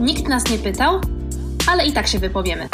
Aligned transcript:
Nikt 0.00 0.28
nas 0.28 0.50
nie 0.50 0.58
pytał, 0.58 1.00
ale 1.70 1.86
i 1.86 1.92
tak 1.92 2.06
się 2.06 2.18
wypowiemy. 2.18 2.68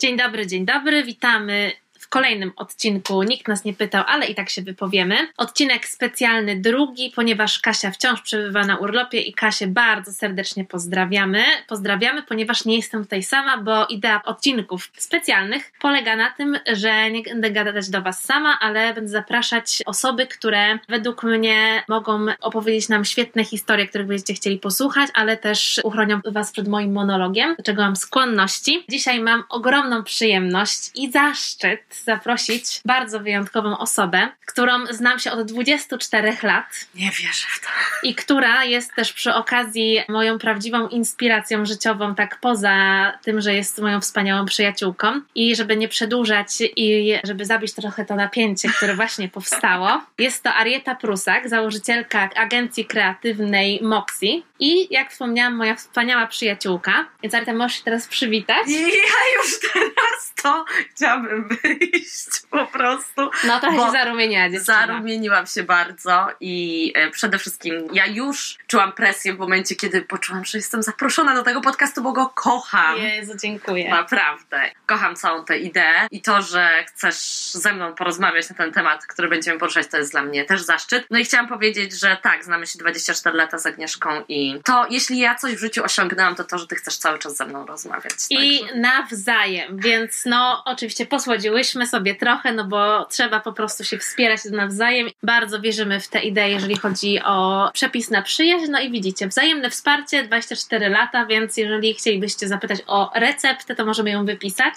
Dzień 0.00 0.16
dobry, 0.16 0.46
dzień 0.46 0.66
dobry. 0.66 1.04
Witamy 1.04 1.72
kolejnym 2.14 2.52
odcinku. 2.56 3.22
Nikt 3.22 3.48
nas 3.48 3.64
nie 3.64 3.74
pytał, 3.74 4.04
ale 4.06 4.26
i 4.26 4.34
tak 4.34 4.50
się 4.50 4.62
wypowiemy. 4.62 5.16
Odcinek 5.36 5.86
specjalny 5.86 6.60
drugi, 6.60 7.12
ponieważ 7.16 7.58
Kasia 7.58 7.90
wciąż 7.90 8.20
przebywa 8.22 8.64
na 8.64 8.76
urlopie 8.76 9.20
i 9.20 9.32
Kasię 9.32 9.66
bardzo 9.66 10.12
serdecznie 10.12 10.64
pozdrawiamy. 10.64 11.44
Pozdrawiamy, 11.68 12.22
ponieważ 12.22 12.64
nie 12.64 12.76
jestem 12.76 13.02
tutaj 13.02 13.22
sama, 13.22 13.58
bo 13.58 13.86
idea 13.86 14.22
odcinków 14.24 14.90
specjalnych 14.96 15.72
polega 15.80 16.16
na 16.16 16.30
tym, 16.30 16.58
że 16.72 17.10
nie 17.10 17.22
będę 17.22 17.50
gadać 17.50 17.90
do 17.90 18.02
Was 18.02 18.24
sama, 18.24 18.58
ale 18.60 18.94
będę 18.94 19.10
zapraszać 19.10 19.82
osoby, 19.86 20.26
które 20.26 20.78
według 20.88 21.22
mnie 21.22 21.84
mogą 21.88 22.26
opowiedzieć 22.40 22.88
nam 22.88 23.04
świetne 23.04 23.44
historie, 23.44 23.88
których 23.88 24.06
będziecie 24.06 24.34
chcieli 24.34 24.58
posłuchać, 24.58 25.10
ale 25.14 25.36
też 25.36 25.80
uchronią 25.84 26.20
Was 26.24 26.52
przed 26.52 26.68
moim 26.68 26.92
monologiem, 26.92 27.54
do 27.56 27.62
czego 27.62 27.82
mam 27.82 27.96
skłonności. 27.96 28.84
Dzisiaj 28.90 29.20
mam 29.20 29.44
ogromną 29.48 30.02
przyjemność 30.02 30.90
i 30.94 31.12
zaszczyt 31.12 32.03
zaprosić 32.04 32.80
bardzo 32.84 33.20
wyjątkową 33.20 33.78
osobę, 33.78 34.28
którą 34.46 34.86
znam 34.86 35.18
się 35.18 35.32
od 35.32 35.46
24 35.46 36.36
lat. 36.42 36.66
Nie 36.94 37.10
wierzę 37.10 37.46
w 37.50 37.60
to. 37.60 37.66
I 38.02 38.14
która 38.14 38.64
jest 38.64 38.94
też 38.94 39.12
przy 39.12 39.34
okazji 39.34 40.00
moją 40.08 40.38
prawdziwą 40.38 40.88
inspiracją 40.88 41.66
życiową, 41.66 42.14
tak 42.14 42.40
poza 42.40 42.74
tym, 43.22 43.40
że 43.40 43.54
jest 43.54 43.80
moją 43.80 44.00
wspaniałą 44.00 44.46
przyjaciółką. 44.46 45.20
I 45.34 45.56
żeby 45.56 45.76
nie 45.76 45.88
przedłużać 45.88 46.48
i 46.76 47.14
żeby 47.24 47.44
zabić 47.44 47.74
trochę 47.74 48.04
to 48.04 48.16
napięcie, 48.16 48.68
które 48.68 48.94
właśnie 48.94 49.28
powstało, 49.28 50.00
jest 50.18 50.42
to 50.42 50.54
Arieta 50.54 50.94
Prusak, 50.94 51.48
założycielka 51.48 52.30
agencji 52.36 52.84
kreatywnej 52.84 53.80
Moxie. 53.82 54.42
I 54.58 54.94
jak 54.94 55.12
wspomniałam, 55.12 55.56
moja 55.56 55.74
wspaniała 55.74 56.26
przyjaciółka. 56.26 57.06
Więc 57.22 57.34
Arieta, 57.34 57.54
możesz 57.54 57.78
się 57.78 57.84
teraz 57.84 58.08
przywitać? 58.08 58.68
Ja 58.68 59.42
już 59.42 59.60
teraz 59.72 60.34
to 60.42 60.64
chciałabym 60.94 61.48
wyjść 61.94 62.40
po 62.50 62.66
prostu. 62.66 63.30
No 63.46 63.60
trochę 63.60 63.76
się 63.86 63.90
zarumieniła 63.90 64.50
dziewczyna. 64.50 64.86
Zarumieniłam 64.86 65.46
się 65.46 65.62
bardzo 65.62 66.28
i 66.40 66.92
e, 66.96 67.10
przede 67.10 67.38
wszystkim 67.38 67.88
ja 67.92 68.06
już 68.06 68.58
czułam 68.66 68.92
presję 68.92 69.34
w 69.34 69.38
momencie, 69.38 69.74
kiedy 69.74 70.02
poczułam, 70.02 70.44
że 70.44 70.58
jestem 70.58 70.82
zaproszona 70.82 71.34
do 71.34 71.42
tego 71.42 71.60
podcastu, 71.60 72.02
bo 72.02 72.12
go 72.12 72.28
kocham. 72.34 72.98
Jezu, 72.98 73.32
dziękuję. 73.42 73.90
Naprawdę. 73.90 74.70
Kocham 74.86 75.16
całą 75.16 75.44
tę 75.44 75.58
ideę 75.58 76.06
i 76.10 76.22
to, 76.22 76.42
że 76.42 76.84
chcesz 76.88 77.50
ze 77.52 77.72
mną 77.72 77.94
porozmawiać 77.94 78.50
na 78.50 78.56
ten 78.56 78.72
temat, 78.72 79.06
który 79.06 79.28
będziemy 79.28 79.58
poruszać, 79.58 79.86
to 79.86 79.96
jest 79.96 80.12
dla 80.12 80.22
mnie 80.22 80.44
też 80.44 80.62
zaszczyt. 80.62 81.06
No 81.10 81.18
i 81.18 81.24
chciałam 81.24 81.48
powiedzieć, 81.48 82.00
że 82.00 82.16
tak, 82.22 82.44
znamy 82.44 82.66
się 82.66 82.78
24 82.78 83.36
lata 83.36 83.58
z 83.58 83.66
Agnieszką 83.66 84.10
i 84.28 84.60
to, 84.64 84.86
jeśli 84.90 85.18
ja 85.18 85.34
coś 85.34 85.54
w 85.54 85.58
życiu 85.58 85.84
osiągnęłam, 85.84 86.34
to 86.34 86.44
to, 86.44 86.58
że 86.58 86.66
ty 86.66 86.76
chcesz 86.76 86.96
cały 86.96 87.18
czas 87.18 87.36
ze 87.36 87.46
mną 87.46 87.66
rozmawiać. 87.66 88.12
I 88.30 88.60
Także- 88.60 88.76
nawzajem, 88.76 89.78
więc 89.78 90.22
no 90.26 90.62
oczywiście 90.64 91.06
posłodziłyśmy 91.06 91.83
sobie 91.86 92.14
trochę, 92.14 92.52
no 92.52 92.64
bo 92.64 93.04
trzeba 93.04 93.40
po 93.40 93.52
prostu 93.52 93.84
się 93.84 93.98
wspierać 93.98 94.40
nawzajem. 94.44 95.08
Bardzo 95.22 95.60
wierzymy 95.60 96.00
w 96.00 96.08
tę 96.08 96.20
ideę, 96.20 96.50
jeżeli 96.50 96.76
chodzi 96.76 97.20
o 97.24 97.70
przepis 97.72 98.10
na 98.10 98.22
przyjaźń. 98.22 98.70
No 98.70 98.80
i 98.80 98.90
widzicie, 98.90 99.28
wzajemne 99.28 99.70
wsparcie, 99.70 100.22
24 100.22 100.88
lata, 100.88 101.26
więc 101.26 101.56
jeżeli 101.56 101.94
chcielibyście 101.94 102.48
zapytać 102.48 102.80
o 102.86 103.10
receptę, 103.14 103.74
to 103.74 103.84
możemy 103.84 104.10
ją 104.10 104.24
wypisać, 104.24 104.74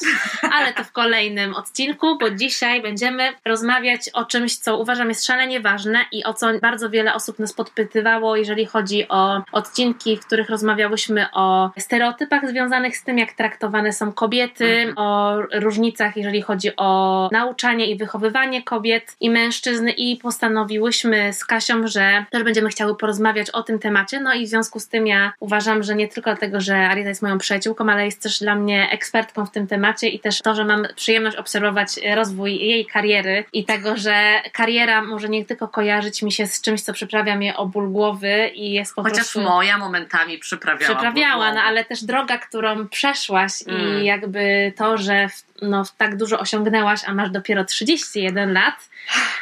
ale 0.51 0.73
to 0.73 0.83
w 0.83 0.91
kolejnym 0.91 1.55
odcinku, 1.55 2.17
bo 2.17 2.29
dzisiaj 2.29 2.81
będziemy 2.81 3.33
rozmawiać 3.45 4.01
o 4.13 4.25
czymś, 4.25 4.55
co 4.55 4.77
uważam 4.77 5.09
jest 5.09 5.25
szalenie 5.25 5.59
ważne 5.59 6.05
i 6.11 6.23
o 6.23 6.33
co 6.33 6.47
bardzo 6.61 6.89
wiele 6.89 7.13
osób 7.13 7.39
nas 7.39 7.53
podpytywało, 7.53 8.35
jeżeli 8.35 8.65
chodzi 8.65 9.07
o 9.09 9.41
odcinki, 9.51 10.17
w 10.17 10.25
których 10.25 10.49
rozmawiałyśmy 10.49 11.27
o 11.33 11.71
stereotypach 11.77 12.49
związanych 12.49 12.97
z 12.97 13.03
tym, 13.03 13.17
jak 13.17 13.33
traktowane 13.33 13.93
są 13.93 14.11
kobiety, 14.11 14.93
o 14.95 15.37
różnicach, 15.53 16.17
jeżeli 16.17 16.41
chodzi 16.41 16.71
o 16.77 16.96
nauczanie 17.31 17.85
i 17.91 17.95
wychowywanie 17.97 18.63
kobiet 18.63 19.15
i 19.19 19.29
mężczyzn 19.29 19.89
i 19.97 20.17
postanowiłyśmy 20.23 21.33
z 21.33 21.45
Kasią, 21.45 21.87
że 21.87 22.25
też 22.31 22.43
będziemy 22.43 22.69
chciały 22.69 22.95
porozmawiać 22.97 23.49
o 23.49 23.63
tym 23.63 23.79
temacie, 23.79 24.19
no 24.19 24.33
i 24.33 24.45
w 24.45 24.49
związku 24.49 24.79
z 24.79 24.87
tym 24.87 25.07
ja 25.07 25.33
uważam, 25.39 25.83
że 25.83 25.95
nie 25.95 26.07
tylko 26.07 26.29
dlatego, 26.29 26.61
że 26.61 26.75
Arieta 26.89 27.09
jest 27.09 27.21
moją 27.21 27.37
przyjaciółką, 27.37 27.89
ale 27.89 28.05
jest 28.05 28.23
też 28.23 28.39
dla 28.39 28.55
mnie 28.55 28.89
ekspertką 28.91 29.45
w 29.45 29.51
tym 29.51 29.67
temacie 29.67 30.07
i 30.07 30.19
też 30.19 30.41
to, 30.41 30.55
że 30.55 30.65
mam 30.65 30.87
przyjemność 30.95 31.37
obserwować 31.37 31.89
rozwój 32.15 32.59
jej 32.59 32.85
kariery 32.85 33.43
i 33.53 33.65
tego, 33.65 33.97
że 33.97 34.41
kariera 34.53 35.01
może 35.01 35.29
nie 35.29 35.45
tylko 35.45 35.67
kojarzyć 35.67 36.21
mi 36.23 36.31
się 36.31 36.47
z 36.47 36.61
czymś, 36.61 36.81
co 36.81 36.93
przyprawia 36.93 37.35
mnie 37.35 37.57
o 37.57 37.65
ból 37.65 37.89
głowy 37.89 38.51
i 38.55 38.71
jest 38.71 38.95
po 38.95 39.03
Chociaż 39.03 39.17
prostu 39.17 39.41
moja 39.41 39.77
momentami 39.77 40.37
przyprawiała. 40.37 40.95
przyprawiała, 40.95 41.53
no 41.53 41.61
ale 41.61 41.85
też 41.85 42.03
droga, 42.03 42.37
którą 42.37 42.87
przeszłaś 42.87 43.51
Mm. 43.67 44.01
i 44.01 44.05
jakby 44.05 44.73
to, 44.75 44.97
że 44.97 45.29
w, 45.29 45.43
no, 45.61 45.83
tak 45.97 46.17
dużo 46.17 46.39
osiągnęłaś, 46.39 47.01
a 47.05 47.13
masz 47.13 47.29
dopiero 47.29 47.65
31 47.65 48.53
lat, 48.53 48.75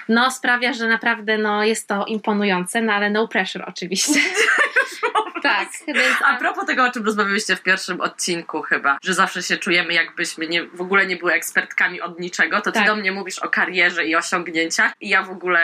no 0.09 0.31
sprawia, 0.31 0.73
że 0.73 0.87
naprawdę 0.87 1.37
no, 1.37 1.63
jest 1.63 1.87
to 1.87 2.05
imponujące, 2.05 2.81
no 2.81 2.93
ale 2.93 3.09
no 3.09 3.27
pressure 3.27 3.65
oczywiście. 3.65 4.19
tak, 5.49 5.69
więc 5.87 6.15
A 6.25 6.35
propos 6.35 6.65
tego, 6.65 6.83
o 6.83 6.91
czym 6.91 7.05
rozmawialiście 7.05 7.55
w 7.55 7.61
pierwszym 7.61 8.01
odcinku 8.01 8.61
chyba, 8.61 8.97
że 9.03 9.13
zawsze 9.13 9.43
się 9.43 9.57
czujemy 9.57 9.93
jakbyśmy 9.93 10.47
nie, 10.47 10.63
w 10.63 10.81
ogóle 10.81 11.05
nie 11.05 11.15
były 11.15 11.33
ekspertkami 11.33 12.01
od 12.01 12.19
niczego, 12.19 12.61
to 12.61 12.71
ty 12.71 12.79
Tak. 12.79 12.87
do 12.87 12.95
mnie 12.95 13.11
mówisz 13.11 13.39
o 13.39 13.49
karierze 13.49 14.05
i 14.05 14.15
osiągnięciach 14.15 14.91
i 15.01 15.09
ja 15.09 15.23
w 15.23 15.29
ogóle, 15.29 15.59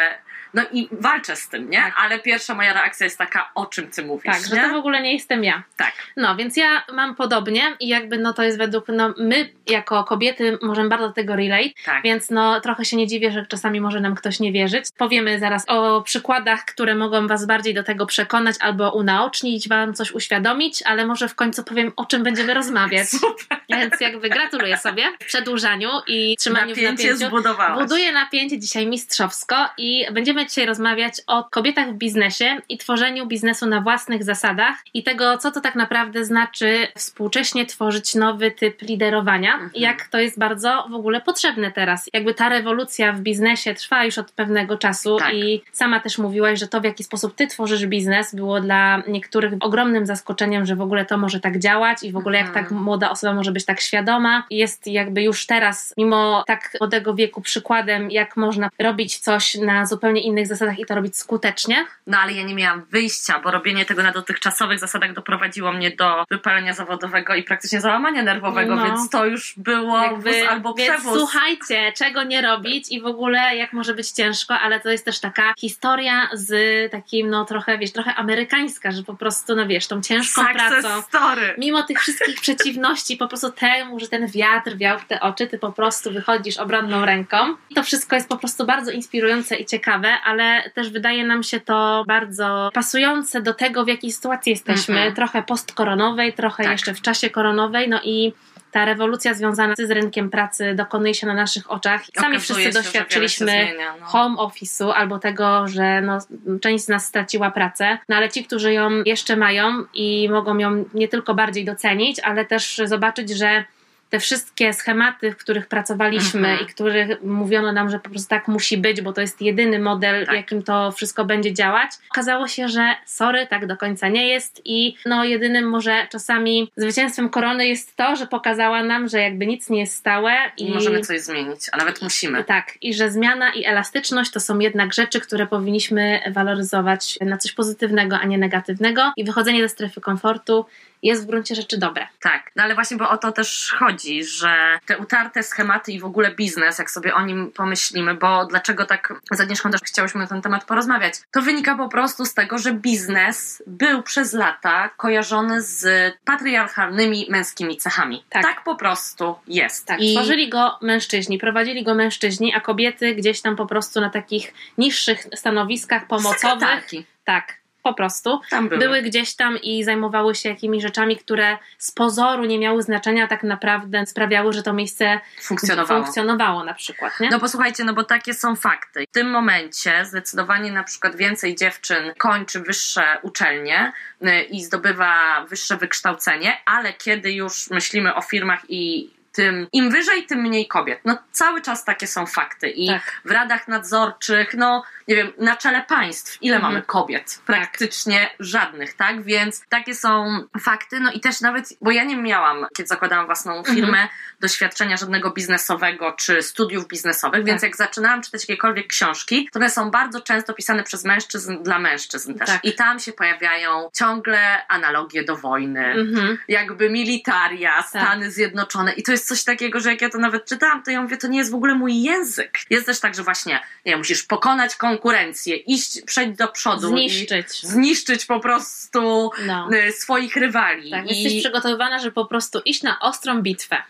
no 0.54 0.64
i 0.72 0.90
walczę 0.92 1.36
z 1.36 1.50
tym, 1.50 1.70
nie? 1.70 1.78
Tak. 1.78 1.94
Ale 1.98 2.20
pierwsza 2.20 2.54
moja 2.56 2.74
reakcja 2.74 3.04
jest 3.04 3.18
taka, 3.18 3.52
o 3.56 3.66
czym 3.66 3.88
ty 3.88 4.04
mówisz, 4.04 4.34
tak, 4.34 4.46
że 4.50 4.56
nie? 4.56 4.62
to 4.62 4.70
w 4.70 4.76
ogóle 4.76 5.02
nie 5.02 5.14
jestem 5.14 5.44
ja. 5.44 5.64
Tak. 5.78 5.94
No, 6.18 6.36
więc 6.36 6.58
ja 6.58 6.84
mam 6.94 7.16
podobnie 7.16 7.64
i 7.80 7.88
jakby 7.88 8.18
no 8.18 8.34
to 8.34 8.44
jest 8.44 8.58
według, 8.58 8.86
no 8.88 9.14
my 9.18 9.50
jako 9.68 10.04
kobiety 10.04 10.58
możemy 10.62 10.90
bardzo 10.90 11.08
do 11.08 11.14
tego 11.14 11.36
relate, 11.36 11.70
Tak. 11.86 12.04
Więc 12.04 12.30
no 12.30 12.62
trochę 12.62 12.86
się 12.86 12.98
nie 12.98 13.08
dziwię, 13.08 13.32
że 13.32 13.46
czasami 13.46 13.82
może 13.82 14.00
nam 14.00 14.16
ktoś 14.16 14.40
nie 14.40 14.52
wierzyć. 14.52 14.86
Powiemy 14.98 15.40
zaraz 15.40 15.64
o 15.68 16.02
przykładach, 16.02 16.66
które 16.66 16.96
mogą 16.96 17.28
Was 17.28 17.46
bardziej 17.46 17.74
do 17.74 17.84
tego 17.84 18.06
przekonać 18.06 18.56
albo 18.60 18.92
unaocznić, 18.92 19.70
Wam 19.72 19.94
coś 19.94 20.12
uświadomić, 20.12 20.84
ale 20.86 21.06
może 21.08 21.28
w 21.28 21.36
końcu 21.36 21.64
powiem, 21.64 21.92
o 21.96 22.06
czym 22.06 22.24
będziemy 22.24 22.54
rozmawiać. 22.54 23.10
Super. 23.20 23.58
Więc 23.70 23.94
jakby 24.02 24.30
gratuluję 24.30 24.78
sobie 24.78 25.04
w 25.20 25.26
przedłużaniu 25.26 25.90
i 26.08 26.38
trzymaniu 26.40 26.66
w 26.76 26.78
Napięcie 26.78 27.04
napięciu. 27.08 27.28
zbudowałaś. 27.28 27.80
Buduję 27.84 28.12
napięcie 28.12 28.60
dzisiaj 28.60 28.88
mistrzowsko 28.88 29.56
i 29.78 30.06
będziemy 30.12 30.46
dzisiaj 30.46 30.66
rozmawiać 30.66 31.14
o 31.28 31.44
kobietach 31.44 31.90
w 31.90 31.94
biznesie 31.94 32.58
i 32.70 32.78
tworzeniu 32.78 33.26
biznesu 33.28 33.66
na 33.66 33.82
własnych 33.82 34.24
zasadach 34.24 34.76
i 34.94 35.04
tego, 35.04 35.38
co 35.38 35.52
to 35.52 35.62
tak 35.62 35.76
naprawdę 35.76 36.26
znaczy 36.26 36.88
współcześnie 36.98 37.66
tworzyć 37.66 38.16
nowy 38.16 38.52
typ 38.52 38.82
liderowania 38.82 39.52
Mhm. 39.54 39.72
i 39.74 39.82
jak 39.82 40.08
to 40.08 40.20
jest 40.20 40.40
bardzo 40.40 40.88
w 40.90 40.94
ogóle 40.94 41.22
potrzebne 41.22 41.72
teraz. 41.72 42.10
Jakby 42.14 42.34
ta 42.34 42.50
rewolucja 42.50 43.14
w 43.14 43.20
biznesie 43.20 43.74
trwa 43.74 44.06
już 44.06 44.18
od 44.18 44.32
pewnego 44.32 44.78
czasu 44.78 45.18
Tak. 45.18 45.34
i 45.34 45.62
sama 45.72 46.00
też 46.00 46.18
mówiłaś, 46.18 46.60
że 46.60 46.68
to 46.68 46.82
w 46.82 46.84
jaki 46.84 47.04
sposób 47.04 47.36
ty 47.36 47.48
tworzysz 47.48 47.86
biznes 47.86 48.36
było 48.36 48.62
dla 48.62 49.04
niektórych 49.08 49.54
ogromnym 49.62 50.06
zaskoczeniem, 50.06 50.66
że 50.66 50.76
w 50.76 50.82
ogóle 50.82 51.06
to 51.06 51.18
może 51.18 51.40
tak 51.40 51.60
działać 51.60 52.04
i 52.04 52.12
w 52.12 52.18
ogóle 52.18 52.38
jak 52.38 52.48
Mhm. 52.48 52.66
tak 52.66 52.72
młoda 52.74 53.10
osoba 53.12 53.34
może 53.34 53.52
być 53.52 53.66
tak 53.66 53.82
świadoma. 53.82 54.44
Jest 54.50 54.88
jakby 54.88 55.22
już 55.24 55.46
teraz, 55.46 55.94
mimo 55.98 56.44
tak 56.48 56.70
młodego 56.80 57.14
wieku, 57.16 57.42
przykładem, 57.42 58.12
jak 58.12 58.38
można 58.38 58.70
robić 58.80 59.18
coś 59.18 59.56
na 59.56 59.86
zupełnie 59.86 60.22
innych 60.22 60.48
zasadach 60.48 60.80
i 60.80 60.86
to 60.86 60.96
robić 60.96 61.18
skutecznie. 61.18 61.86
No 62.08 62.18
ale 62.18 62.34
ja 62.34 62.44
nie 62.44 62.56
miałam 62.56 62.84
wyjścia, 62.92 63.40
bo 63.44 63.52
robienie 63.52 63.86
tego 63.86 64.04
na 64.04 64.12
dotychczasowych 64.12 64.80
zasadach 64.80 65.14
doprowadziło 65.14 65.72
mnie 65.74 65.92
do 65.92 66.24
wypalenia 66.30 66.74
zawodowego 66.74 67.36
i 67.36 67.44
praktycznie 67.44 67.82
załamania 67.82 68.24
nerwowego, 68.24 68.76
No. 68.76 68.86
więc 68.86 69.10
to 69.10 69.26
już 69.26 69.54
było 69.58 70.02
wóz 70.18 70.36
albo 70.50 70.74
więc 70.74 70.92
przewóz. 70.94 71.18
słuchajcie, 71.20 71.92
czego 71.96 72.24
nie 72.24 72.42
robić 72.42 72.92
i 72.92 73.02
w 73.02 73.06
ogóle 73.06 73.56
jak 73.56 73.74
może 73.74 73.94
być 73.94 74.12
ciężko, 74.12 74.54
ale 74.54 74.80
to 74.80 74.90
jest 74.90 75.06
też 75.06 75.20
taka 75.20 75.54
historia 75.58 76.30
z 76.34 76.52
takim, 76.92 77.30
no 77.30 77.46
trochę, 77.46 77.78
wiesz, 77.78 77.92
trochę 77.92 78.16
amerykańska, 78.16 78.92
że 78.92 79.04
po 79.04 79.14
prostu, 79.14 79.51
no 79.56 79.68
wiesz, 79.68 79.88
tą 79.88 80.02
ciężką 80.02 80.42
Success 80.42 80.82
pracą 80.82 81.02
story. 81.02 81.56
mimo 81.58 81.84
tych 81.84 82.00
wszystkich 82.00 82.42
przeciwności, 82.42 83.18
po 83.18 83.28
prostu 83.28 83.52
temu, 83.52 84.00
że 84.00 84.08
ten 84.08 84.28
wiatr 84.28 84.78
wiał 84.78 85.00
w 85.00 85.06
te 85.06 85.20
oczy, 85.20 85.48
ty 85.48 85.60
po 85.60 85.72
prostu 85.72 86.12
wychodzisz 86.12 86.58
obronną 86.58 87.06
ręką. 87.06 87.38
I 87.70 87.76
to 87.76 87.84
wszystko 87.84 88.16
jest 88.16 88.30
po 88.30 88.38
prostu 88.38 88.66
bardzo 88.66 88.92
inspirujące 88.92 89.56
i 89.56 89.66
ciekawe, 89.66 90.14
ale 90.26 90.70
też 90.74 90.90
wydaje 90.90 91.26
nam 91.26 91.44
się 91.44 91.60
to 91.60 92.04
bardzo 92.08 92.70
pasujące 92.74 93.42
do 93.42 93.54
tego, 93.54 93.86
w 93.86 93.88
jakiej 93.88 94.12
sytuacji 94.12 94.50
jesteśmy. 94.50 94.96
Mhm. 94.96 95.16
Trochę 95.16 95.44
postkoronowej, 95.44 96.34
trochę 96.34 96.64
Tak. 96.64 96.72
jeszcze 96.72 96.94
w 96.94 97.02
czasie 97.02 97.30
koronowej, 97.30 97.90
no 97.90 98.00
i 98.04 98.34
ta 98.72 98.86
rewolucja 98.86 99.34
związana 99.34 99.74
z 99.78 99.92
rynkiem 99.92 100.30
pracy 100.30 100.74
dokonuje 100.76 101.14
się 101.14 101.28
na 101.28 101.34
naszych 101.34 101.72
oczach. 101.72 102.02
Sami 102.06 102.16
Okazuje 102.18 102.40
wszyscy 102.40 102.64
się, 102.64 102.70
doświadczyliśmy 102.70 103.46
zmienia, 103.46 103.96
no. 104.00 104.06
home 104.06 104.36
office'u 104.36 104.92
albo 104.96 105.20
tego, 105.20 105.68
że 105.68 106.02
no, 106.02 106.20
część 106.62 106.86
z 106.86 106.88
nas 106.88 107.06
straciła 107.06 107.52
pracę, 107.52 107.98
no 108.10 108.16
ale 108.16 108.30
ci, 108.30 108.44
którzy 108.44 108.74
ją 108.74 109.04
jeszcze 109.06 109.36
mają 109.36 109.84
i 109.94 110.30
mogą 110.32 110.58
ją 110.58 110.86
nie 110.94 111.08
tylko 111.08 111.34
bardziej 111.34 111.66
docenić, 111.66 112.20
ale 112.20 112.46
też 112.46 112.82
zobaczyć, 112.86 113.30
że 113.30 113.64
te 114.12 114.20
wszystkie 114.20 114.74
schematy, 114.74 115.32
w 115.32 115.38
których 115.38 115.68
pracowaliśmy 115.68 116.48
Mhm. 116.50 116.60
i 116.60 116.66
których 116.66 117.24
mówiono 117.24 117.72
nam, 117.72 117.90
że 117.90 118.00
po 118.00 118.10
prostu 118.10 118.30
tak 118.30 118.48
musi 118.48 118.78
być, 118.78 119.02
bo 119.02 119.14
to 119.14 119.22
jest 119.22 119.42
jedyny 119.42 119.80
model, 119.80 120.26
Tak. 120.26 120.36
jakim 120.36 120.64
to 120.64 120.92
wszystko 120.92 121.26
będzie 121.26 121.54
działać, 121.54 121.92
okazało 122.12 122.48
się, 122.48 122.70
że 122.70 122.96
sorry, 123.06 123.48
tak 123.48 123.68
do 123.68 123.78
końca 123.78 124.08
nie 124.08 124.28
jest 124.28 124.62
i 124.66 124.96
no 125.06 125.24
jedynym 125.26 125.70
może 125.70 126.08
czasami 126.12 126.72
zwycięstwem 126.78 127.30
korony 127.30 127.68
jest 127.68 127.96
to, 127.96 128.16
że 128.16 128.28
pokazała 128.28 128.84
nam, 128.84 129.08
że 129.10 129.20
jakby 129.22 129.48
nic 129.48 129.70
nie 129.70 129.80
jest 129.80 129.96
stałe 129.96 130.34
I 130.58 130.70
i 130.70 130.74
możemy 130.74 131.02
coś 131.02 131.22
zmienić, 131.22 131.60
a 131.72 131.78
nawet 131.78 132.02
musimy. 132.02 132.44
tak, 132.44 132.78
i 132.82 132.94
że 132.94 133.12
zmiana 133.12 133.54
i 133.54 133.66
elastyczność 133.66 134.32
to 134.32 134.40
są 134.40 134.60
jednak 134.60 134.94
rzeczy, 134.94 135.20
które 135.20 135.48
powinniśmy 135.48 136.20
waloryzować 136.32 137.18
na 137.22 137.38
coś 137.38 137.52
pozytywnego, 137.52 138.20
a 138.20 138.26
nie 138.26 138.38
negatywnego. 138.38 139.12
I 139.18 139.24
wychodzenie 139.24 139.62
ze 139.62 139.70
strefy 139.70 140.02
komfortu 140.02 140.66
jest 141.04 141.24
w 141.24 141.26
gruncie 141.26 141.56
rzeczy 141.56 141.78
dobre. 141.78 142.08
Tak, 142.22 142.52
no 142.56 142.64
ale 142.64 142.76
właśnie, 142.76 142.98
bo 142.98 143.10
o 143.10 143.18
to 143.18 143.32
też 143.32 143.76
chodzi, 143.80 144.24
że 144.24 144.80
te 144.86 144.98
utarte 144.98 145.44
schematy 145.44 145.92
i 145.92 146.00
w 146.00 146.06
ogóle 146.06 146.36
biznes, 146.36 146.80
jak 146.80 146.92
sobie 146.92 147.16
o 147.16 147.26
nim 147.26 147.52
pomyślimy, 147.52 148.14
bo 148.14 148.46
dlaczego 148.46 148.86
tak 148.86 149.14
z 149.32 149.42
Agnieszką 149.42 149.72
też 149.72 149.82
chciałyśmy 149.82 150.22
na 150.22 150.28
ten 150.28 150.42
temat 150.42 150.66
porozmawiać, 150.66 151.14
to 151.32 151.42
wynika 151.42 151.76
po 151.76 151.90
prostu 151.90 152.26
z 152.26 152.34
tego, 152.34 152.58
że 152.58 152.74
biznes 152.74 153.64
był 153.68 154.04
przez 154.04 154.34
lata 154.34 154.90
kojarzony 154.90 155.62
z 155.62 156.14
patriarchalnymi 156.26 157.28
męskimi 157.30 157.78
cechami. 157.78 158.24
Tak. 158.30 158.64
po 158.64 158.76
prostu 158.76 159.36
jest. 159.48 159.86
Tak, 159.86 160.02
I 160.02 160.16
tworzyli 160.16 160.50
go 160.50 160.78
mężczyźni, 160.82 161.38
prowadzili 161.38 161.84
go 161.84 161.96
mężczyźni, 161.96 162.54
a 162.56 162.60
kobiety 162.60 163.16
gdzieś 163.16 163.42
tam 163.42 163.56
po 163.56 163.66
prostu 163.66 164.02
na 164.02 164.10
takich 164.10 164.54
niższych 164.78 165.28
stanowiskach 165.36 166.08
pomocowych. 166.08 166.40
sekretarki 166.40 167.06
Tak, 167.26 167.61
po 167.84 167.94
prostu. 167.94 168.40
były. 168.52 168.78
Były 168.78 169.02
gdzieś 169.02 169.36
tam 169.36 169.58
i 169.58 169.84
zajmowały 169.84 170.36
się 170.36 170.50
jakimiś 170.50 170.84
rzeczami, 170.84 171.18
które 171.18 171.58
z 171.78 171.92
pozoru 171.92 172.46
nie 172.46 172.60
miały 172.60 172.84
znaczenia, 172.84 173.28
tak 173.28 173.44
naprawdę 173.44 174.06
sprawiały, 174.06 174.54
że 174.54 174.64
to 174.64 174.74
miejsce 174.74 175.20
funkcjonowało. 175.42 176.04
funkcjonowało 176.04 176.64
na 176.64 176.74
przykład, 176.74 177.20
nie? 177.20 177.30
No 177.30 177.40
posłuchajcie, 177.40 177.84
no 177.84 177.94
bo 177.94 178.04
takie 178.04 178.34
są 178.34 178.56
fakty. 178.56 179.06
W 179.10 179.14
tym 179.14 179.30
momencie 179.30 180.06
zdecydowanie 180.06 180.72
na 180.72 180.84
przykład 180.84 181.16
więcej 181.16 181.56
dziewczyn 181.56 182.14
kończy 182.18 182.60
wyższe 182.60 183.04
uczelnie 183.22 183.94
y, 184.22 184.42
i 184.42 184.64
zdobywa 184.64 185.46
wyższe 185.50 185.78
wykształcenie, 185.78 186.58
ale 186.66 186.94
kiedy 186.94 187.32
już 187.32 187.70
myślimy 187.70 188.16
o 188.16 188.22
firmach 188.22 188.62
i 188.70 189.10
tym 189.32 189.68
im 189.74 189.92
wyżej, 189.92 190.26
tym 190.26 190.40
mniej 190.42 190.68
kobiet. 190.68 191.00
No 191.06 191.18
cały 191.32 191.62
czas 191.62 191.86
takie 191.86 192.08
są 192.08 192.26
fakty 192.26 192.70
i 192.70 192.88
Tak. 192.88 193.22
w 193.26 193.32
radach 193.32 193.68
nadzorczych, 193.68 194.54
no 194.54 194.84
nie 195.08 195.16
wiem, 195.16 195.32
na 195.38 195.56
czele 195.56 195.82
państw, 195.88 196.38
ile 196.42 196.56
Mhm. 196.56 196.74
mamy 196.74 196.86
kobiet? 196.86 197.42
Praktycznie 197.46 198.30
żadnych, 198.40 198.94
tak? 198.94 199.24
Więc 199.24 199.64
takie 199.70 199.96
są 199.96 200.40
fakty, 200.62 201.00
no 201.00 201.12
i 201.12 201.20
też 201.20 201.42
nawet, 201.42 201.66
bo 201.82 201.92
ja 201.92 202.04
nie 202.04 202.18
miałam, 202.18 202.66
kiedy 202.78 202.88
zakładałam 202.88 203.26
własną 203.26 203.58
Mhm. 203.58 203.76
firmę, 203.76 204.08
doświadczenia 204.40 204.98
żadnego 204.98 205.32
biznesowego 205.32 206.12
czy 206.20 206.42
studiów 206.44 206.88
biznesowych, 206.88 207.44
więc 207.46 207.62
Tak. 207.62 207.70
jak 207.70 207.78
zaczynałam 207.78 208.22
czytać 208.22 208.42
jakiekolwiek 208.50 208.88
książki, 208.88 209.50
to 209.54 209.60
one 209.60 209.70
są 209.70 209.92
bardzo 209.92 210.22
często 210.22 210.54
pisane 210.54 210.84
przez 210.84 211.06
mężczyzn 211.06 211.64
dla 211.64 211.80
mężczyzn 211.80 212.34
też. 212.34 212.48
Tak. 212.50 212.66
I 212.66 212.74
tam 212.76 213.00
się 213.00 213.14
pojawiają 213.14 213.90
ciągle 213.94 214.68
analogie 214.68 215.24
do 215.24 215.36
wojny 215.38 215.86
Mhm. 215.86 216.38
jakby 216.48 216.90
militaria, 216.90 217.82
Stany 217.82 218.32
Zjednoczone 218.32 218.94
i 218.94 219.04
to 219.04 219.12
jest 219.12 219.21
coś 219.28 219.44
takiego, 219.44 219.80
że 219.80 219.90
jak 219.92 220.02
ja 220.02 220.10
to 220.10 220.18
nawet 220.18 220.46
czytałam, 220.46 220.84
to 220.84 220.92
ja 220.92 221.02
mówię, 221.02 221.18
to 221.18 221.28
nie 221.28 221.38
jest 221.38 221.52
w 221.52 221.56
ogóle 221.56 221.76
mój 221.76 222.02
język. 222.02 222.60
Jest 222.70 222.86
też 222.86 223.00
tak, 223.00 223.16
że 223.16 223.24
właśnie, 223.24 223.62
nie 223.86 223.98
musisz 223.98 224.24
pokonać 224.24 224.76
konkurencję, 224.76 225.56
iść, 225.56 226.02
przejść 226.06 226.38
do 226.38 226.48
przodu 226.48 226.88
Zniszczyć. 226.88 227.64
i 227.64 227.68
zniszczyć 227.68 228.26
po 228.26 228.40
prostu 228.40 229.32
No. 229.46 229.70
y, 229.74 229.92
swoich 229.92 230.36
rywali. 230.36 230.92
Tak, 230.92 231.12
I 231.12 231.24
jesteś 231.24 231.42
przygotowywana, 231.42 232.00
żeby 232.00 232.12
po 232.12 232.26
prostu 232.26 232.60
iść 232.66 232.84
na 232.84 233.00
ostrą 233.00 233.42
bitwę. 233.42 233.84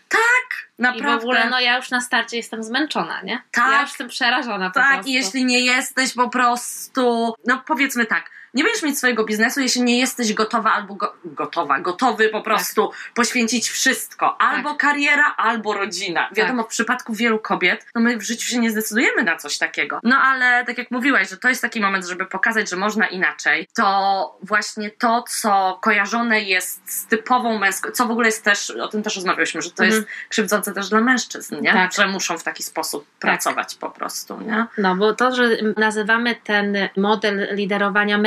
I 0.78 0.82
naprawdę, 0.82 1.18
w 1.18 1.22
ogóle, 1.22 1.50
no 1.50 1.60
ja 1.60 1.76
już 1.76 1.90
na 1.90 2.00
starcie 2.00 2.36
jestem 2.36 2.62
zmęczona, 2.64 3.22
nie? 3.22 3.42
Tak. 3.50 3.72
Ja 3.72 3.80
już 3.80 3.90
jestem 3.90 4.08
przerażona 4.08 4.70
po 4.70 4.74
tak, 4.80 4.92
prostu. 4.92 5.10
i 5.10 5.12
jeśli 5.14 5.44
nie 5.44 5.60
jesteś 5.60 6.14
po 6.14 6.28
prostu, 6.28 7.34
no 7.46 7.62
powiedzmy 7.66 8.06
tak, 8.06 8.30
nie 8.54 8.64
będziesz 8.64 8.82
mieć 8.82 8.98
swojego 8.98 9.24
biznesu, 9.24 9.60
jeśli 9.60 9.82
nie 9.82 9.98
jesteś 9.98 10.32
gotowa 10.32 10.72
albo 10.72 10.94
go, 10.94 11.14
gotowa, 11.24 11.80
gotowy 11.80 12.28
po 12.28 12.42
prostu 12.42 12.90
poświęcić 13.14 13.68
wszystko. 13.70 14.40
Albo 14.40 14.74
kariera, 14.74 15.34
albo 15.36 15.72
rodzina. 15.74 16.28
Wiadomo, 16.32 16.62
w 16.62 16.66
przypadku 16.66 17.14
wielu 17.14 17.38
kobiet, 17.38 17.86
no 17.94 18.00
my 18.00 18.16
w 18.16 18.22
życiu 18.22 18.48
się 18.48 18.58
nie 18.58 18.70
zdecydujemy 18.70 19.22
na 19.24 19.36
coś 19.36 19.58
takiego. 19.58 20.00
No 20.02 20.16
ale 20.16 20.64
tak 20.64 20.78
jak 20.78 20.90
mówiłaś, 20.90 21.30
że 21.30 21.36
to 21.36 21.48
jest 21.48 21.62
taki 21.62 21.80
moment, 21.80 22.06
żeby 22.06 22.26
pokazać, 22.26 22.70
że 22.70 22.76
można 22.76 23.06
inaczej, 23.06 23.68
to 23.74 24.38
właśnie 24.42 24.90
to, 24.90 25.24
co 25.28 25.78
kojarzone 25.82 26.40
jest 26.40 26.92
z 26.92 27.06
typową 27.06 27.58
męską, 27.58 27.90
co 27.90 28.06
w 28.06 28.10
ogóle 28.10 28.28
jest 28.28 28.44
też, 28.44 28.70
o 28.70 28.88
tym 28.88 29.02
też 29.02 29.16
rozmawiałyśmy, 29.16 29.62
że 29.62 29.70
to 29.70 29.84
Mhm. 29.84 30.00
jest 30.02 30.12
krzywdzące 30.28 30.72
też 30.72 30.88
dla 30.88 31.00
mężczyzn, 31.00 31.60
nie? 31.60 31.72
Tak. 31.72 31.92
Że 31.92 32.06
muszą 32.06 32.38
w 32.38 32.42
taki 32.42 32.62
sposób 32.62 33.06
pracować 33.20 33.74
po 33.74 33.90
prostu, 33.90 34.40
nie? 34.40 34.66
No, 34.78 34.96
bo 34.96 35.14
to, 35.14 35.34
że 35.34 35.48
nazywamy 35.76 36.34
ten 36.44 36.76
model 36.96 37.48
liderowania 37.52 38.18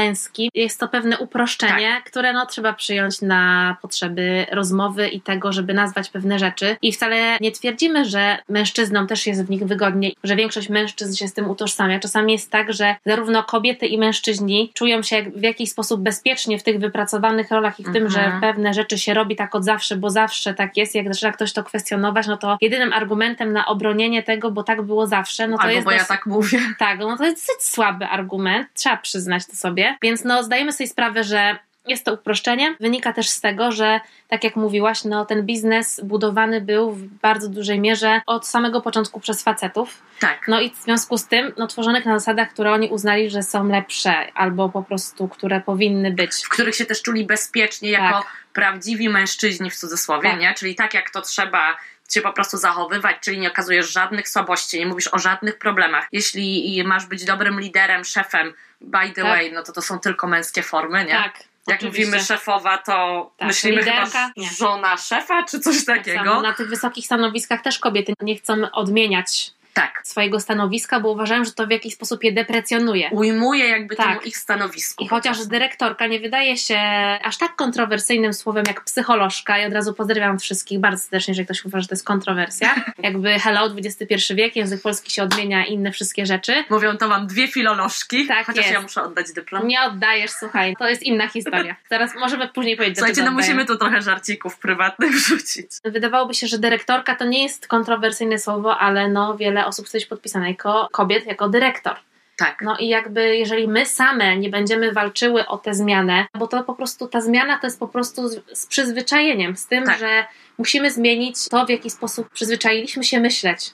jest 0.53 0.79
to 0.79 0.87
pewne 0.87 1.17
uproszczenie, 1.17 1.91
Tak. 1.95 2.03
które 2.03 2.33
no, 2.33 2.45
trzeba 2.45 2.73
przyjąć 2.73 3.21
na 3.21 3.77
potrzeby 3.81 4.45
rozmowy 4.51 5.07
i 5.07 5.21
tego, 5.21 5.51
żeby 5.51 5.73
nazwać 5.73 6.09
pewne 6.09 6.39
rzeczy. 6.39 6.77
I 6.81 6.91
wcale 6.91 7.37
nie 7.41 7.51
twierdzimy, 7.51 8.05
że 8.05 8.37
mężczyznom 8.49 9.07
też 9.07 9.27
jest 9.27 9.45
w 9.45 9.49
nich 9.49 9.63
wygodniej, 9.63 10.15
że 10.23 10.35
większość 10.35 10.69
mężczyzn 10.69 11.15
się 11.15 11.27
z 11.27 11.33
tym 11.33 11.49
utożsamia. 11.49 11.99
Czasami 11.99 12.33
jest 12.33 12.51
tak, 12.51 12.73
że 12.73 12.95
zarówno 13.05 13.43
kobiety 13.43 13.85
i 13.85 13.97
mężczyźni 13.97 14.71
czują 14.73 15.03
się 15.03 15.23
w 15.35 15.41
jakiś 15.43 15.69
sposób 15.71 16.01
bezpiecznie 16.01 16.59
w 16.59 16.63
tych 16.63 16.79
wypracowanych 16.79 17.51
rolach 17.51 17.79
i 17.79 17.83
w 17.83 17.93
tym, 17.93 18.05
Mhm. 18.05 18.11
że 18.11 18.41
pewne 18.41 18.73
rzeczy 18.73 18.97
się 18.97 19.13
robi 19.13 19.35
tak 19.35 19.55
od 19.55 19.63
zawsze, 19.65 19.95
bo 19.95 20.09
zawsze 20.09 20.53
tak 20.53 20.77
jest. 20.77 20.95
Jak 20.95 21.07
zaczyna 21.07 21.31
ktoś 21.31 21.53
to 21.53 21.63
kwestionować, 21.63 22.27
no 22.27 22.37
to 22.37 22.57
jedynym 22.61 22.93
argumentem 22.93 23.53
na 23.53 23.65
obronienie 23.65 24.23
tego, 24.23 24.51
bo 24.51 24.63
tak 24.63 24.81
było 24.81 25.07
zawsze, 25.07 25.47
no 25.47 25.57
to 25.57 25.63
Albo 25.63 25.73
jest 25.75 25.85
bo 25.85 25.91
ja 25.91 25.97
dos- 25.97 26.07
tak 26.07 26.25
mówię. 26.25 26.59
tak, 26.79 26.99
no 26.99 27.17
to 27.17 27.23
jest 27.25 27.47
dosyć 27.47 27.63
słaby 27.63 28.05
argument, 28.05 28.67
trzeba 28.73 28.97
przyznać 28.97 29.45
to 29.45 29.55
sobie. 29.55 29.97
Więc 30.05 30.23
no 30.23 30.43
zdajemy 30.43 30.73
sobie 30.73 30.87
sprawę, 30.87 31.23
że 31.23 31.57
jest 31.87 32.05
to 32.05 32.13
uproszczenie. 32.13 32.75
Wynika 32.79 33.13
też 33.13 33.29
z 33.29 33.41
tego, 33.41 33.71
że 33.71 33.99
tak 34.27 34.43
jak 34.43 34.55
mówiłaś, 34.55 35.03
no 35.03 35.25
ten 35.25 35.45
biznes 35.45 36.01
budowany 36.03 36.61
był 36.61 36.91
w 36.91 37.03
bardzo 37.03 37.49
dużej 37.49 37.79
mierze 37.79 38.21
od 38.25 38.47
samego 38.47 38.81
początku 38.81 39.19
przez 39.19 39.43
facetów. 39.43 40.01
Tak. 40.19 40.47
No 40.47 40.61
i 40.61 40.69
w 40.69 40.75
związku 40.75 41.17
z 41.17 41.27
tym, 41.27 41.53
no 41.57 41.67
tworzonych 41.67 42.05
na 42.05 42.19
zasadach, 42.19 42.49
które 42.49 42.71
oni 42.71 42.87
uznali, 42.89 43.29
że 43.29 43.43
są 43.43 43.67
lepsze 43.67 44.33
albo 44.33 44.69
po 44.69 44.83
prostu, 44.83 45.27
które 45.27 45.61
powinny 45.61 46.11
być. 46.11 46.31
w 46.45 46.49
których 46.49 46.75
się 46.75 46.85
też 46.85 47.01
czuli 47.01 47.25
bezpiecznie 47.25 47.89
jako 47.89 48.17
Tak. 48.17 48.27
prawdziwi 48.53 49.09
mężczyźni 49.09 49.69
w 49.71 49.75
cudzysłowie, 49.75 50.29
Tak. 50.29 50.39
nie? 50.39 50.53
Czyli 50.53 50.75
tak 50.75 50.93
jak 50.93 51.09
to 51.09 51.21
trzeba 51.21 51.77
się 52.13 52.21
po 52.21 52.33
prostu 52.33 52.57
zachowywać, 52.57 53.15
czyli 53.21 53.39
nie 53.39 53.47
okazujesz 53.51 53.91
żadnych 53.91 54.29
słabości, 54.29 54.79
nie 54.79 54.85
mówisz 54.85 55.07
o 55.07 55.19
żadnych 55.19 55.57
problemach. 55.57 56.07
Jeśli 56.11 56.83
masz 56.85 57.05
być 57.05 57.25
dobrym 57.25 57.59
liderem, 57.59 58.03
szefem, 58.03 58.53
by 58.81 59.09
the 59.09 59.13
Tak. 59.21 59.23
way, 59.23 59.51
no 59.53 59.63
to 59.63 59.71
to 59.73 59.81
są 59.81 59.99
tylko 59.99 60.27
męskie 60.27 60.63
formy, 60.63 61.05
nie? 61.05 61.11
Tak. 61.11 61.43
Jak 61.67 61.77
oczywiście. 61.79 62.05
mówimy 62.05 62.23
szefowa, 62.23 62.77
to 62.77 63.31
Tak, 63.37 63.47
myślimy 63.47 63.77
liderka? 63.77 64.05
chyba 64.05 64.31
Nie. 64.37 64.49
żona 64.49 64.97
szefa, 64.97 65.43
czy 65.43 65.59
coś 65.59 65.85
Tak 65.85 65.97
takiego. 65.97 66.23
samo 66.25 66.41
na 66.41 66.53
tych 66.53 66.69
wysokich 66.69 67.05
stanowiskach 67.05 67.61
też 67.61 67.79
kobiety 67.79 68.13
nie 68.21 68.35
chcą 68.35 68.71
odmieniać 68.71 69.51
Tak. 69.75 70.01
swojego 70.03 70.39
stanowiska, 70.39 70.99
bo 70.99 71.11
uważają, 71.11 71.45
że 71.45 71.51
to 71.51 71.67
w 71.67 71.69
jakiś 71.71 71.93
sposób 71.93 72.23
je 72.23 72.31
deprecjonuje. 72.31 73.09
Ujmuje 73.11 73.67
jakby 73.69 73.95
Tak. 73.95 74.07
temu 74.07 74.19
ich 74.21 74.37
stanowisku. 74.37 75.03
I 75.03 75.07
chociaż 75.07 75.45
dyrektorka 75.45 76.07
nie 76.07 76.19
wydaje 76.19 76.57
się 76.57 76.79
aż 77.23 77.37
tak 77.37 77.55
kontrowersyjnym 77.55 78.33
słowem 78.33 78.63
jak 78.67 78.83
psycholożka, 78.83 79.59
i 79.59 79.65
od 79.65 79.73
razu 79.73 79.93
pozdrawiam 79.93 80.39
wszystkich 80.39 80.79
bardzo 80.79 81.01
serdecznie, 81.03 81.33
że 81.33 81.43
ktoś 81.45 81.65
uważa, 81.65 81.81
że 81.81 81.87
to 81.87 81.95
jest 81.95 82.05
kontrowersja. 82.05 82.75
Jakby 83.03 83.39
hello, 83.39 83.69
XXI 83.77 84.33
wiek, 84.35 84.55
język 84.55 84.81
polski 84.81 85.11
się 85.11 85.23
odmienia 85.23 85.65
inne 85.65 85.91
wszystkie 85.91 86.25
rzeczy. 86.25 86.63
Mówią 86.69 86.97
to 86.97 87.07
mam 87.07 87.27
dwie 87.27 87.47
filolożki, 87.47 88.27
Tak 88.27 88.45
chociaż 88.45 88.65
jest. 88.65 88.73
ja 88.73 88.81
muszę 88.81 89.03
oddać 89.03 89.31
dyplom. 89.33 89.67
Nie 89.67 89.81
oddajesz, 89.81 90.31
słuchaj, 90.31 90.75
to 90.79 90.89
jest 90.89 91.03
inna 91.03 91.27
historia. 91.27 91.75
Zaraz 91.89 92.15
możemy 92.15 92.47
później 92.47 92.77
powiedzieć, 92.77 92.97
Słuchajcie, 92.97 93.23
no 93.23 93.31
musimy 93.31 93.65
tu 93.65 93.77
trochę 93.77 94.01
żarcików 94.01 94.57
prywatnych 94.59 95.11
wrzucić. 95.19 95.67
Wydawałoby 95.83 96.33
się, 96.33 96.47
że 96.47 96.57
dyrektorka 96.59 97.15
to 97.15 97.25
nie 97.25 97.43
jest 97.43 97.67
kontrowersyjne 97.67 98.39
słowo, 98.39 98.77
ale 98.79 99.09
no 99.09 99.37
wiele 99.37 99.64
osób 99.65 99.85
chce 99.85 99.97
być 99.97 100.05
podpisane 100.05 100.49
jako 100.49 100.87
kobiet, 100.91 101.25
jako 101.25 101.49
dyrektor. 101.49 101.95
Tak. 102.37 102.61
No 102.61 102.77
i 102.77 102.87
jakby 102.87 103.37
jeżeli 103.37 103.67
my 103.67 103.85
same 103.85 104.37
nie 104.37 104.49
będziemy 104.49 104.91
walczyły 104.91 105.47
o 105.47 105.57
tę 105.57 105.73
zmianę, 105.73 106.25
bo 106.39 106.47
to 106.47 106.63
po 106.63 106.75
prostu 106.75 107.07
ta 107.07 107.21
zmiana 107.21 107.59
to 107.59 107.67
jest 107.67 107.79
po 107.79 107.87
prostu 107.87 108.27
z, 108.27 108.59
z 108.59 108.65
przyzwyczajeniem, 108.65 109.55
z 109.55 109.67
tym, 109.67 109.83
Tak. 109.83 109.99
że 109.99 110.25
musimy 110.57 110.91
zmienić 110.91 111.49
to, 111.49 111.65
w 111.65 111.69
jaki 111.69 111.89
sposób 111.89 112.29
przyzwyczailiśmy 112.29 113.03
się 113.03 113.19
myśleć. 113.19 113.73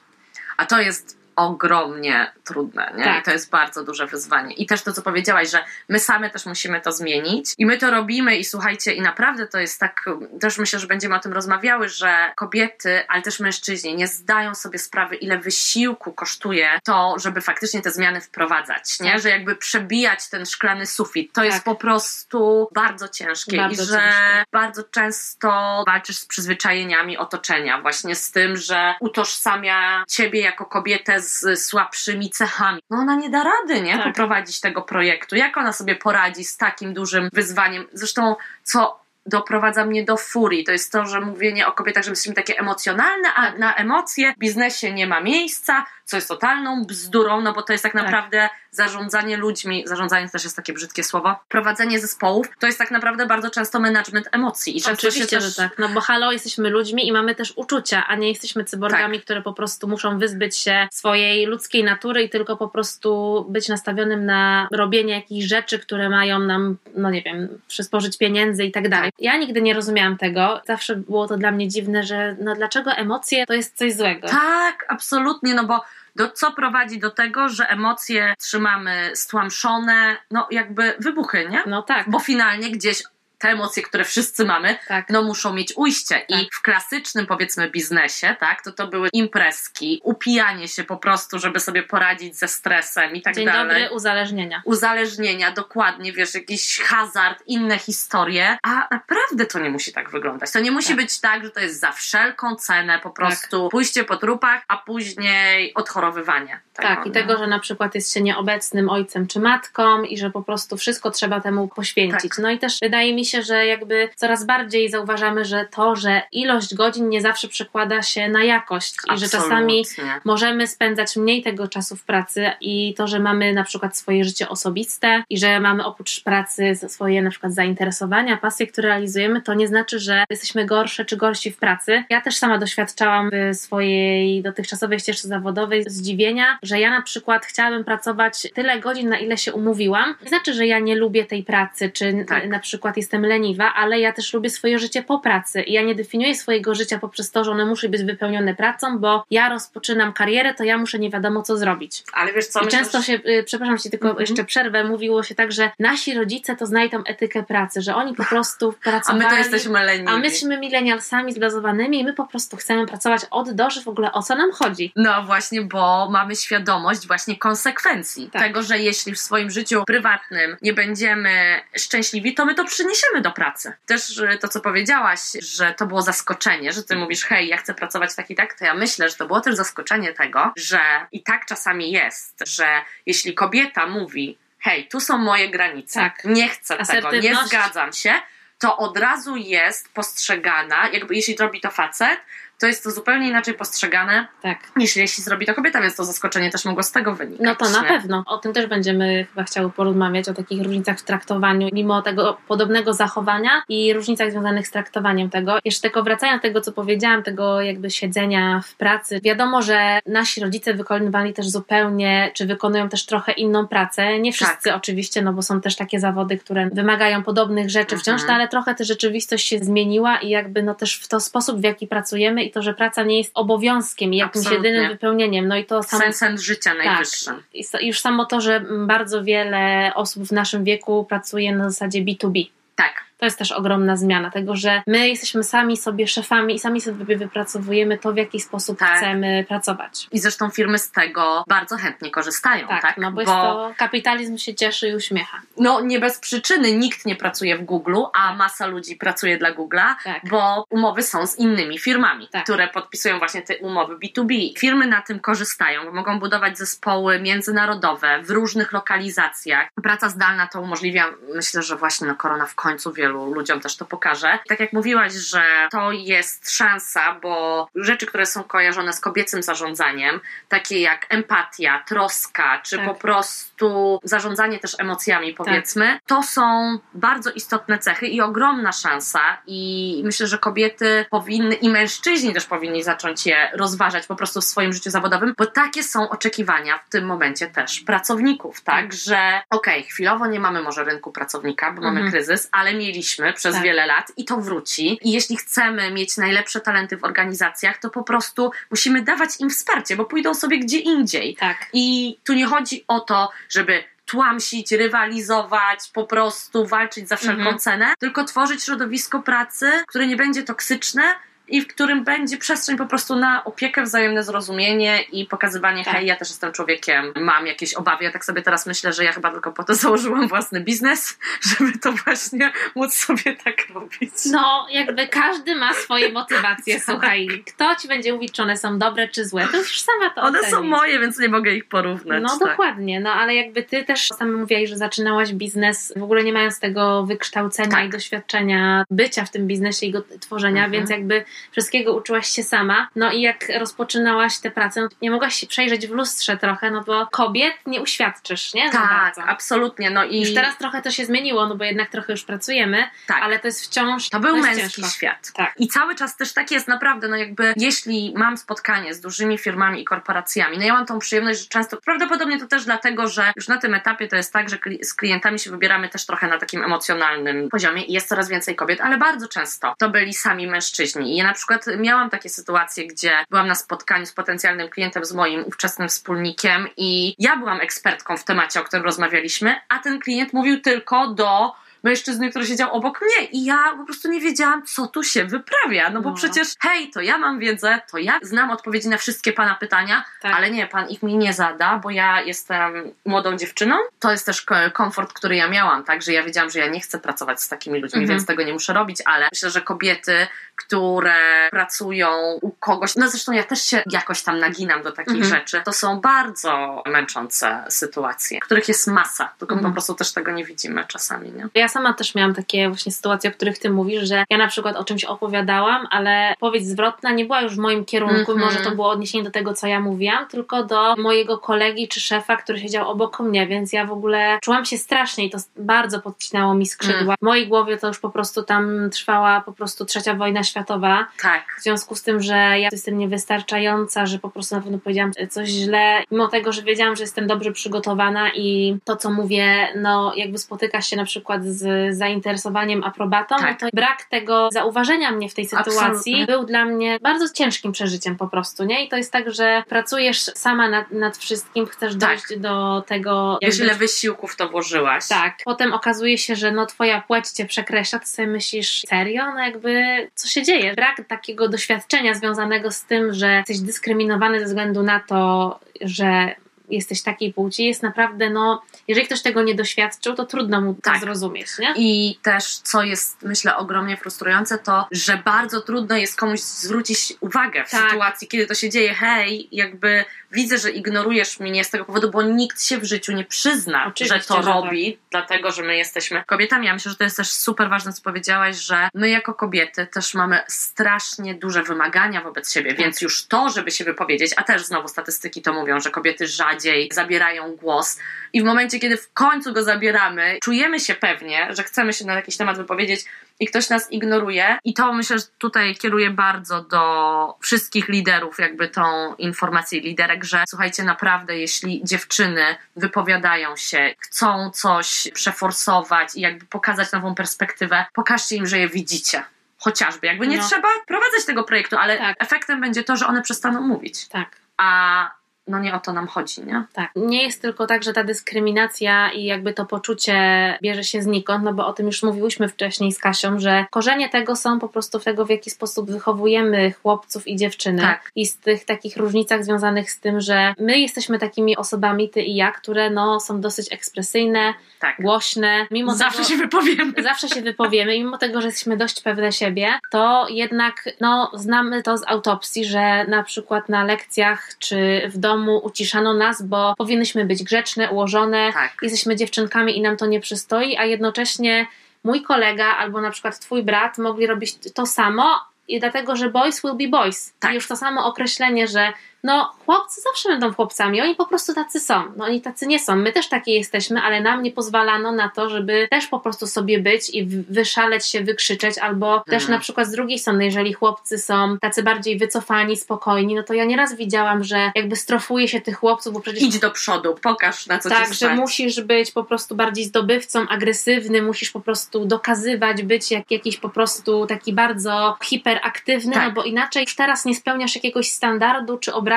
A 0.58 0.66
to 0.66 0.82
jest 0.82 1.21
ogromnie 1.42 2.32
trudne, 2.44 2.94
nie? 2.98 3.04
Tak. 3.04 3.22
I 3.22 3.24
to 3.24 3.32
jest 3.32 3.50
bardzo 3.50 3.84
duże 3.84 4.08
wyzwanie. 4.08 4.54
I 4.54 4.66
też 4.66 4.82
to, 4.82 4.94
co 4.94 5.02
powiedziałaś, 5.02 5.50
że 5.52 5.64
my 5.90 6.00
same 6.00 6.30
też 6.30 6.46
musimy 6.46 6.82
to 6.82 6.92
zmienić 6.92 7.54
i 7.58 7.66
my 7.66 7.78
to 7.78 7.92
robimy 7.92 8.36
i 8.38 8.46
słuchajcie, 8.46 8.94
i 8.94 9.02
naprawdę 9.02 9.48
to 9.48 9.58
jest 9.60 9.80
tak, 9.80 10.06
też 10.42 10.58
myślę, 10.58 10.80
że 10.80 10.88
będziemy 10.88 11.16
o 11.16 11.20
tym 11.20 11.34
rozmawiały, 11.34 11.90
że 11.90 12.32
kobiety, 12.36 13.08
ale 13.08 13.22
też 13.22 13.40
mężczyźni 13.40 13.96
nie 13.96 14.08
zdają 14.08 14.56
sobie 14.56 14.80
sprawy, 14.80 15.16
ile 15.16 15.38
wysiłku 15.38 16.14
kosztuje 16.14 16.80
to, 16.84 17.16
żeby 17.20 17.42
faktycznie 17.42 17.82
te 17.82 17.92
zmiany 17.92 18.22
wprowadzać, 18.22 19.00
nie? 19.00 19.12
Tak. 19.12 19.22
Że 19.22 19.30
jakby 19.30 19.56
przebijać 19.56 20.30
ten 20.30 20.46
szklany 20.46 20.86
sufit. 20.86 21.34
To 21.34 21.42
Tak. 21.42 21.46
jest 21.46 21.64
po 21.64 21.76
prostu 21.76 22.68
bardzo 22.74 23.08
ciężkie 23.08 23.58
Bardzo 23.58 23.84
i 23.84 23.86
że 23.86 23.94
ciężkie. 23.94 24.44
bardzo 24.52 24.84
często 24.84 25.84
walczysz 25.88 26.18
z 26.18 26.26
przyzwyczajeniami 26.26 27.18
otoczenia, 27.18 27.82
właśnie 27.82 28.16
z 28.16 28.32
tym, 28.32 28.58
że 28.58 28.96
utożsamia 29.00 30.04
ciebie 30.08 30.42
jako 30.42 30.66
kobietę 30.66 31.22
z 31.22 31.31
słabszymi 31.56 32.30
cechami. 32.30 32.82
No 32.90 32.98
ona 32.98 33.16
nie 33.16 33.30
da 33.30 33.44
rady, 33.44 33.82
nie? 33.82 33.98
Tak. 33.98 34.08
Poprowadzić 34.08 34.60
tego 34.60 34.82
projektu. 34.82 35.36
Jak 35.36 35.58
ona 35.58 35.74
sobie 35.74 35.96
poradzi 35.96 36.44
z 36.44 36.58
takim 36.58 36.94
dużym 36.94 37.30
wyzwaniem? 37.34 37.88
Zresztą, 37.94 38.36
co 38.64 39.02
doprowadza 39.26 39.86
mnie 39.86 40.06
do 40.06 40.18
furii, 40.18 40.64
to 40.64 40.72
jest 40.72 40.92
to, 40.92 41.06
że 41.06 41.22
mówienie 41.22 41.68
o 41.68 41.72
kobietach, 41.72 42.04
że 42.04 42.10
my 42.10 42.12
jesteśmy 42.12 42.36
takie 42.36 42.60
emocjonalne, 42.60 43.34
a 43.34 43.58
na 43.58 43.76
emocje 43.76 44.34
w 44.34 44.40
biznesie 44.40 44.94
nie 44.94 45.08
ma 45.08 45.22
miejsca, 45.22 45.86
co 46.12 46.18
jest 46.18 46.28
totalną 46.28 46.86
bzdurą, 46.86 47.42
no 47.42 47.54
bo 47.54 47.62
to 47.62 47.74
jest 47.74 47.84
tak 47.84 47.94
Tak. 47.94 48.04
naprawdę 48.04 48.50
zarządzanie 48.72 49.38
ludźmi, 49.38 49.84
zarządzanie 49.88 50.30
też 50.30 50.44
jest 50.44 50.56
takie 50.56 50.74
brzydkie 50.74 51.04
słowo, 51.04 51.36
prowadzenie 51.50 52.00
zespołów, 52.00 52.48
to 52.60 52.68
jest 52.68 52.78
tak 52.80 52.92
naprawdę 52.92 53.26
bardzo 53.26 53.50
często 53.50 53.80
management 53.80 54.28
emocji. 54.32 54.78
I 54.78 54.82
często 54.82 55.08
Oczywiście, 55.08 55.38
też... 55.38 55.44
że 55.44 55.56
tak. 55.56 55.80
No 55.80 55.90
bo 55.90 56.02
halo, 56.02 56.32
jesteśmy 56.32 56.70
ludźmi 56.70 57.08
i 57.08 57.12
mamy 57.12 57.36
też 57.36 57.54
uczucia, 57.56 58.08
a 58.08 58.16
nie 58.16 58.30
jesteśmy 58.30 58.64
cyborgami, 58.66 59.18
Tak. 59.18 59.26
które 59.26 59.42
po 59.42 59.54
prostu 59.54 59.88
muszą 59.88 60.20
wyzbyć 60.20 60.58
się 60.58 60.88
swojej 60.92 61.46
ludzkiej 61.46 61.84
natury 61.84 62.24
i 62.24 62.30
tylko 62.30 62.58
po 62.58 62.68
prostu 62.68 63.46
być 63.50 63.68
nastawionym 63.70 64.26
na 64.26 64.68
robienie 64.72 65.14
jakichś 65.14 65.46
rzeczy, 65.46 65.80
które 65.80 66.10
mają 66.10 66.40
nam, 66.40 66.78
no 66.96 67.10
nie 67.10 67.22
wiem, 67.22 67.48
przysporzyć 67.68 68.18
pieniędzy 68.18 68.64
i 68.64 68.72
tak 68.72 68.90
dalej. 68.90 69.12
Ja 69.20 69.38
nigdy 69.38 69.62
nie 69.62 69.74
rozumiałam 69.74 70.18
tego. 70.18 70.62
Zawsze 70.68 70.96
było 70.96 71.28
to 71.28 71.38
dla 71.38 71.52
mnie 71.52 71.68
dziwne, 71.68 72.04
że 72.04 72.36
no 72.40 72.56
dlaczego 72.56 72.92
emocje 72.92 73.46
to 73.46 73.54
jest 73.54 73.78
coś 73.78 73.94
złego. 73.94 74.28
Tak, 74.28 74.86
absolutnie, 74.90 75.54
no 75.54 75.64
bo 75.64 75.82
do, 76.16 76.30
co 76.30 76.52
prowadzi 76.52 77.00
do 77.00 77.12
tego, 77.12 77.50
że 77.50 77.70
emocje 77.70 78.34
trzymamy 78.40 79.12
stłamszone, 79.14 80.18
no 80.32 80.48
jakby 80.52 80.94
wybuchy, 81.00 81.48
nie? 81.50 81.64
No 81.68 81.82
tak, 81.82 82.10
Bo 82.10 82.20
finalnie 82.20 82.72
gdzieś 82.72 83.04
te 83.42 83.50
emocje, 83.50 83.84
które 83.84 84.04
wszyscy 84.04 84.46
mamy, 84.46 84.78
tak. 84.88 85.10
no 85.10 85.22
muszą 85.24 85.54
mieć 85.54 85.74
ujście. 85.76 86.20
I 86.30 86.34
Tak. 86.34 86.54
w 86.54 86.62
klasycznym, 86.62 87.28
powiedzmy, 87.28 87.70
biznesie, 87.70 88.36
tak, 88.40 88.62
to 88.64 88.72
to 88.72 88.88
były 88.88 89.10
imprezki, 89.14 90.02
upijanie 90.04 90.68
się 90.68 90.84
po 90.84 90.98
prostu, 90.98 91.40
żeby 91.40 91.60
sobie 91.60 91.84
poradzić 91.84 92.38
ze 92.38 92.48
stresem 92.48 93.16
i 93.16 93.22
tak 93.22 93.36
Dzień 93.36 93.46
dalej. 93.46 93.82
dobry, 93.82 93.96
uzależnienia. 93.96 94.62
Uzależnienia, 94.66 95.52
dokładnie, 95.52 96.14
wiesz, 96.14 96.34
jakiś 96.34 96.80
hazard, 96.80 97.44
inne 97.48 97.80
historie, 97.80 98.58
a 98.64 98.88
naprawdę 98.92 99.46
to 99.46 99.60
nie 99.60 99.70
musi 99.70 99.94
tak 99.94 100.10
wyglądać. 100.10 100.52
To 100.52 100.60
nie 100.60 100.72
musi 100.72 100.88
Tak. 100.88 100.98
być 100.98 101.20
tak, 101.20 101.44
że 101.44 101.50
to 101.52 101.60
jest 101.60 101.80
za 101.80 101.92
wszelką 101.92 102.56
cenę 102.56 103.00
po 103.00 103.10
prostu 103.10 103.70
pójście 103.70 104.04
po 104.04 104.18
trupach, 104.18 104.62
a 104.68 104.78
później 104.78 105.74
odchorowywanie. 105.74 106.60
Tak, 106.74 107.06
i 107.06 107.12
tego, 107.12 107.38
że 107.38 107.48
na 107.48 107.60
przykład 107.60 107.96
jest 107.96 108.14
się 108.14 108.22
nieobecnym 108.22 108.90
ojcem 108.90 109.28
czy 109.28 109.40
matką 109.40 110.02
i 110.04 110.18
że 110.18 110.30
po 110.30 110.42
prostu 110.44 110.78
wszystko 110.78 111.12
trzeba 111.12 111.42
temu 111.42 111.68
poświęcić. 111.68 112.32
Tak. 112.36 112.40
No 112.44 112.52
i 112.52 112.60
też 112.60 112.78
wydaje 112.82 113.14
mi 113.16 113.26
się, 113.26 113.31
że 113.40 113.66
jakby 113.66 114.10
coraz 114.16 114.46
bardziej 114.46 114.90
zauważamy, 114.90 115.46
że 115.46 115.66
to, 115.72 115.96
że 115.96 116.22
ilość 116.32 116.76
godzin 116.76 117.10
nie 117.10 117.22
zawsze 117.22 117.48
przekłada 117.48 118.02
się 118.02 118.30
na 118.30 118.44
jakość 118.44 118.96
i 119.16 119.20
że 119.20 119.30
czasami 119.30 119.86
możemy 120.24 120.68
spędzać 120.68 121.16
mniej 121.16 121.44
tego 121.44 121.68
czasu 121.68 121.96
w 121.96 122.04
pracy 122.04 122.52
i 122.62 122.94
to, 122.98 123.08
że 123.08 123.20
mamy 123.20 123.54
na 123.54 123.64
przykład 123.64 123.98
swoje 123.98 124.24
życie 124.24 124.50
osobiste 124.50 125.24
i 125.30 125.38
że 125.38 125.60
mamy 125.60 125.86
oprócz 125.86 126.24
pracy 126.24 126.76
swoje 126.88 127.22
na 127.22 127.30
przykład 127.30 127.54
zainteresowania, 127.54 128.38
pasje, 128.38 128.68
które 128.68 128.90
realizujemy, 128.90 129.42
to 129.42 129.54
nie 129.54 129.68
znaczy, 129.68 130.00
że 130.00 130.24
jesteśmy 130.30 130.66
gorsze 130.66 131.06
czy 131.06 131.18
gorsi 131.18 131.52
w 131.52 131.58
pracy. 131.58 132.04
Ja 132.10 132.22
też 132.22 132.38
sama 132.38 132.58
doświadczałam 132.58 133.30
w 133.54 133.56
swojej 133.56 134.42
dotychczasowej 134.42 135.00
ścieżce 135.00 135.28
zawodowej 135.28 135.84
zdziwienia, 135.88 136.60
że 136.64 136.80
ja 136.80 136.90
na 136.90 137.02
przykład 137.02 137.46
chciałabym 137.46 137.84
pracować 137.84 138.48
tyle 138.54 138.80
godzin, 138.80 139.10
na 139.10 139.20
ile 139.20 139.38
się 139.38 139.54
umówiłam. 139.54 140.16
Nie 140.24 140.30
znaczy, 140.30 140.54
że 140.54 140.68
ja 140.68 140.80
nie 140.80 140.96
lubię 140.96 141.26
tej 141.26 141.44
pracy, 141.44 141.90
czy 141.90 142.26
Tak. 142.28 142.48
na 142.48 142.60
przykład 142.60 142.98
jestem 142.98 143.21
leniwa, 143.26 143.74
ale 143.74 144.00
ja 144.00 144.14
też 144.14 144.34
lubię 144.34 144.50
swoje 144.50 144.80
życie 144.80 145.04
po 145.04 145.20
pracy 145.20 145.62
i 145.62 145.74
ja 145.74 145.82
nie 145.82 145.96
definiuję 145.96 146.36
swojego 146.36 146.76
życia 146.76 147.00
poprzez 147.00 147.32
to, 147.32 147.44
że 147.44 147.52
one 147.52 147.66
musi 147.66 147.90
być 147.90 148.04
wypełnione 148.04 148.56
pracą, 148.56 148.98
bo 149.00 149.26
ja 149.32 149.50
rozpoczynam 149.50 150.14
karierę, 150.14 150.54
to 150.54 150.64
ja 150.64 150.78
muszę 150.78 151.00
nie 151.00 151.10
wiadomo 151.10 151.42
co 151.44 151.58
zrobić. 151.58 152.04
Ale 152.14 152.34
wiesz 152.34 152.48
co, 152.48 152.62
I 152.62 152.66
myślę, 152.66 152.80
często 152.80 153.02
się, 153.02 153.14
y, 153.14 153.44
przepraszam 153.46 153.78
ci 153.78 153.90
tylko 153.90 154.08
Mhm. 154.08 154.22
jeszcze 154.22 154.44
przerwę, 154.46 154.84
mówiło 154.84 155.24
się 155.24 155.36
tak, 155.36 155.52
że 155.52 155.72
nasi 155.80 156.14
rodzice 156.14 156.56
to 156.56 156.66
znajdą 156.66 157.04
etykę 157.04 157.44
pracy, 157.44 157.82
że 157.82 157.96
oni 157.96 158.14
po 158.16 158.26
prostu 158.26 158.70
A 158.82 158.84
pracowali... 158.84 159.24
my 159.24 159.30
to 159.30 159.36
jesteśmy 159.36 159.84
leniwi. 159.84 160.08
A 160.08 160.18
my 160.18 160.24
jesteśmy 160.26 160.58
milenialsami 160.58 161.34
zblazowanymi 161.34 162.00
i 162.00 162.04
my 162.04 162.14
po 162.14 162.28
prostu 162.28 162.58
chcemy 162.58 162.88
pracować 162.88 163.22
od 163.32 163.52
do, 163.52 163.70
że 163.70 163.82
w 163.82 163.88
ogóle 163.88 164.12
o 164.12 164.24
co 164.24 164.36
nam 164.36 164.52
chodzi. 164.52 164.92
No 164.96 165.24
właśnie, 165.24 165.62
bo 165.62 166.10
mamy 166.12 166.36
świadomość 166.36 167.08
właśnie 167.08 167.38
konsekwencji 167.38 168.30
Tak. 168.34 168.42
tego, 168.42 168.64
że 168.64 168.80
jeśli 168.80 169.14
w 169.16 169.20
swoim 169.20 169.50
życiu 169.50 169.84
prywatnym 169.88 170.58
nie 170.62 170.74
będziemy 170.74 171.32
szczęśliwi, 171.78 172.34
to 172.34 172.46
my 172.46 172.56
to 172.56 172.66
przyniesiemy 172.66 173.11
do 173.22 173.32
pracy. 173.32 173.74
Też 173.86 174.18
y, 174.18 174.38
to, 174.42 174.48
co 174.48 174.62
powiedziałaś, 174.62 175.20
że 175.40 175.74
to 175.74 175.86
było 175.86 176.02
zaskoczenie, 176.02 176.74
że 176.74 176.84
ty 176.84 176.96
mówisz, 176.96 177.24
hej, 177.24 177.48
ja 177.48 177.58
chcę 177.58 177.74
pracować 177.74 178.16
tak 178.16 178.30
i 178.30 178.36
tak, 178.36 178.54
to 178.54 178.66
ja 178.66 178.74
myślę, 178.74 179.10
że 179.10 179.16
to 179.16 179.28
było 179.28 179.42
też 179.42 179.56
zaskoczenie 179.56 180.14
tego, 180.14 180.54
że 180.56 180.82
i 181.12 181.24
tak 181.24 181.46
czasami 181.46 181.92
jest, 181.92 182.44
że 182.48 182.82
jeśli 183.06 183.34
kobieta 183.34 183.88
mówi, 183.88 184.38
hej, 184.60 184.88
tu 184.88 185.00
są 185.00 185.18
moje 185.18 185.50
granice, 185.50 186.00
Tak. 186.00 186.26
nie 186.26 186.50
chcę 186.50 186.78
tego, 186.78 187.12
nie 187.12 187.36
zgadzam 187.36 187.94
się, 187.94 188.14
to 188.60 188.78
od 188.78 188.98
razu 188.98 189.36
jest 189.36 189.94
postrzegana, 189.94 190.90
jakby 190.90 191.16
jeśli 191.16 191.36
robi 191.38 191.62
to 191.62 191.72
facet, 191.72 192.20
to 192.62 192.68
jest 192.68 192.84
to 192.84 192.92
zupełnie 192.92 193.28
inaczej 193.28 193.54
postrzegane 193.54 194.28
Tak. 194.42 194.58
niż 194.76 194.96
jeśli 194.96 195.24
zrobi 195.24 195.46
to 195.46 195.54
kobieta, 195.54 195.82
więc 195.82 195.96
to 195.96 196.06
zaskoczenie 196.06 196.50
też 196.52 196.66
mogło 196.66 196.84
z 196.84 196.92
tego 196.92 197.16
wynikać. 197.16 197.46
No 197.46 197.56
to 197.56 197.70
na 197.70 197.82
nie? 197.82 197.88
pewno. 197.88 198.24
O 198.28 198.38
tym 198.38 198.54
też 198.54 198.66
będziemy 198.68 199.26
chyba 199.30 199.44
chciały 199.44 199.72
porozmawiać, 199.72 200.30
o 200.30 200.34
takich 200.34 200.64
różnicach 200.64 201.00
w 201.00 201.04
traktowaniu, 201.04 201.70
mimo 201.74 202.02
tego 202.02 202.38
podobnego 202.48 202.94
zachowania 202.94 203.64
i 203.70 203.94
różnicach 203.94 204.32
związanych 204.32 204.68
z 204.68 204.72
traktowaniem 204.72 205.30
tego. 205.30 205.58
Jeszcze 205.66 205.82
tylko 205.82 206.04
wracając 206.04 206.42
do 206.42 206.48
tego, 206.48 206.62
co 206.62 206.72
powiedziałam, 206.72 207.24
tego 207.24 207.62
jakby 207.62 207.92
siedzenia 207.92 208.62
w 208.64 208.76
pracy. 208.76 209.20
Wiadomo, 209.24 209.62
że 209.62 210.00
nasi 210.06 210.42
rodzice 210.42 210.74
wykonywali 210.74 211.34
też 211.34 211.50
zupełnie, 211.50 212.32
czy 212.34 212.46
wykonują 212.46 212.90
też 212.90 213.06
trochę 213.06 213.32
inną 213.32 213.68
pracę. 213.68 214.20
Nie 214.20 214.34
wszyscy 214.34 214.70
Tak. 214.70 214.76
oczywiście, 214.78 215.22
no 215.22 215.34
bo 215.34 215.42
są 215.42 215.62
też 215.62 215.76
takie 215.76 216.00
zawody, 216.00 216.38
które 216.38 216.70
wymagają 216.74 217.24
podobnych 217.24 217.70
rzeczy 217.70 217.98
wciąż, 217.98 218.22
Mhm. 218.22 218.28
no 218.28 218.34
ale 218.36 218.48
trochę 218.48 218.76
ta 218.76 218.84
rzeczywistość 218.84 219.48
się 219.48 219.60
zmieniła 219.60 220.18
i 220.18 220.30
jakby 220.30 220.64
no 220.64 220.76
też 220.76 220.96
w 220.96 221.08
to 221.08 221.20
sposób, 221.20 221.60
w 221.60 221.64
jaki 221.64 221.88
pracujemy 221.88 222.44
i 222.52 222.54
to, 222.54 222.62
że 222.62 222.74
praca 222.74 223.04
nie 223.04 223.18
jest 223.18 223.32
obowiązkiem 223.34 224.14
i 224.14 224.18
jakimś 224.18 224.46
Absolutnie. 224.46 224.70
jedynym 224.70 224.92
wypełnieniem. 224.92 225.48
No 225.48 225.58
i 225.58 225.66
to 225.66 225.84
samo 225.84 226.04
Sensem 226.04 226.38
życia 226.38 226.74
najwyższym. 226.74 227.44
i 227.54 227.60
s- 227.62 227.78
już 227.82 228.00
samo 228.00 228.26
to, 228.26 228.42
że 228.42 228.64
bardzo 228.88 229.24
wiele 229.24 229.92
osób 229.96 230.24
w 230.24 230.32
naszym 230.32 230.64
wieku 230.64 231.06
pracuje 231.10 231.56
na 231.56 231.70
zasadzie 231.70 232.02
B2B. 232.02 232.46
Tak. 232.76 233.04
To 233.22 233.26
jest 233.26 233.38
też 233.40 233.52
ogromna 233.52 233.96
zmiana 233.98 234.32
tego, 234.32 234.56
że 234.56 234.82
my 234.88 235.10
jesteśmy 235.10 235.44
sami 235.44 235.78
sobie 235.78 236.08
szefami 236.08 236.56
i 236.56 236.60
sami 236.60 236.82
sobie 236.82 237.18
wypracowujemy 237.18 237.98
to, 237.98 238.14
w 238.14 238.18
jaki 238.18 238.40
sposób 238.40 238.80
Tak. 238.80 238.98
chcemy 238.98 239.46
pracować. 239.48 240.08
I 240.12 240.20
zresztą 240.20 240.50
firmy 240.50 240.80
z 240.80 240.92
tego 240.92 241.44
bardzo 241.48 241.78
chętnie 241.78 242.12
korzystają, 242.12 242.68
tak? 242.68 242.82
Tak, 242.82 242.98
no 242.98 243.12
bo, 243.12 243.22
jest 243.22 243.34
to 243.34 243.74
kapitalizm 243.78 244.38
się 244.38 244.56
cieszy 244.56 244.88
i 244.90 244.96
uśmiecha. 244.96 245.42
no 245.58 245.82
nie 245.82 246.00
bez 246.00 246.20
przyczyny 246.20 246.72
nikt 246.78 247.06
nie 247.06 247.16
pracuje 247.16 247.58
w 247.58 247.64
Google, 247.64 247.96
a 248.14 248.36
masa 248.36 248.66
ludzi 248.66 248.96
pracuje 248.96 249.38
dla 249.38 249.52
Google'a, 249.52 249.96
Tak. 250.04 250.22
bo 250.30 250.66
umowy 250.70 251.04
są 251.04 251.28
z 251.28 251.40
innymi 251.40 251.80
firmami, 251.80 252.28
Tak. 252.32 252.44
które 252.44 252.68
podpisują 252.68 253.20
właśnie 253.20 253.42
te 253.42 253.58
umowy 253.58 253.96
B2B. 253.98 254.58
Firmy 254.60 254.88
na 254.88 255.02
tym 255.02 255.20
korzystają, 255.20 255.86
bo 255.86 255.92
mogą 255.92 256.20
budować 256.20 256.58
zespoły 256.58 257.20
międzynarodowe 257.20 258.22
w 258.24 258.30
różnych 258.30 258.72
lokalizacjach. 258.72 259.68
Praca 259.84 260.10
zdalna 260.10 260.48
to 260.48 260.62
umożliwia, 260.62 261.06
myślę, 261.36 261.62
że 261.62 261.76
właśnie 261.76 262.08
no, 262.08 262.16
korona 262.16 262.46
w 262.46 262.56
końcu 262.56 262.94
wielu 262.94 263.11
ludziom 263.12 263.60
też 263.60 263.78
to 263.78 263.86
pokaże. 263.86 264.40
Tak 264.48 264.60
jak 264.60 264.74
mówiłaś, 264.74 265.14
że 265.14 265.44
to 265.72 265.92
jest 265.92 266.52
szansa, 266.52 267.20
bo 267.22 267.68
rzeczy, 267.76 268.06
które 268.06 268.26
są 268.26 268.44
kojarzone 268.44 268.94
z 268.94 269.00
kobiecym 269.00 269.44
zarządzaniem, 269.44 270.20
takie 270.50 270.80
jak 270.82 271.06
empatia, 271.10 271.84
troska, 271.88 272.62
czy 272.64 272.78
Tak. 272.78 272.86
po 272.86 272.96
prostu 272.96 274.00
zarządzanie 274.04 274.60
też 274.60 274.76
emocjami, 274.80 275.34
powiedzmy, 275.34 276.00
to 276.08 276.24
są 276.24 276.78
bardzo 276.94 277.32
istotne 277.32 277.80
cechy 277.80 278.08
i 278.08 278.22
ogromna 278.22 278.72
szansa. 278.72 279.20
I 279.48 280.02
myślę, 280.06 280.28
że 280.28 280.38
kobiety 280.38 281.06
powinny 281.10 281.56
i 281.56 281.70
mężczyźni 281.70 282.34
też 282.34 282.46
powinni 282.46 282.84
zacząć 282.84 283.26
je 283.26 283.50
rozważać 283.54 284.08
po 284.08 284.16
prostu 284.16 284.42
w 284.42 284.46
swoim 284.46 284.74
życiu 284.74 284.90
zawodowym, 284.90 285.34
bo 285.38 285.46
takie 285.46 285.84
są 285.84 286.10
oczekiwania 286.10 286.78
w 286.80 286.90
tym 286.90 287.06
momencie 287.06 287.48
też 287.48 287.80
pracowników, 287.80 288.62
tak? 288.62 288.94
Że 288.94 289.42
okej, 289.50 289.84
chwilowo 289.84 290.28
nie 290.28 290.40
mamy 290.40 290.62
może 290.62 290.84
rynku 290.84 291.12
pracownika, 291.12 291.72
bo 291.72 291.82
mamy 291.82 292.00
Mhm. 292.00 292.12
kryzys, 292.12 292.50
ale 292.52 292.74
mieliśmy 293.02 293.34
przez 293.34 293.54
Tak. 293.56 293.64
wiele 293.64 293.86
lat 293.86 294.12
i 294.18 294.26
to 294.26 294.38
wróci. 294.38 295.00
I 295.02 295.12
jeśli 295.12 295.38
chcemy 295.38 295.92
mieć 295.92 296.18
najlepsze 296.18 296.60
talenty 296.62 296.98
w 296.98 297.04
organizacjach, 297.04 297.78
to 297.78 297.90
po 297.90 298.04
prostu 298.04 298.52
musimy 298.72 299.02
dawać 299.02 299.30
im 299.40 299.50
wsparcie, 299.50 299.96
bo 299.96 300.06
pójdą 300.06 300.34
sobie 300.34 300.60
gdzie 300.60 300.78
indziej. 300.80 301.36
Tak. 301.36 301.58
I 301.74 302.18
tu 302.24 302.34
nie 302.34 302.46
chodzi 302.46 302.84
o 302.88 303.00
to, 303.00 303.30
żeby 303.50 303.84
tłamsić, 304.06 304.72
rywalizować, 304.72 305.80
po 305.94 306.04
prostu 306.04 306.66
walczyć 306.68 307.08
za 307.08 307.16
wszelką 307.16 307.40
Mhm. 307.42 307.60
cenę, 307.60 307.94
tylko 308.00 308.24
tworzyć 308.24 308.64
środowisko 308.64 309.20
pracy, 309.22 309.72
które 309.88 310.08
nie 310.08 310.16
będzie 310.16 310.44
toksyczne 310.44 311.04
i 311.52 311.62
w 311.62 311.68
którym 311.68 312.04
będzie 312.04 312.38
przestrzeń 312.38 312.78
po 312.78 312.86
prostu 312.86 313.16
na 313.16 313.44
opiekę, 313.44 313.84
wzajemne 313.84 314.24
zrozumienie 314.24 315.02
i 315.02 315.26
pokazywanie, 315.26 315.86
Tak. 315.86 315.94
hej, 315.94 316.06
ja 316.06 316.16
też 316.16 316.30
jestem 316.30 316.52
człowiekiem, 316.52 317.14
mam 317.16 317.48
jakieś 317.48 317.74
obawy. 317.74 318.04
Ja 318.04 318.12
tak 318.12 318.26
sobie 318.26 318.42
teraz 318.42 318.66
myślę, 318.66 318.94
że 318.94 319.04
ja 319.04 319.12
chyba 319.12 319.32
tylko 319.32 319.52
po 319.52 319.64
to 319.64 319.76
założyłam 319.82 320.28
własny 320.28 320.62
biznes, 320.62 321.20
żeby 321.42 321.78
to 321.80 321.92
właśnie 321.92 322.52
móc 322.76 322.94
sobie 322.94 323.36
tak 323.44 323.56
robić. 323.74 324.12
No, 324.32 324.68
jakby 324.72 325.08
każdy 325.08 325.56
ma 325.56 325.74
swoje 325.74 326.12
motywacje, 326.12 326.80
słuchaj. 326.90 327.28
Kto 327.48 327.76
ci 327.76 327.88
będzie 327.88 328.14
mówić, 328.14 328.32
czy 328.34 328.42
one 328.44 328.58
są 328.58 328.80
dobre, 328.80 329.08
czy 329.08 329.26
złe? 329.26 329.48
To 329.52 329.58
już 329.58 329.82
sama 329.82 330.10
to 330.10 330.22
One 330.22 330.40
ocenisz. 330.40 330.56
są 330.58 330.64
moje, 330.64 331.00
więc 331.00 331.20
nie 331.20 331.30
mogę 331.30 331.52
ich 331.52 331.66
porównać. 331.66 332.24
No 332.24 332.40
tak. 332.40 332.50
dokładnie, 332.50 333.00
no 333.00 333.14
ale 333.14 333.36
jakby 333.36 333.64
ty 333.64 333.84
też 333.84 334.08
sama 334.08 334.38
mówiłaś, 334.38 334.70
że 334.70 334.78
zaczynałaś 334.78 335.34
biznes 335.34 335.94
w 335.96 336.04
ogóle 336.04 336.24
nie 336.24 336.34
mając 336.34 336.60
tego 336.60 337.04
wykształcenia 337.06 337.70
Tak. 337.72 337.86
i 337.86 337.90
doświadczenia 337.90 338.84
bycia 338.90 339.26
w 339.26 339.32
tym 339.32 339.48
biznesie 339.48 339.86
i 339.86 339.92
go 339.92 340.02
tworzenia, 340.20 340.64
Mhm. 340.66 340.72
więc 340.72 340.90
jakby 340.90 341.26
wszystkiego 341.52 341.94
uczyłaś 341.94 342.30
się 342.30 342.44
sama. 342.44 342.88
No 342.96 343.12
i 343.12 343.22
jak 343.22 343.46
rozpoczynałaś 343.60 344.40
tę 344.40 344.52
pracę, 344.52 344.82
no, 344.82 344.88
nie 345.02 345.12
mogłaś 345.12 345.36
się 345.36 345.48
przejrzeć 345.48 345.88
w 345.88 345.92
lustrze 345.92 346.38
trochę, 346.38 346.72
no 346.72 346.84
bo 346.84 347.08
kobiet 347.12 347.54
nie 347.66 347.82
uświadczysz, 347.82 348.54
nie? 348.54 348.70
Tak, 348.72 349.16
absolutnie. 349.28 349.90
No 349.90 350.04
i 350.04 350.22
Już 350.22 350.34
teraz 350.34 350.58
trochę 350.58 350.82
to 350.82 350.92
się 350.92 351.06
zmieniło, 351.06 351.48
no 351.48 351.56
bo 351.56 351.64
jednak 351.64 351.90
trochę 351.90 352.14
już 352.14 352.24
pracujemy, 352.24 352.90
tak. 353.08 353.24
ale 353.24 353.40
to 353.40 353.48
jest 353.48 353.66
wciąż. 353.66 354.10
To 354.10 354.20
był 354.20 354.38
męski 354.38 354.82
ciężko. 354.82 354.90
świat. 354.90 355.32
Tak. 355.34 355.54
I 355.58 355.68
cały 355.68 355.96
czas 355.96 356.18
też 356.18 356.34
tak 356.34 356.52
jest 356.52 356.68
naprawdę, 356.68 357.08
no 357.08 357.16
jakby 357.16 357.54
jeśli 357.58 358.14
mam 358.18 358.38
spotkanie 358.38 358.94
z 358.94 359.02
dużymi 359.02 359.38
firmami 359.38 359.82
i 359.82 359.86
korporacjami, 359.86 360.58
no 360.58 360.66
ja 360.66 360.74
mam 360.74 360.86
tą 360.86 361.00
przyjemność, 361.00 361.40
że 361.40 361.48
często, 361.48 361.78
prawdopodobnie 361.86 362.40
to 362.40 362.48
też 362.48 362.66
dlatego, 362.66 363.08
że 363.08 363.32
już 363.36 363.48
na 363.48 363.58
tym 363.58 363.74
etapie 363.74 364.08
to 364.08 364.16
jest 364.16 364.34
tak, 364.34 364.50
że 364.50 364.58
z 364.82 364.94
klientami 364.94 365.40
się 365.40 365.52
wybieramy 365.52 365.90
też 365.90 366.06
trochę 366.06 366.28
na 366.28 366.38
takim 366.38 366.64
emocjonalnym 366.64 367.50
poziomie 367.50 367.84
i 367.84 367.94
jest 367.94 368.08
coraz 368.08 368.30
więcej 368.30 368.56
kobiet, 368.56 368.82
ale 368.82 368.98
bardzo 368.98 369.28
często 369.28 369.74
to 369.78 369.90
byli 369.90 370.14
sami 370.14 370.48
mężczyźni. 370.48 371.14
I 371.14 371.18
ja 371.18 371.24
na 371.32 371.36
przykład 371.36 371.66
miałam 371.78 372.10
takie 372.10 372.30
sytuacje, 372.30 372.88
gdzie 372.88 373.12
byłam 373.30 373.48
na 373.48 373.56
spotkaniu 373.56 374.06
z 374.06 374.14
potencjalnym 374.14 374.70
klientem, 374.70 375.06
z 375.06 375.14
moim 375.14 375.46
ówczesnym 375.46 375.90
wspólnikiem 375.90 376.68
i 376.78 377.16
ja 377.20 377.38
byłam 377.38 377.62
ekspertką 377.62 378.18
w 378.18 378.24
temacie, 378.24 378.62
o 378.62 378.64
którym 378.64 378.86
rozmawialiśmy, 378.86 379.56
a 379.70 379.80
ten 379.80 380.00
klient 380.00 380.34
mówił 380.34 380.62
tylko 380.62 381.08
do 381.08 381.54
mężczyzny, 381.84 382.30
który 382.30 382.46
siedział 382.46 382.72
obok 382.74 383.02
mnie 383.02 383.26
i 383.28 383.46
ja 383.46 383.58
po 383.78 383.86
prostu 383.86 384.10
nie 384.12 384.20
wiedziałam, 384.22 384.66
co 384.66 384.88
tu 384.88 385.04
się 385.04 385.26
wyprawia, 385.26 385.90
no 385.90 386.02
bo 386.02 386.10
No. 386.10 386.16
przecież 386.16 386.48
hej, 386.62 386.90
to 386.92 387.02
ja 387.02 387.18
mam 387.18 387.40
wiedzę, 387.40 387.80
to 387.92 387.98
ja 387.98 388.20
znam 388.22 388.52
odpowiedzi 388.52 388.90
na 388.90 388.98
wszystkie 388.98 389.34
pana 389.34 389.56
pytania, 389.56 390.04
Tak. 390.22 390.34
ale 390.36 390.52
nie, 390.52 390.68
pan 390.68 390.90
ich 390.90 391.04
mi 391.04 391.18
nie 391.18 391.34
zada, 391.34 391.78
bo 391.78 391.90
ja 391.90 392.22
jestem 392.22 392.94
młodą 393.06 393.38
dziewczyną. 393.38 393.76
To 394.00 394.12
jest 394.12 394.26
też 394.26 394.42
ko- 394.42 394.56
komfort, 394.74 395.14
który 395.14 395.36
ja 395.36 395.48
miałam, 395.50 395.84
tak, 395.84 396.02
że 396.02 396.14
ja 396.14 396.24
wiedziałam, 396.24 396.50
że 396.50 396.60
ja 396.60 396.68
nie 396.68 396.80
chcę 396.80 397.00
pracować 397.00 397.42
z 397.42 397.48
takimi 397.50 397.80
ludźmi, 397.82 398.02
Mhm. 398.02 398.18
więc 398.18 398.28
tego 398.28 398.44
nie 398.44 398.54
muszę 398.54 398.74
robić, 398.74 398.98
ale 399.06 399.28
myślę, 399.32 399.50
że 399.50 399.62
kobiety, 399.62 400.28
które 400.56 401.48
pracują 401.52 402.10
u 402.42 402.52
kogoś, 402.52 402.96
no 402.96 403.08
zresztą 403.08 403.32
ja 403.32 403.44
też 403.44 403.62
się 403.62 403.84
jakoś 403.92 404.24
tam 404.24 404.40
naginam 404.40 404.84
do 404.84 404.92
takich 404.92 405.14
Mhm. 405.16 405.34
rzeczy, 405.34 405.62
to 405.66 405.74
są 405.74 406.00
bardzo 406.02 406.84
męczące 406.86 407.64
sytuacje, 407.70 408.40
których 408.40 408.68
jest 408.68 408.88
masa, 408.88 409.34
tylko 409.40 409.54
Mhm. 409.56 409.72
po 409.72 409.76
prostu 409.76 409.94
też 409.96 410.14
tego 410.14 410.32
nie 410.32 410.46
widzimy 410.46 410.86
czasami, 410.88 411.32
nie? 411.32 411.48
Ja 411.56 411.70
sama 411.72 411.94
też 411.94 412.16
miałam 412.16 412.34
takie 412.34 412.68
właśnie 412.70 412.92
sytuacje, 412.92 413.30
o 413.30 413.34
których 413.34 413.60
ty 413.60 413.70
mówisz, 413.70 414.08
że 414.08 414.24
ja 414.30 414.38
na 414.38 414.48
przykład 414.48 414.76
o 414.76 414.84
czymś 414.84 415.04
opowiadałam, 415.06 415.88
ale 415.92 416.30
odpowiedź 416.34 416.68
zwrotna 416.68 417.12
nie 417.12 417.26
była 417.26 417.42
już 417.42 417.56
w 417.56 417.60
moim 417.60 417.86
kierunku, 417.86 418.32
Mhm. 418.32 418.40
może 418.40 418.60
to 418.60 418.72
było 418.72 418.90
odniesienie 418.90 419.24
do 419.24 419.32
tego, 419.32 419.54
co 419.54 419.68
ja 419.68 419.80
mówiłam, 419.80 420.28
tylko 420.28 420.64
do 420.64 420.96
mojego 420.96 421.38
kolegi 421.38 421.88
czy 421.88 422.00
szefa, 422.00 422.38
który 422.38 422.60
siedział 422.60 422.90
obok 422.90 423.20
mnie, 423.20 423.48
więc 423.48 423.74
ja 423.74 423.86
w 423.86 423.92
ogóle 423.92 424.40
czułam 424.42 424.66
się 424.66 424.78
strasznie 424.78 425.26
i 425.26 425.30
to 425.30 425.38
bardzo 425.58 426.00
podcinało 426.02 426.54
mi 426.54 426.66
skrzydła. 426.66 427.02
Mm. 427.02 427.16
W 427.22 427.26
mojej 427.26 427.48
głowie 427.48 427.78
to 427.78 427.88
już 427.88 428.00
po 428.00 428.10
prostu 428.10 428.44
tam 428.44 428.90
trwała 428.90 429.42
po 429.42 429.52
prostu 429.54 429.86
trzecia 429.86 430.14
wojna 430.14 430.44
światowa, 430.44 431.08
Tak. 431.22 431.44
w 431.60 431.64
związku 431.64 431.96
z 431.96 432.04
tym, 432.04 432.22
że 432.22 432.34
ja 432.34 432.70
jestem 432.72 432.98
niewystarczająca, 432.98 434.06
że 434.06 434.20
po 434.20 434.30
prostu 434.30 434.56
na 434.56 434.62
pewno 434.62 434.78
powiedziałam 434.80 435.12
coś 435.30 435.50
źle, 435.50 436.04
mimo 436.12 436.28
tego, 436.28 436.52
że 436.52 436.62
wiedziałam, 436.62 436.96
że 436.96 437.04
jestem 437.04 437.28
dobrze 437.28 437.52
przygotowana 437.52 438.30
i 438.36 438.78
to, 438.86 438.96
co 438.96 439.12
mówię, 439.12 439.68
no 439.76 440.14
jakby 440.16 440.38
spotyka 440.38 440.82
się 440.82 440.96
na 440.96 441.06
przykład 441.06 441.46
z 441.46 441.61
zainteresowaniem, 441.90 442.84
aprobatą, 442.84 443.36
Tak. 443.38 443.62
no 443.62 443.70
to 443.70 443.76
brak 443.76 444.04
tego 444.04 444.50
zauważenia 444.52 445.12
mnie 445.12 445.30
w 445.30 445.34
tej 445.34 445.46
sytuacji 445.46 445.74
Absolutnie. 445.80 446.26
był 446.26 446.44
dla 446.46 446.66
mnie 446.66 447.00
bardzo 447.02 447.30
ciężkim 447.34 447.72
przeżyciem 447.72 448.16
po 448.16 448.28
prostu, 448.28 448.64
nie? 448.64 448.86
I 448.86 448.90
to 448.90 448.98
jest 448.98 449.12
tak, 449.12 449.34
że 449.34 449.64
pracujesz 449.70 450.20
sama 450.22 450.70
nad, 450.70 450.92
nad 450.92 451.18
wszystkim, 451.18 451.66
chcesz 451.66 451.92
Tak. 451.94 452.00
dojść 452.10 452.40
do 452.40 452.84
tego... 452.88 453.40
Wiesz, 453.42 453.60
ile 453.60 453.76
wysiłku 453.76 454.28
w 454.28 454.36
to 454.36 454.50
włożyłaś. 454.50 455.08
tak. 455.08 455.38
Potem 455.46 455.74
okazuje 455.74 456.18
się, 456.18 456.36
że 456.36 456.52
no 456.52 456.66
twoja 456.66 457.02
płeć 457.02 457.30
cię 457.30 457.46
przekreśla, 457.46 458.00
to 458.00 458.06
sobie 458.06 458.28
myślisz, 458.28 458.82
serio? 458.88 459.24
No 459.34 459.40
jakby, 459.40 459.84
co 460.16 460.28
się 460.28 460.44
dzieje? 460.44 460.74
Brak 460.76 461.02
takiego 461.08 461.48
doświadczenia 461.50 462.14
związanego 462.14 462.72
z 462.72 462.86
tym, 462.86 463.14
że 463.14 463.36
jesteś 463.36 463.60
dyskryminowany 463.60 464.40
ze 464.40 464.46
względu 464.46 464.84
na 464.84 465.00
to, 465.00 465.60
że 465.82 466.36
jesteś 466.72 467.02
takiej 467.02 467.34
płci, 467.34 467.66
jest 467.66 467.84
naprawdę, 467.84 468.30
no, 468.30 468.62
jeżeli 468.88 469.06
ktoś 469.08 469.22
tego 469.22 469.44
nie 469.44 469.56
doświadczył, 469.56 470.16
to 470.16 470.26
trudno 470.26 470.62
mu 470.62 470.74
to 470.74 470.82
Tak. 470.82 471.00
zrozumieć, 471.02 471.48
nie? 471.60 471.74
I 471.78 472.20
też, 472.22 472.56
co 472.58 472.84
jest, 472.84 473.22
myślę, 473.22 473.58
ogromnie 473.58 473.98
frustrujące, 473.98 474.58
to, 474.58 474.88
że 474.92 475.22
bardzo 475.26 475.62
trudno 475.62 475.98
jest 475.98 476.16
komuś 476.18 476.40
zwrócić 476.40 477.14
uwagę 477.20 477.66
w 477.66 477.70
Tak. 477.72 477.90
sytuacji, 477.90 478.28
kiedy 478.28 478.46
to 478.48 478.54
się 478.54 478.70
dzieje. 478.70 478.94
Hej, 478.94 479.48
jakby 479.52 480.06
widzę, 480.32 480.58
że 480.58 480.70
ignorujesz 480.72 481.40
mnie 481.40 481.64
z 481.64 481.70
tego 481.70 481.86
powodu, 481.86 482.12
bo 482.12 482.22
nikt 482.22 482.64
się 482.64 482.78
w 482.78 482.84
życiu 482.84 483.12
nie 483.14 483.24
przyzna, 483.26 483.86
Oczywiście, 483.86 484.20
że 484.20 484.26
to 484.28 484.36
że 484.36 484.44
tak. 484.44 484.56
robi, 484.56 484.98
dlatego, 485.12 485.52
że 485.52 485.64
my 485.64 485.78
jesteśmy 485.78 486.24
kobietami. 486.28 486.68
Ja 486.68 486.74
myślę, 486.74 486.92
że 486.92 486.98
to 486.98 487.04
jest 487.04 487.18
też 487.18 487.32
super 487.32 487.70
ważne, 487.70 487.94
co 487.94 488.02
powiedziałaś, 488.02 488.56
że 488.58 488.90
my 488.94 489.10
jako 489.10 489.34
kobiety 489.34 489.88
też 489.88 490.14
mamy 490.14 490.44
strasznie 490.48 491.36
duże 491.36 491.64
wymagania 491.64 492.22
wobec 492.22 492.54
siebie, 492.54 492.70
Tak. 492.70 492.80
więc 492.80 493.02
już 493.02 493.28
to, 493.28 493.50
żeby 493.50 493.72
się 493.72 493.84
wypowiedzieć, 493.84 494.32
a 494.36 494.44
też 494.44 494.66
znowu 494.66 494.88
statystyki 494.88 495.42
to 495.42 495.54
mówią, 495.54 495.80
że 495.80 495.92
kobiety 495.92 496.28
rzadziej 496.28 496.90
zabierają 496.94 497.56
głos 497.56 498.00
i 498.34 498.42
w 498.42 498.46
momencie, 498.46 498.80
kiedy 498.80 498.98
w 498.98 499.14
końcu 499.14 499.54
go 499.54 499.64
zabieramy, 499.64 500.38
czujemy 500.44 500.80
się 500.80 500.96
pewnie, 500.96 501.48
że 501.50 501.64
chcemy 501.64 501.94
się 501.94 502.06
na 502.06 502.14
jakiś 502.14 502.38
temat 502.38 502.58
wypowiedzieć 502.58 503.06
i 503.40 503.48
ktoś 503.48 503.70
nas 503.70 503.92
ignoruje. 503.92 504.58
I 504.64 504.74
to 504.74 504.94
myślę, 504.94 505.20
że 505.20 505.26
tutaj 505.38 505.76
kieruję 505.76 506.10
bardzo 506.10 506.62
do 506.62 507.36
wszystkich 507.42 507.90
liderów, 507.90 508.40
jakby 508.40 508.68
tą 508.68 509.16
informację 509.16 509.80
i 509.80 509.90
że 510.24 510.44
słuchajcie, 510.48 510.84
naprawdę, 510.84 511.38
jeśli 511.38 511.82
dziewczyny 511.84 512.56
wypowiadają 512.76 513.58
się, 513.58 513.94
chcą 514.00 514.52
coś 514.54 515.08
przeforsować 515.14 516.16
i 516.16 516.22
jakby 516.22 516.46
pokazać 516.46 516.92
nową 516.92 517.16
perspektywę, 517.16 517.86
pokażcie 517.94 518.36
im, 518.36 518.46
że 518.48 518.60
je 518.60 518.70
widzicie. 518.70 519.24
Chociażby, 519.58 520.08
jakby 520.08 520.28
nie 520.28 520.38
No. 520.38 520.48
trzeba 520.48 520.68
prowadzać 520.88 521.26
tego 521.26 521.44
projektu, 521.44 521.78
ale 521.78 521.98
Tak. 521.98 522.16
efektem 522.20 522.62
będzie 522.62 522.84
to, 522.84 522.98
że 522.98 523.08
one 523.08 523.22
przestaną 523.22 523.62
mówić. 523.62 524.08
Tak. 524.08 524.30
A 524.58 525.12
no 525.52 525.60
nie 525.60 525.76
o 525.76 525.80
to 525.80 525.94
nam 525.94 526.08
chodzi, 526.08 526.46
nie? 526.46 526.64
Tak. 526.74 526.92
Nie 526.96 527.24
jest 527.24 527.42
tylko 527.42 527.68
tak, 527.68 527.84
że 527.84 527.94
ta 527.94 528.04
dyskryminacja 528.04 529.12
i 529.12 529.24
jakby 529.24 529.54
to 529.54 529.66
poczucie 529.66 530.14
bierze 530.62 530.84
się 530.84 531.02
znikąd, 531.02 531.44
no 531.44 531.54
bo 531.54 531.68
o 531.68 531.74
tym 531.74 531.86
już 531.86 532.04
mówiłyśmy 532.04 532.48
wcześniej 532.50 532.92
z 532.92 533.00
Kasią, 533.00 533.40
że 533.40 533.66
korzenie 533.72 534.10
tego 534.10 534.36
są 534.36 534.60
po 534.60 534.70
prostu 534.70 535.00
tego, 535.00 535.26
w 535.26 535.30
jaki 535.30 535.50
sposób 535.50 535.92
wychowujemy 535.92 536.72
chłopców 536.72 537.28
i 537.28 537.36
dziewczyny. 537.36 537.82
Tak. 537.82 538.12
I 538.16 538.26
z 538.26 538.38
tych 538.38 538.66
takich 538.66 538.98
różnicach 538.98 539.44
związanych 539.44 539.92
z 539.92 540.00
tym, 540.00 540.22
że 540.22 540.54
my 540.60 540.80
jesteśmy 540.80 541.20
takimi 541.20 541.58
osobami, 541.58 542.10
ty 542.10 542.22
i 542.22 542.36
ja, 542.36 542.52
które 542.52 542.90
no, 542.90 543.20
są 543.20 543.42
dosyć 543.42 543.74
ekspresyjne, 543.74 544.54
Tak. 544.80 544.96
głośne, 545.00 545.68
mimo 545.72 545.96
Zawsze 545.96 546.18
tego... 546.18 546.30
się 546.30 546.38
wypowiemy. 546.38 546.94
Zawsze 547.12 547.30
się 547.30 547.42
wypowiemy, 547.42 547.96
i 547.96 548.04
mimo 548.04 548.18
tego, 548.18 548.42
że 548.42 548.48
jesteśmy 548.48 548.78
dość 548.78 549.02
pewne 549.02 549.32
siebie, 549.32 549.68
to 549.92 550.28
jednak 550.30 550.90
no, 551.00 551.32
znamy 551.34 551.84
to 551.84 551.98
z 551.98 552.04
autopsji, 552.08 552.66
że 552.66 553.06
na 553.06 553.24
przykład 553.24 553.70
na 553.70 553.84
lekcjach 553.84 554.50
czy 554.60 555.02
w 555.10 555.18
domu 555.18 555.41
uciszano 555.50 556.14
nas, 556.14 556.42
bo 556.42 556.74
powinnyśmy 556.78 557.26
być 557.26 557.44
grzeczne, 557.44 557.90
ułożone, 557.90 558.54
Tak. 558.54 558.74
jesteśmy 558.82 559.16
dziewczynkami 559.16 559.78
i 559.78 559.82
nam 559.82 559.98
to 559.98 560.06
nie 560.06 560.20
przystoi, 560.20 560.78
a 560.78 560.86
jednocześnie 560.86 561.68
mój 562.04 562.22
kolega 562.22 562.66
albo 562.66 563.02
na 563.02 563.12
przykład 563.12 563.40
twój 563.40 563.64
brat 563.64 563.98
mogli 563.98 564.28
robić 564.28 564.56
to 564.74 564.86
samo 564.86 565.40
i 565.68 565.80
dlatego, 565.80 566.16
że 566.16 566.30
boys 566.30 566.62
will 566.62 566.78
be 566.78 566.98
boys. 566.98 567.34
Tak. 567.40 567.52
I 567.52 567.56
już 567.56 567.68
to 567.68 567.76
samo 567.76 568.06
określenie, 568.06 568.68
że 568.68 568.94
no 569.24 569.54
chłopcy 569.66 570.02
zawsze 570.02 570.30
będą 570.30 570.54
chłopcami, 570.54 571.02
oni 571.02 571.16
po 571.16 571.26
prostu 571.26 571.54
tacy 571.54 571.80
są, 571.80 572.04
no 572.18 572.26
oni 572.26 572.42
tacy 572.42 572.68
nie 572.68 572.80
są, 572.80 572.96
my 572.96 573.12
też 573.12 573.30
takie 573.30 573.52
jesteśmy, 573.54 574.02
ale 574.02 574.22
nam 574.22 574.44
nie 574.44 574.52
pozwalano 574.52 575.12
na 575.12 575.30
to, 575.30 575.50
żeby 575.50 575.88
też 575.92 576.08
po 576.08 576.20
prostu 576.20 576.48
sobie 576.48 576.80
być 576.80 577.10
i 577.10 577.26
wyszaleć 577.26 578.06
się, 578.06 578.22
wykrzyczeć, 578.22 578.78
albo 578.78 579.08
mhm. 579.08 579.40
też 579.40 579.48
na 579.48 579.60
przykład 579.60 579.88
z 579.88 579.92
drugiej 579.92 580.20
strony, 580.20 580.46
jeżeli 580.46 580.74
chłopcy 580.74 581.18
są 581.18 581.58
tacy 581.62 581.84
bardziej 581.84 582.18
wycofani, 582.18 582.78
spokojni, 582.78 583.36
no 583.36 583.44
to 583.44 583.54
ja 583.54 583.66
nieraz 583.66 583.96
widziałam, 583.96 584.44
że 584.44 584.72
jakby 584.76 584.96
strofuje 584.96 585.48
się 585.48 585.62
tych 585.62 585.78
chłopców, 585.78 586.14
bo 586.14 586.20
przecież... 586.20 586.44
Idź 586.44 586.60
do 586.60 586.72
przodu, 586.72 587.16
pokaż 587.22 587.68
na 587.68 587.80
co 587.80 587.90
tak, 587.90 588.02
Tak, 588.06 588.14
że 588.14 588.36
musisz 588.36 588.82
być 588.82 589.12
po 589.12 589.24
prostu 589.24 589.56
bardziej 589.56 589.86
zdobywcą, 589.86 590.48
agresywny, 590.48 591.22
musisz 591.22 591.52
po 591.52 591.60
prostu 591.60 592.06
dokazywać, 592.06 592.84
być 592.84 593.12
jak 593.12 593.32
jakiś 593.32 593.58
po 593.58 593.70
prostu 593.70 594.26
taki 594.26 594.54
bardzo 594.54 595.18
hiperaktywny, 595.24 596.14
tak. 596.14 596.28
no 596.28 596.32
bo 596.32 596.44
inaczej 596.44 596.82
już 596.82 596.96
teraz 596.96 597.26
nie 597.26 597.36
spełniasz 597.36 597.76
jakiegoś 597.76 598.12
standardu 598.12 598.78
czy 598.78 598.94
obrazu 598.94 599.11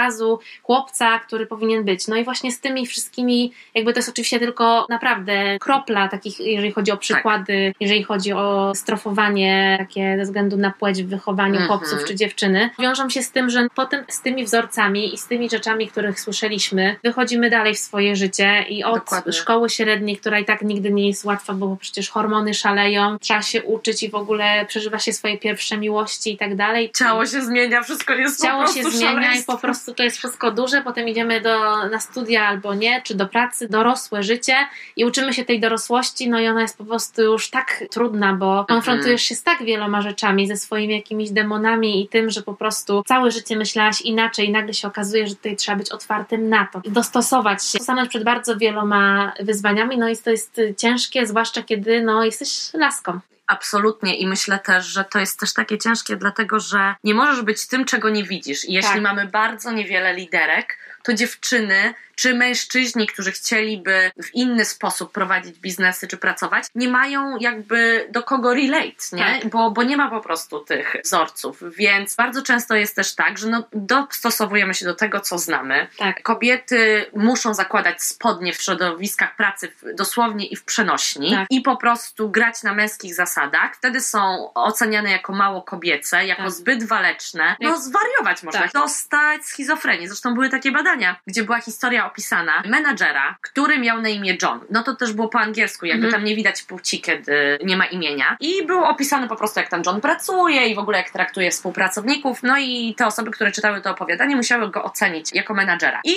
chłopca, 0.63 1.19
który 1.19 1.47
powinien 1.47 1.85
być. 1.85 2.09
No 2.09 2.17
i 2.17 2.25
właśnie 2.25 2.53
z 2.53 2.61
tymi 2.61 2.87
wszystkimi, 2.87 3.53
jakby 3.75 3.93
to 3.93 3.99
jest 3.99 4.09
oczywiście 4.09 4.39
tylko 4.39 4.87
naprawdę 4.89 5.59
kropla 5.61 6.09
takich, 6.09 6.41
jeżeli 6.41 6.73
chodzi 6.73 6.93
o 6.93 6.97
przykłady, 6.97 7.73
tak. 7.73 7.81
jeżeli 7.81 8.03
chodzi 8.03 8.33
o 8.33 8.73
strofowanie 8.75 9.77
takie 9.79 10.17
ze 10.19 10.23
względu 10.23 10.57
na 10.57 10.71
płeć 10.71 11.03
w 11.03 11.09
wychowaniu 11.09 11.61
mhm. 11.61 11.69
chłopców 11.69 12.05
czy 12.05 12.15
dziewczyny, 12.15 12.71
wiążą 12.79 13.11
się 13.11 13.23
z 13.23 13.31
tym, 13.31 13.51
że 13.51 13.69
potem 13.75 14.05
z 14.09 14.23
tymi 14.23 14.45
wzorcami 14.45 15.15
i 15.15 15.19
z 15.19 15.27
tymi 15.27 15.51
rzeczami, 15.51 15.89
których 15.89 16.21
słyszeliśmy, 16.21 16.97
wychodzimy 17.05 17.51
dalej 17.51 17.75
w 17.75 17.79
swoje 17.79 18.17
życie 18.17 18.65
i 18.69 18.85
od 18.85 18.95
Dokładnie. 18.95 19.33
szkoły 19.33 19.71
średniej, 19.71 20.17
która 20.17 20.39
i 20.39 20.45
tak 20.45 20.63
nigdy 20.63 20.91
nie 20.91 21.09
jest 21.09 21.25
łatwa, 21.25 21.53
bo 21.53 21.77
przecież 21.77 22.11
hormony 22.11 22.55
szaleją, 22.55 23.19
trzeba 23.19 23.43
się 23.43 23.63
uczyć 23.63 24.03
i 24.03 24.11
w 24.11 24.15
ogóle 24.15 24.67
przeżywa 24.67 24.99
się 24.99 25.13
swoje 25.13 25.39
pierwsze 25.39 25.79
miłości 25.79 26.33
i 26.33 26.37
tak 26.37 26.57
dalej. 26.57 26.91
Ciało 26.99 27.27
się 27.27 27.43
zmienia, 27.43 27.83
wszystko 27.83 28.15
jest 28.15 28.43
Ciało 28.43 28.63
po 28.63 28.73
prostu 28.73 28.91
się 28.91 28.99
zmienia 28.99 29.35
i 29.35 29.43
po 29.43 29.59
prostu 29.59 29.84
to 29.93 30.03
jest 30.03 30.17
wszystko 30.19 30.51
duże, 30.51 30.83
potem 30.83 31.09
idziemy 31.09 31.41
do, 31.41 31.87
na 31.89 32.01
studia 32.01 32.47
albo 32.47 32.75
nie, 32.75 33.03
czy 33.03 33.15
do 33.15 33.27
pracy, 33.27 33.69
dorosłe 33.69 34.23
życie 34.23 34.55
i 34.97 35.05
uczymy 35.05 35.33
się 35.33 35.45
tej 35.45 35.61
dorosłości, 35.61 36.29
no 36.29 36.41
i 36.41 36.49
ona 36.49 36.63
jest 36.63 36.79
po 36.79 36.85
prostu 36.85 37.23
już 37.23 37.51
tak 37.51 37.85
trudna, 37.91 38.35
bo 38.35 38.65
konfrontujesz 38.69 39.23
się 39.23 39.35
z 39.35 39.43
tak 39.43 39.65
wieloma 39.65 40.03
rzeczami, 40.03 40.47
ze 40.47 40.57
swoimi 40.57 40.95
jakimiś 40.95 41.31
demonami 41.31 42.03
i 42.05 42.09
tym, 42.09 42.31
że 42.31 42.43
po 42.43 42.55
prostu 42.55 43.03
całe 43.07 43.31
życie 43.31 43.57
myślałaś 43.57 44.01
inaczej 44.01 44.49
i 44.49 44.53
nagle 44.53 44.75
się 44.75 44.89
okazuje, 44.89 45.27
że 45.27 45.35
tutaj 45.35 45.57
trzeba 45.57 45.79
być 45.79 45.91
otwartym 45.91 46.49
na 46.49 46.69
to, 46.73 46.81
dostosować 46.85 47.65
się, 47.65 47.79
stanąć 47.79 48.09
przed 48.09 48.25
bardzo 48.25 48.57
wieloma 48.57 49.33
wyzwaniami, 49.41 49.99
no 49.99 50.09
i 50.09 50.17
to 50.17 50.31
jest 50.31 50.61
ciężkie, 50.77 51.27
zwłaszcza 51.27 51.63
kiedy 51.63 52.03
no, 52.03 52.25
jesteś 52.25 52.75
laską. 52.75 53.21
Absolutnie 53.47 54.17
i 54.17 54.27
myślę 54.27 54.59
też, 54.59 54.87
że 54.87 55.05
to 55.05 55.19
jest 55.19 55.41
też 55.41 55.53
takie 55.53 55.79
ciężkie, 55.79 56.17
dlatego 56.17 56.61
że 56.61 56.95
nie 57.05 57.15
możesz 57.15 57.43
być 57.43 57.67
tym, 57.67 57.85
czego 57.85 58.11
nie 58.11 58.25
widzisz. 58.25 58.65
I 58.65 58.73
jeśli 58.73 58.93
tak. 58.93 59.03
mamy 59.03 59.27
bardzo 59.27 59.73
niewiele 59.73 60.15
liderek, 60.15 60.79
to 61.03 61.15
dziewczyny 61.15 61.95
czy 62.17 62.35
mężczyźni, 62.35 63.07
którzy 63.07 63.33
chcieliby 63.33 64.11
w 64.23 64.35
inny 64.35 64.65
sposób 64.65 65.13
prowadzić 65.13 65.59
biznesy 65.59 66.09
czy 66.09 66.17
pracować, 66.17 66.65
nie 66.75 66.89
mają 66.89 67.39
jakby 67.39 68.09
do 68.11 68.23
kogo 68.23 68.55
relate, 68.55 69.05
nie? 69.13 69.41
Tak. 69.41 69.51
Bo, 69.51 69.71
bo 69.71 69.83
nie 69.83 69.97
ma 69.97 70.11
po 70.11 70.21
prostu 70.21 70.61
tych 70.61 70.97
wzorców. 71.05 71.63
Więc 71.77 72.17
bardzo 72.17 72.43
często 72.43 72.75
jest 72.75 72.97
też 72.97 73.15
tak, 73.15 73.39
że 73.39 73.49
no, 73.49 73.65
dostosowujemy 73.73 74.75
się 74.75 74.85
do 74.85 74.95
tego, 74.95 75.21
co 75.21 75.39
znamy. 75.39 75.87
Tak. 75.99 76.23
Kobiety 76.23 77.07
muszą 77.17 77.55
zakładać 77.55 78.03
spodnie 78.03 78.53
w 78.53 78.63
środowiskach 78.63 79.37
pracy 79.37 79.73
dosłownie 79.95 80.47
i 80.47 80.57
w 80.57 80.65
przenośni 80.65 81.31
tak. 81.31 81.47
i 81.51 81.61
po 81.61 81.77
prostu 81.77 82.31
grać 82.31 82.63
na 82.63 82.75
męskich 82.75 83.15
zasadach. 83.15 83.77
Wtedy 83.77 84.01
są 84.01 84.51
oceniane 84.55 85.11
jako 85.11 85.33
mało 85.33 85.63
kobiece, 85.63 86.27
jako 86.27 86.43
tak. 86.43 86.53
zbyt 86.53 86.85
waleczne. 86.85 87.57
No 87.61 87.81
zwariować 87.81 88.43
można. 88.43 88.61
Tak. 88.61 88.73
Dostać 88.73 89.45
schizofrenię. 89.45 90.09
Zresztą 90.09 90.35
były 90.35 90.49
takie 90.49 90.73
badania, 90.73 91.17
gdzie 91.27 91.45
była 91.45 91.61
historia 91.61 92.04
opisana 92.07 92.63
menadżera, 92.67 93.37
który 93.41 93.79
miał 93.79 94.01
na 94.01 94.09
imię 94.09 94.37
John. 94.43 94.61
No 94.71 94.83
to 94.83 94.97
też 94.97 95.13
było 95.13 95.29
po 95.29 95.39
angielsku, 95.39 95.87
jakby 95.87 96.07
mhm. 96.07 96.21
tam 96.21 96.29
nie 96.29 96.37
widać 96.37 96.63
płci, 96.63 97.01
kiedy 97.01 97.59
nie 97.65 97.77
ma 97.77 97.87
imienia. 97.87 98.37
I 98.41 98.67
było 98.67 98.89
opisane 98.89 99.29
po 99.29 99.37
prostu, 99.37 99.61
jak 99.61 99.69
tam 99.69 99.83
John 99.87 100.01
pracuje 100.01 100.69
i 100.69 100.75
w 100.75 100.79
ogóle 100.79 100.99
jak 100.99 101.11
traktuje 101.11 101.51
współpracowników. 101.51 102.43
No 102.43 102.59
i 102.59 102.95
te 102.95 103.07
osoby, 103.07 103.31
które 103.31 103.53
czytały 103.53 103.81
to 103.81 103.91
opowiadanie, 103.91 104.37
musiały 104.37 104.71
go 104.71 104.85
ocenić 104.85 105.35
jako 105.35 105.55
menadżera. 105.55 106.01
I 106.05 106.17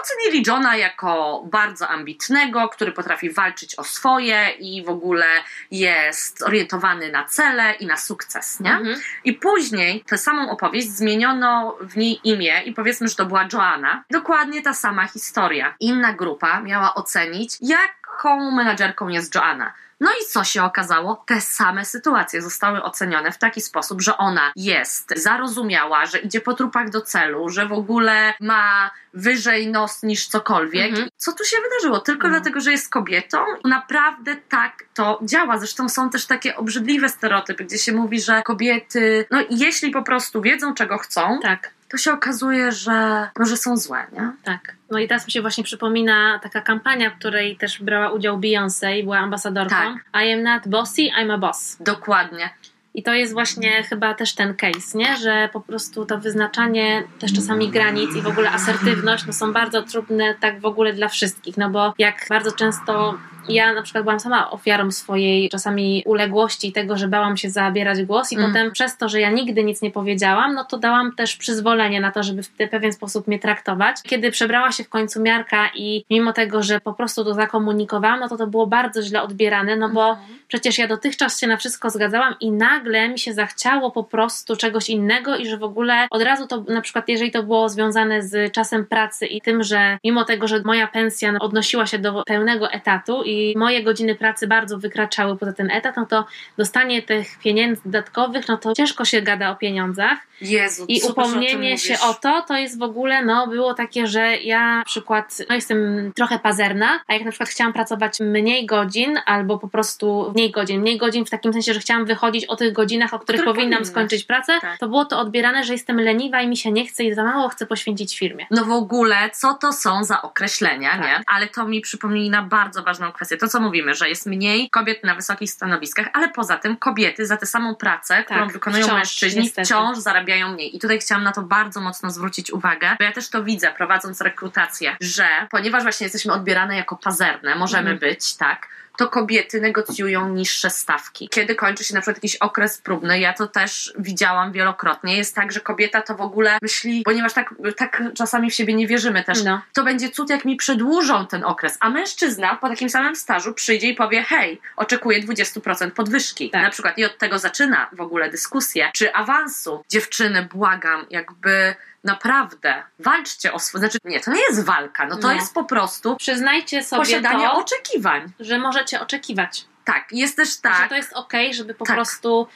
ocenili 0.00 0.44
Johna 0.46 0.76
jako 0.76 1.42
bardzo 1.50 1.88
ambitnego, 1.88 2.68
który 2.68 2.92
potrafi 2.92 3.30
walczyć 3.30 3.74
o 3.74 3.84
swoje 3.84 4.50
i 4.58 4.84
w 4.84 4.88
ogóle 4.88 5.26
jest 5.70 6.38
zorientowany 6.38 7.12
na 7.12 7.24
cele 7.24 7.72
i 7.72 7.86
na 7.86 7.96
sukces, 7.96 8.60
nie? 8.60 8.72
Mhm. 8.72 9.00
I 9.24 9.32
później 9.32 10.04
tę 10.06 10.18
samą 10.18 10.50
opowieść 10.50 10.88
zmieniono 10.88 11.76
w 11.80 11.96
niej 11.96 12.20
imię 12.24 12.62
i 12.64 12.72
powiedzmy, 12.72 13.08
że 13.08 13.14
to 13.14 13.26
była 13.26 13.48
Joanna. 13.52 14.04
Dokładnie 14.10 14.62
ta 14.62 14.74
sama 14.74 15.06
historia. 15.12 15.74
Inna 15.80 16.12
grupa 16.12 16.60
miała 16.60 16.94
ocenić, 16.94 17.58
jaką 17.60 18.50
menadżerką 18.50 19.08
jest 19.08 19.34
Joanna. 19.34 19.72
No 20.00 20.10
i 20.22 20.26
co 20.26 20.44
się 20.44 20.64
okazało? 20.64 21.24
Te 21.26 21.40
same 21.40 21.84
sytuacje 21.84 22.42
zostały 22.42 22.82
ocenione 22.82 23.32
w 23.32 23.38
taki 23.38 23.60
sposób, 23.60 24.02
że 24.02 24.16
ona 24.16 24.52
jest 24.56 25.12
zarozumiała, 25.16 26.06
że 26.06 26.18
idzie 26.18 26.40
po 26.40 26.54
trupach 26.54 26.90
do 26.90 27.00
celu, 27.00 27.48
że 27.48 27.66
w 27.66 27.72
ogóle 27.72 28.34
ma 28.40 28.90
wyżej 29.14 29.70
nos 29.70 30.02
niż 30.02 30.28
cokolwiek. 30.28 30.90
Mhm. 30.90 31.08
Co 31.16 31.32
tu 31.32 31.44
się 31.44 31.56
wydarzyło? 31.62 32.00
Tylko 32.00 32.26
mhm. 32.26 32.42
dlatego, 32.42 32.60
że 32.60 32.70
jest 32.70 32.90
kobietą? 32.90 33.38
Naprawdę 33.64 34.36
tak 34.36 34.84
to 34.94 35.20
działa. 35.22 35.58
Zresztą 35.58 35.88
są 35.88 36.10
też 36.10 36.26
takie 36.26 36.56
obrzydliwe 36.56 37.08
stereotypy, 37.08 37.64
gdzie 37.64 37.78
się 37.78 37.92
mówi, 37.92 38.20
że 38.20 38.42
kobiety, 38.42 39.26
no 39.30 39.38
jeśli 39.50 39.90
po 39.90 40.02
prostu 40.02 40.42
wiedzą, 40.42 40.74
czego 40.74 40.98
chcą, 40.98 41.38
tak 41.42 41.70
to 41.88 41.96
się 41.96 42.12
okazuje, 42.12 42.72
że, 42.72 43.30
no, 43.38 43.46
że 43.46 43.56
są 43.56 43.76
złe, 43.76 44.06
nie? 44.12 44.32
Tak. 44.44 44.74
No 44.90 44.98
i 44.98 45.08
teraz 45.08 45.26
mi 45.26 45.32
się 45.32 45.40
właśnie 45.40 45.64
przypomina 45.64 46.38
taka 46.42 46.60
kampania, 46.60 47.10
w 47.10 47.18
której 47.18 47.56
też 47.56 47.82
brała 47.82 48.10
udział 48.10 48.38
Beyoncé 48.38 48.98
i 48.98 49.02
była 49.02 49.18
ambasadorką. 49.18 49.76
Tak. 49.76 50.24
I 50.24 50.32
am 50.32 50.42
not 50.42 50.68
bossy, 50.68 51.02
I'm 51.02 51.32
a 51.32 51.38
boss. 51.38 51.76
Dokładnie. 51.80 52.50
I 52.94 53.02
to 53.02 53.14
jest 53.14 53.32
właśnie 53.32 53.82
chyba 53.82 54.14
też 54.14 54.34
ten 54.34 54.54
case, 54.54 54.98
nie? 54.98 55.16
że 55.16 55.48
po 55.52 55.60
prostu 55.60 56.06
to 56.06 56.18
wyznaczanie 56.18 57.02
też 57.18 57.32
czasami 57.32 57.68
granic 57.68 58.16
i 58.16 58.22
w 58.22 58.26
ogóle 58.26 58.50
asertywność 58.50 59.26
no 59.26 59.32
są 59.32 59.52
bardzo 59.52 59.82
trudne 59.82 60.34
tak 60.40 60.60
w 60.60 60.64
ogóle 60.64 60.92
dla 60.92 61.08
wszystkich, 61.08 61.56
no 61.56 61.70
bo 61.70 61.94
jak 61.98 62.26
bardzo 62.28 62.52
często 62.52 63.18
ja 63.54 63.74
na 63.74 63.82
przykład 63.82 64.04
byłam 64.04 64.20
sama 64.20 64.50
ofiarą 64.50 64.90
swojej 64.90 65.48
czasami 65.48 66.02
uległości 66.06 66.72
tego, 66.72 66.96
że 66.96 67.08
bałam 67.08 67.36
się 67.36 67.50
zabierać 67.50 68.02
głos 68.02 68.32
i 68.32 68.36
mm. 68.36 68.52
potem 68.52 68.72
przez 68.72 68.96
to, 68.96 69.08
że 69.08 69.20
ja 69.20 69.30
nigdy 69.30 69.64
nic 69.64 69.82
nie 69.82 69.90
powiedziałam, 69.90 70.54
no 70.54 70.64
to 70.64 70.78
dałam 70.78 71.14
też 71.14 71.36
przyzwolenie 71.36 72.00
na 72.00 72.12
to, 72.12 72.22
żeby 72.22 72.42
w 72.42 72.50
pewien 72.70 72.92
sposób 72.92 73.26
mnie 73.26 73.38
traktować. 73.38 73.96
Kiedy 74.02 74.30
przebrała 74.30 74.72
się 74.72 74.84
w 74.84 74.88
końcu 74.88 75.22
miarka 75.22 75.70
i 75.74 76.04
mimo 76.10 76.32
tego, 76.32 76.62
że 76.62 76.80
po 76.80 76.94
prostu 76.94 77.24
to 77.24 77.34
zakomunikowałam, 77.34 78.20
no 78.20 78.28
to 78.28 78.36
to 78.36 78.46
było 78.46 78.66
bardzo 78.66 79.02
źle 79.02 79.22
odbierane, 79.22 79.76
no 79.76 79.88
bo 79.88 80.04
mm. 80.04 80.24
przecież 80.48 80.78
ja 80.78 80.88
dotychczas 80.88 81.40
się 81.40 81.46
na 81.46 81.56
wszystko 81.56 81.90
zgadzałam 81.90 82.34
i 82.40 82.52
nagle 82.52 83.08
mi 83.08 83.18
się 83.18 83.34
zachciało 83.34 83.90
po 83.90 84.04
prostu 84.04 84.56
czegoś 84.56 84.90
innego 84.90 85.36
i 85.36 85.46
że 85.46 85.56
w 85.56 85.64
ogóle 85.64 86.06
od 86.10 86.22
razu 86.22 86.46
to 86.46 86.64
na 86.68 86.80
przykład 86.80 87.08
jeżeli 87.08 87.30
to 87.30 87.42
było 87.42 87.68
związane 87.68 88.22
z 88.22 88.52
czasem 88.52 88.86
pracy 88.86 89.26
i 89.26 89.40
tym, 89.40 89.62
że 89.62 89.98
mimo 90.04 90.24
tego, 90.24 90.48
że 90.48 90.62
moja 90.64 90.86
pensja 90.86 91.32
odnosiła 91.40 91.86
się 91.86 91.98
do 91.98 92.22
pełnego 92.26 92.70
etatu 92.70 93.22
moje 93.56 93.82
godziny 93.82 94.14
pracy 94.14 94.46
bardzo 94.46 94.78
wykraczały 94.78 95.36
poza 95.36 95.52
ten 95.52 95.70
etat, 95.70 95.96
no 95.96 96.06
to 96.06 96.26
dostanie 96.58 97.02
tych 97.02 97.38
pieniędzy 97.38 97.82
dodatkowych, 97.84 98.48
no 98.48 98.56
to 98.56 98.74
ciężko 98.74 99.04
się 99.04 99.22
gada 99.22 99.50
o 99.50 99.56
pieniądzach. 99.56 100.18
Jezu, 100.40 100.84
I 100.88 101.00
upomnienie 101.02 101.78
się 101.78 101.94
o 102.00 102.14
to, 102.14 102.42
to 102.48 102.56
jest 102.56 102.78
w 102.78 102.82
ogóle, 102.82 103.24
no, 103.24 103.46
było 103.46 103.74
takie, 103.74 104.06
że 104.06 104.36
ja 104.36 104.76
na 104.76 104.84
przykład, 104.84 105.38
no, 105.48 105.54
jestem 105.54 106.12
trochę 106.14 106.38
pazerna, 106.38 107.00
a 107.06 107.14
jak 107.14 107.24
na 107.24 107.30
przykład 107.30 107.48
chciałam 107.48 107.72
pracować 107.72 108.20
mniej 108.20 108.66
godzin, 108.66 109.18
albo 109.26 109.58
po 109.58 109.68
prostu 109.68 110.32
mniej 110.34 110.50
godzin, 110.50 110.80
mniej 110.80 110.98
godzin 110.98 111.24
w 111.24 111.30
takim 111.30 111.52
sensie, 111.52 111.74
że 111.74 111.80
chciałam 111.80 112.04
wychodzić 112.04 112.44
o 112.44 112.56
tych 112.56 112.72
godzinach, 112.72 113.14
o 113.14 113.18
których 113.18 113.40
Które 113.40 113.54
powinnam 113.54 113.84
skończyć 113.84 114.24
pracę, 114.24 114.58
tak. 114.60 114.78
to 114.78 114.88
było 114.88 115.04
to 115.04 115.18
odbierane, 115.18 115.64
że 115.64 115.72
jestem 115.72 116.00
leniwa 116.00 116.42
i 116.42 116.48
mi 116.48 116.56
się 116.56 116.72
nie 116.72 116.86
chce 116.86 117.04
i 117.04 117.14
za 117.14 117.24
mało 117.24 117.48
chcę 117.48 117.66
poświęcić 117.66 118.18
firmie. 118.18 118.46
No 118.50 118.64
w 118.64 118.72
ogóle, 118.72 119.30
co 119.32 119.54
to 119.54 119.72
są 119.72 120.04
za 120.04 120.22
określenia, 120.22 120.90
tak. 120.90 121.00
nie? 121.00 121.20
Ale 121.26 121.48
to 121.48 121.64
mi 121.64 121.80
przypomina 121.80 122.42
bardzo 122.42 122.82
ważną 122.82 123.12
kwestię. 123.12 123.36
To, 123.36 123.48
co 123.48 123.60
mówimy, 123.60 123.94
że 123.94 124.08
jest 124.08 124.26
mniej 124.26 124.70
kobiet 124.70 125.04
na 125.04 125.14
wysokich 125.14 125.50
stanowiskach, 125.50 126.10
ale 126.12 126.28
poza 126.28 126.56
tym 126.56 126.76
kobiety 126.76 127.26
za 127.26 127.36
tę 127.36 127.46
samą 127.46 127.74
pracę, 127.74 128.24
którą 128.24 128.40
tak, 128.40 128.52
wykonują 128.52 128.84
wciąż, 128.84 128.98
mężczyźni, 128.98 129.42
niestety. 129.42 129.66
wciąż 129.66 129.98
zarabiają 129.98 130.29
mniej. 130.48 130.76
I 130.76 130.78
tutaj 130.78 130.98
chciałam 130.98 131.24
na 131.24 131.32
to 131.32 131.42
bardzo 131.42 131.80
mocno 131.80 132.10
zwrócić 132.10 132.50
uwagę, 132.52 132.96
bo 132.98 133.04
ja 133.04 133.12
też 133.12 133.28
to 133.30 133.44
widzę, 133.44 133.72
prowadząc 133.76 134.20
rekrutację, 134.20 134.96
że 135.00 135.26
ponieważ 135.50 135.82
właśnie 135.82 136.04
jesteśmy 136.04 136.32
odbierane 136.32 136.76
jako 136.76 136.96
pazerne, 136.96 137.54
możemy 137.54 137.90
mhm. 137.90 137.98
być, 137.98 138.36
tak, 138.36 138.68
to 139.00 139.08
kobiety 139.08 139.60
negocjują 139.60 140.28
niższe 140.28 140.70
stawki. 140.70 141.28
Kiedy 141.28 141.54
kończy 141.54 141.84
się 141.84 141.94
na 141.94 142.00
przykład 142.00 142.16
jakiś 142.16 142.36
okres 142.36 142.78
próbny, 142.78 143.20
ja 143.20 143.32
to 143.32 143.46
też 143.46 143.92
widziałam 143.98 144.52
wielokrotnie, 144.52 145.16
jest 145.16 145.34
tak, 145.34 145.52
że 145.52 145.60
kobieta 145.60 146.02
to 146.02 146.14
w 146.14 146.20
ogóle 146.20 146.58
myśli, 146.62 147.02
ponieważ 147.04 147.32
tak, 147.32 147.54
tak 147.76 148.02
czasami 148.14 148.50
w 148.50 148.54
siebie 148.54 148.74
nie 148.74 148.86
wierzymy 148.86 149.24
też, 149.24 149.44
no. 149.44 149.62
to 149.72 149.84
będzie 149.84 150.10
cud, 150.10 150.30
jak 150.30 150.44
mi 150.44 150.56
przedłużą 150.56 151.26
ten 151.26 151.44
okres, 151.44 151.76
a 151.80 151.90
mężczyzna 151.90 152.56
po 152.56 152.68
takim 152.68 152.90
samym 152.90 153.16
stażu 153.16 153.54
przyjdzie 153.54 153.88
i 153.88 153.94
powie, 153.94 154.22
hej, 154.22 154.60
oczekuję 154.76 155.22
20% 155.22 155.90
podwyżki. 155.90 156.50
Tak. 156.50 156.62
Na 156.62 156.70
przykład 156.70 156.98
i 156.98 157.04
od 157.04 157.18
tego 157.18 157.38
zaczyna 157.38 157.90
w 157.92 158.00
ogóle 158.00 158.30
dyskusja, 158.30 158.90
czy 158.94 159.14
awansu. 159.14 159.84
Dziewczyny, 159.88 160.48
błagam, 160.52 161.06
jakby 161.10 161.74
naprawdę 162.04 162.82
walczcie 162.98 163.52
o 163.52 163.58
swoje. 163.58 163.80
Znaczy, 163.80 163.98
nie, 164.04 164.20
to 164.20 164.30
nie 164.32 164.40
jest 164.40 164.64
walka, 164.64 165.06
no 165.06 165.16
to 165.16 165.28
No. 165.28 165.32
jest 165.34 165.54
po 165.54 165.64
prostu 165.64 166.16
Przyznajcie 166.16 166.82
sobie 166.82 167.02
posiadanie 167.02 167.46
to, 167.46 167.52
oczekiwań. 167.54 168.32
że 168.40 168.58
możecie 168.58 169.00
oczekiwać. 169.00 169.64
Tak, 169.84 170.08
jest 170.12 170.36
też 170.36 170.48
Że 170.56 170.60
tak. 170.62 170.88
to 170.88 170.94
jest 170.96 171.12
okej, 171.12 171.54
żeby 171.54 171.74
po 171.74 171.84
Tak. 171.84 171.96
prostu 171.96 172.48